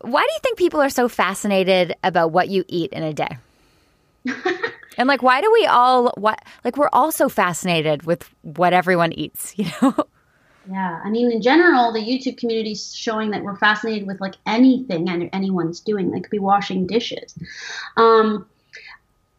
why 0.00 0.20
do 0.20 0.32
you 0.32 0.38
think 0.42 0.58
people 0.58 0.80
are 0.80 0.90
so 0.90 1.08
fascinated 1.08 1.94
about 2.02 2.32
what 2.32 2.48
you 2.48 2.64
eat 2.68 2.92
in 2.92 3.02
a 3.02 3.14
day? 3.14 3.38
and 4.98 5.06
like, 5.06 5.22
why 5.22 5.40
do 5.40 5.50
we 5.52 5.64
all 5.66 6.12
what 6.16 6.42
like 6.64 6.76
we're 6.76 6.90
all 6.92 7.12
so 7.12 7.28
fascinated 7.28 8.02
with 8.04 8.28
what 8.42 8.72
everyone 8.72 9.12
eats? 9.12 9.54
You 9.56 9.66
know. 9.80 9.94
Yeah, 10.70 11.00
I 11.04 11.10
mean, 11.10 11.30
in 11.30 11.42
general, 11.42 11.92
the 11.92 12.00
YouTube 12.00 12.38
community 12.38 12.72
is 12.72 12.94
showing 12.94 13.30
that 13.32 13.42
we're 13.42 13.56
fascinated 13.56 14.06
with 14.06 14.20
like 14.20 14.36
anything 14.46 15.08
anyone's 15.32 15.80
doing. 15.80 16.10
They 16.10 16.20
could 16.20 16.30
be 16.30 16.38
washing 16.38 16.86
dishes. 16.86 17.34
Um, 17.98 18.46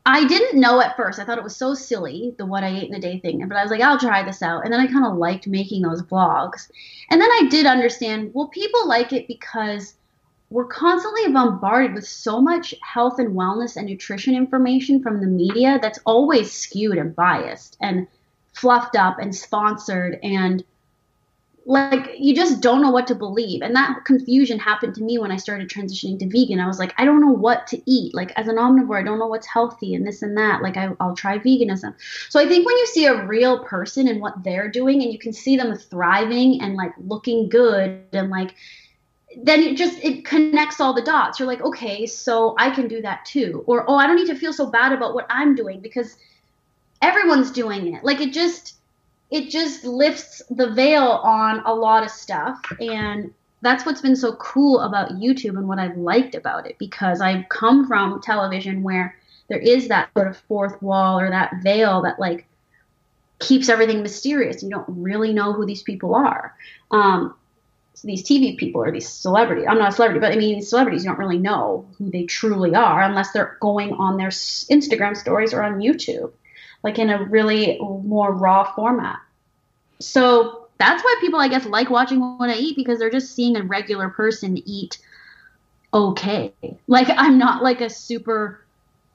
I 0.07 0.25
didn't 0.25 0.59
know 0.59 0.81
at 0.81 0.95
first. 0.95 1.17
I 1.17 1.25
thought 1.25 1.39
it 1.39 1.43
was 1.43 1.55
so 1.55 1.73
silly, 1.73 2.35
the 2.37 2.45
what 2.45 2.63
I 2.63 2.67
ate 2.67 2.89
in 2.89 2.95
a 2.95 2.99
day 2.99 3.19
thing. 3.19 3.47
But 3.47 3.57
I 3.57 3.63
was 3.63 3.71
like, 3.71 3.81
I'll 3.81 3.99
try 3.99 4.23
this 4.23 4.43
out. 4.43 4.63
And 4.63 4.71
then 4.71 4.79
I 4.79 4.85
kind 4.85 5.05
of 5.05 5.17
liked 5.17 5.47
making 5.47 5.81
those 5.81 6.03
vlogs. 6.03 6.69
And 7.09 7.19
then 7.19 7.29
I 7.29 7.47
did 7.49 7.65
understand, 7.65 8.31
well, 8.33 8.47
people 8.47 8.87
like 8.87 9.13
it 9.13 9.27
because 9.27 9.95
we're 10.51 10.65
constantly 10.65 11.31
bombarded 11.31 11.95
with 11.95 12.07
so 12.07 12.39
much 12.39 12.75
health 12.81 13.17
and 13.17 13.35
wellness 13.35 13.77
and 13.77 13.87
nutrition 13.87 14.35
information 14.35 15.01
from 15.01 15.21
the 15.21 15.27
media 15.27 15.79
that's 15.81 15.99
always 16.05 16.51
skewed 16.51 16.99
and 16.99 17.15
biased 17.15 17.75
and 17.81 18.07
fluffed 18.53 18.95
up 18.95 19.17
and 19.19 19.35
sponsored 19.35 20.19
and 20.21 20.63
like 21.67 22.11
you 22.19 22.35
just 22.35 22.61
don't 22.61 22.81
know 22.81 22.91
what 22.91 23.07
to 23.07 23.15
believe. 23.15 23.63
And 23.63 23.75
that 23.75 24.05
confusion 24.05 24.59
happened 24.59 24.93
to 24.95 25.03
me 25.03 25.17
when 25.17 25.31
i 25.31 25.37
started 25.37 25.67
transitioning 25.67 26.19
to 26.19 26.29
vegan. 26.29 26.59
I 26.59 26.67
was 26.67 26.77
like 26.77 26.93
i 26.97 27.05
don't 27.05 27.21
know 27.21 27.33
what 27.33 27.65
to 27.67 27.81
eat. 27.89 28.13
Like 28.13 28.31
as 28.35 28.47
an 28.47 28.57
omnivore 28.57 28.99
i 28.99 29.03
don't 29.03 29.19
know 29.19 29.27
what's 29.27 29.47
healthy 29.47 29.95
and 29.95 30.05
this 30.05 30.21
and 30.21 30.37
that. 30.37 30.61
Like 30.61 30.77
I, 30.77 30.89
will 30.99 31.15
try 31.15 31.39
veganism. 31.39 31.95
So 32.29 32.39
i 32.39 32.47
think 32.47 32.65
when 32.65 32.77
you 32.77 32.87
see 32.87 33.05
a 33.05 33.25
real 33.25 33.63
person 33.63 34.07
and 34.07 34.21
what 34.21 34.43
they're 34.43 34.69
doing 34.69 35.01
and 35.01 35.11
you 35.11 35.17
can 35.17 35.33
see 35.33 35.57
them 35.57 35.75
thriving 35.75 36.61
and 36.61 36.75
like 36.75 36.93
looking 36.99 37.49
good 37.49 38.03
and 38.13 38.29
like 38.29 38.53
then 39.37 39.61
it 39.61 39.75
just 39.75 39.97
it 40.03 40.23
connects 40.23 40.79
all 40.79 40.93
the 40.93 41.01
dots. 41.01 41.39
You're 41.39 41.47
like 41.47 41.61
okay 41.61 42.05
so 42.05 42.55
i 42.59 42.69
can 42.69 42.87
do 42.87 43.01
that 43.01 43.25
too. 43.25 43.63
Or 43.65 43.89
oh 43.89 43.95
i 43.95 44.05
don't 44.05 44.17
need 44.17 44.27
to 44.27 44.35
feel 44.35 44.53
so 44.53 44.67
bad 44.67 44.91
about 44.91 45.15
what 45.15 45.25
i'm 45.31 45.55
doing 45.55 45.79
because 45.79 46.15
everyone's 47.01 47.49
doing 47.49 47.95
it. 47.95 48.03
Like 48.03 48.21
it 48.21 48.33
just 48.33 48.75
it 49.31 49.49
just 49.49 49.83
lifts 49.83 50.41
the 50.49 50.71
veil 50.71 51.03
on 51.23 51.61
a 51.65 51.73
lot 51.73 52.03
of 52.03 52.11
stuff 52.11 52.59
and 52.79 53.33
that's 53.61 53.85
what's 53.85 54.01
been 54.01 54.15
so 54.15 54.35
cool 54.35 54.79
about 54.81 55.13
YouTube 55.13 55.57
and 55.57 55.67
what 55.67 55.79
I've 55.79 55.97
liked 55.97 56.35
about 56.35 56.67
it 56.67 56.77
because 56.77 57.19
I've 57.19 57.49
come 57.49 57.87
from 57.87 58.21
television 58.21 58.83
where 58.83 59.15
there 59.47 59.59
is 59.59 59.87
that 59.87 60.09
sort 60.13 60.27
of 60.27 60.37
fourth 60.37 60.79
wall 60.81 61.19
or 61.19 61.29
that 61.29 61.63
veil 61.63 62.03
that 62.03 62.19
like 62.19 62.45
keeps 63.39 63.69
everything 63.69 64.03
mysterious. 64.03 64.61
You 64.61 64.69
don't 64.69 64.85
really 64.87 65.33
know 65.33 65.53
who 65.53 65.65
these 65.65 65.83
people 65.83 66.15
are. 66.15 66.55
Um, 66.91 67.35
so 67.95 68.07
these 68.07 68.23
TV 68.23 68.57
people 68.57 68.83
or 68.83 68.91
these 68.91 69.09
celebrities. 69.09 69.65
I'm 69.67 69.79
not 69.79 69.89
a 69.93 69.95
celebrity, 69.95 70.19
but 70.19 70.31
I 70.31 70.35
mean, 70.35 70.55
these 70.55 70.69
celebrities, 70.69 71.03
you 71.03 71.09
don't 71.09 71.19
really 71.19 71.37
know 71.37 71.85
who 71.97 72.11
they 72.11 72.23
truly 72.23 72.75
are 72.75 73.01
unless 73.01 73.31
they're 73.31 73.57
going 73.61 73.93
on 73.93 74.17
their 74.17 74.29
Instagram 74.29 75.15
stories 75.15 75.53
or 75.53 75.63
on 75.63 75.79
YouTube 75.79 76.31
like 76.85 76.99
in 76.99 77.09
a 77.09 77.23
really 77.23 77.79
more 77.79 78.31
raw 78.31 78.71
format. 78.75 79.17
So 79.99 80.67
that's 80.77 81.03
why 81.03 81.15
people, 81.19 81.39
I 81.39 81.47
guess, 81.47 81.65
like 81.65 81.89
watching 81.89 82.19
what 82.37 82.51
I 82.51 82.55
eat 82.55 82.75
because 82.75 82.99
they're 82.99 83.09
just 83.09 83.33
seeing 83.33 83.57
a 83.57 83.63
regular 83.63 84.07
person 84.09 84.61
eat 84.65 84.99
okay. 85.91 86.53
Like 86.87 87.07
I'm 87.09 87.39
not 87.39 87.63
like 87.63 87.81
a 87.81 87.89
super, 87.89 88.61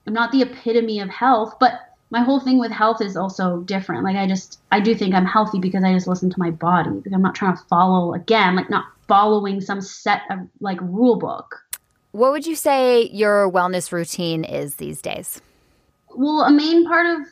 I'm 0.04 0.12
not 0.12 0.32
the 0.32 0.42
epitome 0.42 0.98
of 0.98 1.10
health, 1.10 1.58
but 1.60 1.94
my 2.10 2.22
whole 2.22 2.40
thing 2.40 2.58
with 2.58 2.72
health 2.72 3.00
is 3.00 3.16
also 3.16 3.60
different. 3.60 4.02
Like 4.02 4.16
I 4.16 4.26
just, 4.26 4.58
I 4.72 4.80
do 4.80 4.92
think 4.92 5.14
I'm 5.14 5.24
healthy 5.24 5.60
because 5.60 5.84
I 5.84 5.92
just 5.92 6.08
listen 6.08 6.28
to 6.28 6.40
my 6.40 6.50
body 6.50 6.90
because 6.90 7.12
I'm 7.12 7.22
not 7.22 7.36
trying 7.36 7.56
to 7.56 7.62
follow 7.68 8.14
again, 8.14 8.56
like 8.56 8.68
not 8.68 8.86
following 9.06 9.60
some 9.60 9.80
set 9.80 10.22
of 10.28 10.40
like 10.60 10.80
rule 10.80 11.20
book. 11.20 11.62
What 12.10 12.32
would 12.32 12.48
you 12.48 12.56
say 12.56 13.08
your 13.12 13.48
wellness 13.48 13.92
routine 13.92 14.42
is 14.42 14.74
these 14.74 15.00
days? 15.00 15.40
Well, 16.16 16.40
a 16.40 16.50
main 16.50 16.84
part 16.84 17.06
of 17.06 17.28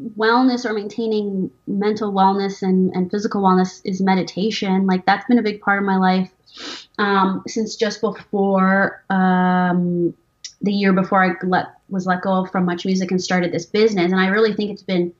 wellness 0.00 0.64
or 0.64 0.72
maintaining 0.72 1.50
mental 1.66 2.12
wellness 2.12 2.62
and, 2.62 2.92
and 2.94 3.10
physical 3.10 3.42
wellness 3.42 3.80
is 3.84 4.00
meditation. 4.00 4.86
Like 4.86 5.06
that's 5.06 5.24
been 5.26 5.38
a 5.38 5.42
big 5.42 5.60
part 5.60 5.78
of 5.78 5.84
my 5.84 5.96
life 5.96 6.30
um, 6.98 7.42
since 7.46 7.76
just 7.76 8.00
before 8.00 9.04
um, 9.10 10.14
the 10.60 10.72
year 10.72 10.92
before 10.92 11.24
I 11.24 11.34
let 11.46 11.66
was 11.88 12.06
let 12.06 12.22
go 12.22 12.46
from 12.46 12.64
Much 12.64 12.84
Music 12.84 13.10
and 13.10 13.22
started 13.22 13.52
this 13.52 13.66
business. 13.66 14.10
And 14.10 14.20
I 14.20 14.28
really 14.28 14.54
think 14.54 14.70
it's 14.70 14.82
been 14.82 15.12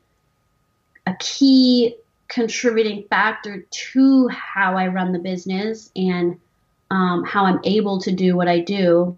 a 1.06 1.14
key 1.18 1.96
contributing 2.28 3.04
factor 3.08 3.64
to 3.70 4.28
how 4.28 4.76
I 4.76 4.88
run 4.88 5.12
the 5.12 5.18
business 5.18 5.90
and 5.94 6.40
um, 6.90 7.24
how 7.24 7.44
I'm 7.44 7.60
able 7.64 8.00
to 8.00 8.12
do 8.12 8.36
what 8.36 8.48
I 8.48 8.60
do. 8.60 9.16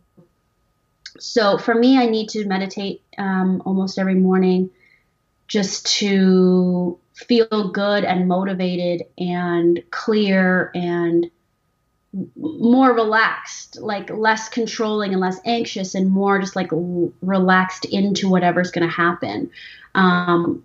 So 1.19 1.57
for 1.57 1.75
me, 1.75 1.99
I 1.99 2.07
need 2.07 2.29
to 2.31 2.45
meditate 2.47 3.03
um, 3.17 3.63
almost 3.65 3.99
every 3.99 4.15
morning 4.15 4.71
just 5.49 5.87
to 5.99 6.99
feel 7.15 7.71
good 7.71 8.05
and 8.05 8.29
motivated 8.29 9.03
and 9.19 9.83
clear 9.91 10.71
and 10.75 11.31
more 12.37 12.93
relaxed, 12.93 13.79
like 13.81 14.11
less 14.11 14.49
controlling 14.49 15.13
and 15.13 15.21
less 15.21 15.39
anxious, 15.45 15.95
and 15.95 16.11
more 16.11 16.39
just 16.39 16.57
like 16.57 16.71
relaxed 17.23 17.85
into 17.85 18.29
whatever's 18.29 18.71
going 18.71 18.87
to 18.87 18.93
happen. 18.93 19.51
Um, 19.95 20.65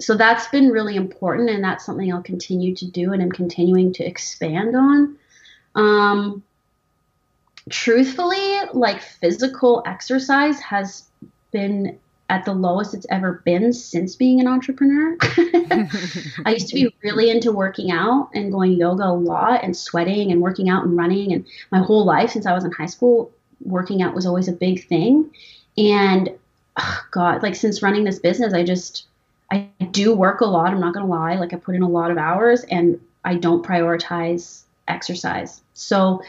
so 0.00 0.16
that's 0.16 0.48
been 0.48 0.70
really 0.70 0.96
important, 0.96 1.50
and 1.50 1.62
that's 1.62 1.84
something 1.84 2.12
I'll 2.12 2.22
continue 2.22 2.74
to 2.76 2.86
do, 2.86 3.12
and 3.12 3.22
I'm 3.22 3.32
continuing 3.32 3.92
to 3.94 4.04
expand 4.04 4.74
on. 4.76 5.16
Um, 5.74 6.42
truthfully, 7.68 8.60
like 8.72 9.00
physical 9.02 9.82
exercise 9.86 10.58
has 10.60 11.04
been 11.50 11.98
at 12.32 12.46
the 12.46 12.54
lowest 12.54 12.94
it's 12.94 13.06
ever 13.10 13.42
been 13.44 13.74
since 13.74 14.16
being 14.16 14.40
an 14.40 14.48
entrepreneur. 14.48 15.18
I 16.46 16.52
used 16.54 16.68
to 16.68 16.74
be 16.74 16.94
really 17.02 17.28
into 17.28 17.52
working 17.52 17.90
out 17.90 18.30
and 18.32 18.50
going 18.50 18.72
yoga 18.72 19.04
a 19.04 19.12
lot 19.12 19.62
and 19.62 19.76
sweating 19.76 20.32
and 20.32 20.40
working 20.40 20.70
out 20.70 20.82
and 20.82 20.96
running. 20.96 21.34
And 21.34 21.46
my 21.70 21.80
whole 21.80 22.06
life 22.06 22.30
since 22.30 22.46
I 22.46 22.54
was 22.54 22.64
in 22.64 22.72
high 22.72 22.86
school, 22.86 23.30
working 23.60 24.00
out 24.00 24.14
was 24.14 24.24
always 24.24 24.48
a 24.48 24.52
big 24.52 24.88
thing. 24.88 25.30
And 25.76 26.30
oh 26.78 27.00
God, 27.10 27.42
like 27.42 27.54
since 27.54 27.82
running 27.82 28.04
this 28.04 28.18
business, 28.18 28.54
I 28.54 28.64
just, 28.64 29.04
I 29.50 29.68
do 29.90 30.14
work 30.14 30.40
a 30.40 30.46
lot. 30.46 30.72
I'm 30.72 30.80
not 30.80 30.94
going 30.94 31.04
to 31.04 31.12
lie. 31.12 31.34
Like 31.34 31.52
I 31.52 31.56
put 31.56 31.74
in 31.74 31.82
a 31.82 31.88
lot 31.88 32.10
of 32.10 32.16
hours 32.16 32.64
and 32.64 32.98
I 33.26 33.34
don't 33.34 33.62
prioritize 33.62 34.62
exercise. 34.88 35.60
So 35.74 36.22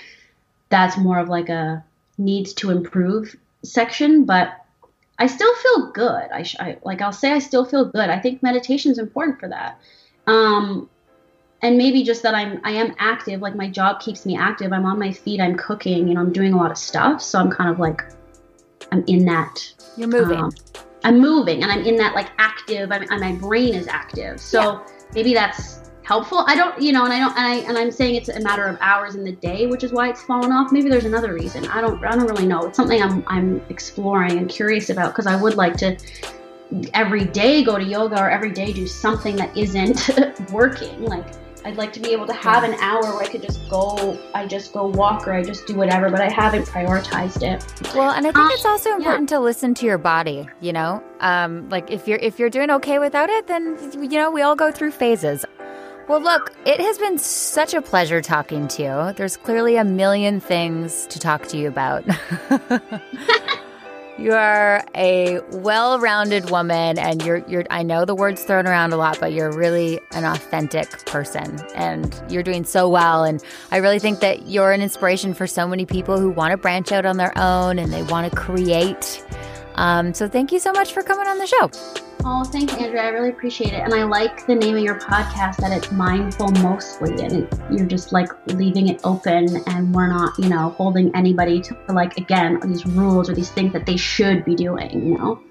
that's 0.67 0.97
more 0.97 1.19
of 1.19 1.29
like 1.29 1.47
a 1.47 1.81
needs 2.17 2.51
to 2.55 2.71
improve 2.71 3.37
section. 3.63 4.25
But 4.25 4.62
I 5.19 5.27
still 5.27 5.53
feel 5.55 5.91
good. 5.91 6.29
I, 6.31 6.45
I, 6.59 6.77
like 6.83 7.01
I'll 7.01 7.11
say 7.11 7.31
I 7.31 7.39
still 7.39 7.65
feel 7.65 7.85
good. 7.85 8.09
I 8.09 8.19
think 8.19 8.41
meditation 8.41 8.91
is 8.91 8.97
important 8.97 9.39
for 9.39 9.47
that. 9.47 9.79
Um, 10.27 10.89
and 11.61 11.77
maybe 11.77 12.03
just 12.03 12.23
that 12.23 12.35
I'm 12.35 12.59
I 12.63 12.71
am 12.71 12.93
active. 12.99 13.41
Like 13.41 13.55
my 13.55 13.69
job 13.69 14.01
keeps 14.01 14.25
me 14.25 14.37
active. 14.37 14.73
I'm 14.73 14.85
on 14.85 14.99
my 14.99 15.11
feet. 15.11 15.39
I'm 15.39 15.55
cooking. 15.55 16.07
You 16.07 16.15
know, 16.15 16.21
I'm 16.21 16.33
doing 16.33 16.53
a 16.53 16.57
lot 16.57 16.71
of 16.71 16.77
stuff. 16.77 17.21
So 17.21 17.39
I'm 17.39 17.49
kind 17.49 17.69
of 17.69 17.79
like 17.79 18.03
I'm 18.91 19.03
in 19.07 19.25
that. 19.25 19.73
You're 19.95 20.09
moving. 20.09 20.39
Um, 20.39 20.51
I'm 21.05 21.19
moving, 21.19 21.63
and 21.63 21.71
I'm 21.71 21.85
in 21.85 21.95
that 21.97 22.15
like 22.15 22.29
active. 22.37 22.91
I'm, 22.91 23.03
and 23.03 23.19
my 23.19 23.33
brain 23.33 23.75
is 23.75 23.87
active. 23.87 24.39
So 24.39 24.61
yeah. 24.61 24.83
maybe 25.13 25.33
that's 25.33 25.82
helpful. 26.03 26.43
I 26.47 26.55
don't, 26.55 26.79
you 26.81 26.91
know, 26.91 27.05
and 27.05 27.13
I 27.13 27.19
don't, 27.19 27.37
and, 27.37 27.47
I, 27.47 27.55
and 27.67 27.77
I'm 27.77 27.91
saying 27.91 28.15
it's 28.15 28.29
a 28.29 28.39
matter 28.41 28.65
of 28.65 28.77
hours 28.81 29.15
in 29.15 29.23
the 29.23 29.33
day, 29.33 29.67
which 29.67 29.83
is 29.83 29.91
why 29.91 30.09
it's 30.09 30.21
fallen 30.21 30.51
off. 30.51 30.71
Maybe 30.71 30.89
there's 30.89 31.05
another 31.05 31.33
reason. 31.33 31.65
I 31.67 31.81
don't, 31.81 32.03
I 32.03 32.15
don't 32.15 32.27
really 32.27 32.45
know. 32.45 32.65
It's 32.65 32.77
something 32.77 33.01
I'm, 33.01 33.23
I'm 33.27 33.61
exploring 33.69 34.37
and 34.37 34.49
curious 34.49 34.89
about 34.89 35.07
because 35.11 35.27
I 35.27 35.41
would 35.41 35.55
like 35.55 35.77
to 35.77 35.97
every 36.93 37.25
day 37.25 37.63
go 37.63 37.77
to 37.77 37.83
yoga 37.83 38.19
or 38.19 38.29
every 38.29 38.51
day 38.51 38.73
do 38.73 38.87
something 38.87 39.35
that 39.35 39.55
isn't 39.57 40.49
working. 40.51 41.03
Like 41.03 41.25
I'd 41.65 41.77
like 41.77 41.93
to 41.93 41.99
be 41.99 42.11
able 42.11 42.27
to 42.27 42.33
have 42.33 42.63
an 42.63 42.73
hour 42.75 43.01
where 43.01 43.23
I 43.23 43.27
could 43.27 43.41
just 43.41 43.69
go, 43.69 44.19
I 44.33 44.45
just 44.45 44.73
go 44.73 44.87
walk 44.87 45.27
or 45.27 45.33
I 45.33 45.43
just 45.43 45.65
do 45.65 45.75
whatever, 45.75 46.09
but 46.09 46.19
I 46.19 46.29
haven't 46.29 46.65
prioritized 46.65 47.41
it. 47.41 47.95
Well, 47.95 48.11
and 48.11 48.27
I 48.27 48.31
think 48.31 48.37
um, 48.37 48.51
it's 48.51 48.65
also 48.65 48.93
important 48.93 49.31
yeah. 49.31 49.37
to 49.37 49.43
listen 49.43 49.73
to 49.75 49.85
your 49.85 49.97
body. 49.97 50.47
You 50.59 50.73
know, 50.73 51.03
um, 51.21 51.69
like 51.69 51.89
if 51.89 52.07
you're 52.07 52.19
if 52.19 52.37
you're 52.37 52.49
doing 52.49 52.69
okay 52.71 52.99
without 52.99 53.29
it, 53.29 53.47
then 53.47 53.77
you 53.93 54.17
know 54.19 54.29
we 54.29 54.41
all 54.41 54.55
go 54.55 54.71
through 54.71 54.91
phases. 54.91 55.45
Well, 56.07 56.21
look, 56.21 56.53
it 56.65 56.81
has 56.81 56.97
been 56.97 57.17
such 57.17 57.73
a 57.73 57.81
pleasure 57.81 58.21
talking 58.21 58.67
to 58.69 58.83
you. 58.83 59.13
There's 59.13 59.37
clearly 59.37 59.77
a 59.77 59.85
million 59.85 60.39
things 60.39 61.07
to 61.07 61.19
talk 61.19 61.47
to 61.47 61.57
you 61.57 61.67
about. 61.69 62.03
You 64.19 64.33
are 64.33 64.85
a 64.95 65.39
well-rounded 65.53 66.51
woman 66.51 66.99
and 66.99 67.25
you're 67.25 67.43
you're 67.47 67.65
I 67.71 67.81
know 67.81 68.05
the 68.05 68.13
words 68.13 68.43
thrown 68.43 68.67
around 68.67 68.93
a 68.93 68.97
lot, 68.97 69.19
but 69.19 69.33
you're 69.33 69.51
really 69.51 69.99
an 70.11 70.23
authentic 70.23 70.87
person 71.07 71.59
and 71.73 72.21
you're 72.29 72.43
doing 72.43 72.63
so 72.63 72.87
well 72.87 73.23
and 73.23 73.43
I 73.71 73.77
really 73.77 73.97
think 73.97 74.19
that 74.19 74.47
you're 74.47 74.71
an 74.71 74.83
inspiration 74.83 75.33
for 75.33 75.47
so 75.47 75.67
many 75.67 75.87
people 75.87 76.19
who 76.19 76.29
want 76.29 76.51
to 76.51 76.57
branch 76.57 76.91
out 76.91 77.07
on 77.07 77.17
their 77.17 77.35
own 77.35 77.79
and 77.79 77.91
they 77.91 78.03
want 78.03 78.31
to 78.31 78.37
create. 78.37 79.25
Um, 79.75 80.13
so 80.13 80.27
thank 80.27 80.51
you 80.51 80.59
so 80.59 80.71
much 80.71 80.93
for 80.93 81.03
coming 81.03 81.27
on 81.27 81.37
the 81.37 81.47
show. 81.47 81.69
Oh, 82.25 82.45
thanks, 82.45 82.73
Andrea. 82.75 83.03
I 83.03 83.07
really 83.09 83.29
appreciate 83.29 83.73
it. 83.73 83.81
And 83.81 83.93
I 83.93 84.03
like 84.03 84.47
the 84.47 84.55
name 84.55 84.77
of 84.77 84.83
your 84.83 84.97
podcast 84.97 85.57
that 85.57 85.73
it's 85.73 85.91
mindful 85.91 86.51
mostly. 86.51 87.21
And 87.21 87.43
it, 87.43 87.53
you're 87.69 87.85
just 87.85 88.13
like 88.13 88.29
leaving 88.47 88.87
it 88.87 89.01
open 89.03 89.61
and 89.67 89.93
we're 89.93 90.07
not, 90.07 90.39
you 90.39 90.47
know, 90.47 90.69
holding 90.69 91.13
anybody 91.15 91.59
to 91.61 91.77
like, 91.89 92.17
again, 92.17 92.61
these 92.65 92.85
rules 92.85 93.29
or 93.29 93.33
these 93.33 93.51
things 93.51 93.73
that 93.73 93.85
they 93.85 93.97
should 93.97 94.45
be 94.45 94.55
doing, 94.55 95.05
you 95.05 95.17
know? 95.17 95.43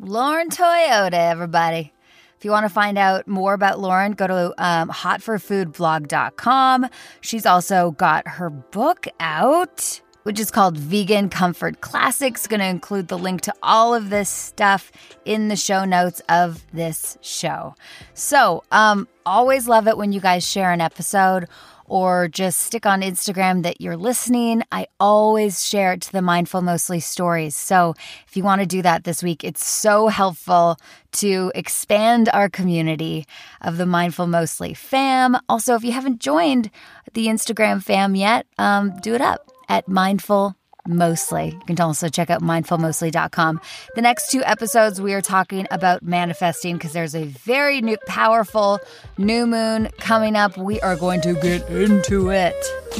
Lauren 0.00 0.50
Toyota, 0.50 1.12
everybody. 1.12 1.92
If 2.36 2.44
you 2.44 2.50
want 2.50 2.66
to 2.66 2.74
find 2.74 2.98
out 2.98 3.28
more 3.28 3.54
about 3.54 3.78
Lauren, 3.78 4.12
go 4.12 4.26
to 4.26 4.54
um, 4.58 4.88
hotforfoodblog.com. 4.88 6.86
She's 7.20 7.46
also 7.46 7.92
got 7.92 8.26
her 8.26 8.50
book 8.50 9.06
out 9.20 10.01
which 10.22 10.38
is 10.38 10.50
called 10.50 10.76
Vegan 10.76 11.28
Comfort 11.28 11.80
Classics. 11.80 12.46
Going 12.46 12.60
to 12.60 12.66
include 12.66 13.08
the 13.08 13.18
link 13.18 13.40
to 13.42 13.54
all 13.62 13.94
of 13.94 14.10
this 14.10 14.28
stuff 14.28 14.92
in 15.24 15.48
the 15.48 15.56
show 15.56 15.84
notes 15.84 16.20
of 16.28 16.64
this 16.72 17.18
show. 17.20 17.74
So, 18.14 18.64
um, 18.72 19.08
always 19.24 19.68
love 19.68 19.86
it 19.88 19.96
when 19.96 20.12
you 20.12 20.20
guys 20.20 20.46
share 20.46 20.72
an 20.72 20.80
episode 20.80 21.48
or 21.92 22.26
just 22.26 22.60
stick 22.60 22.86
on 22.86 23.02
Instagram 23.02 23.64
that 23.64 23.78
you're 23.78 23.98
listening. 23.98 24.62
I 24.72 24.86
always 24.98 25.66
share 25.68 25.92
it 25.92 26.00
to 26.02 26.12
the 26.12 26.22
Mindful 26.22 26.62
Mostly 26.62 27.00
stories. 27.00 27.54
So 27.54 27.94
if 28.26 28.34
you 28.34 28.42
want 28.42 28.62
to 28.62 28.66
do 28.66 28.80
that 28.80 29.04
this 29.04 29.22
week, 29.22 29.44
it's 29.44 29.66
so 29.66 30.08
helpful 30.08 30.78
to 31.12 31.52
expand 31.54 32.30
our 32.32 32.48
community 32.48 33.26
of 33.60 33.76
the 33.76 33.84
Mindful 33.84 34.26
Mostly 34.26 34.72
fam. 34.72 35.36
Also, 35.50 35.74
if 35.74 35.84
you 35.84 35.92
haven't 35.92 36.20
joined 36.20 36.70
the 37.12 37.26
Instagram 37.26 37.82
fam 37.82 38.14
yet, 38.14 38.46
um, 38.56 38.98
do 39.00 39.14
it 39.14 39.20
up 39.20 39.51
at 39.68 39.88
Mindful 39.88 40.56
Mostly. 40.86 41.50
You 41.50 41.60
can 41.66 41.80
also 41.80 42.08
check 42.08 42.28
out 42.28 42.42
mindfulmostly.com. 42.42 43.60
The 43.94 44.02
next 44.02 44.30
two 44.30 44.42
episodes, 44.42 45.00
we 45.00 45.14
are 45.14 45.20
talking 45.20 45.66
about 45.70 46.02
manifesting 46.02 46.76
because 46.76 46.92
there's 46.92 47.14
a 47.14 47.24
very 47.24 47.80
new, 47.80 47.96
powerful 48.06 48.80
new 49.16 49.46
moon 49.46 49.90
coming 49.98 50.34
up. 50.34 50.56
We 50.56 50.80
are 50.80 50.96
going 50.96 51.20
to 51.20 51.34
get 51.34 51.68
into 51.68 52.30
it. 52.30 52.56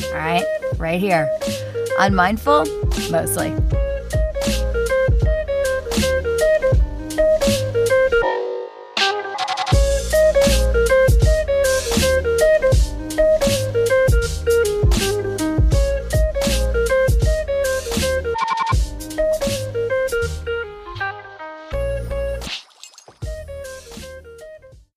All 0.06 0.14
right, 0.14 0.44
right 0.76 1.00
here 1.00 1.28
on 1.98 2.14
Mindful 2.14 2.66
Mostly. 3.10 3.52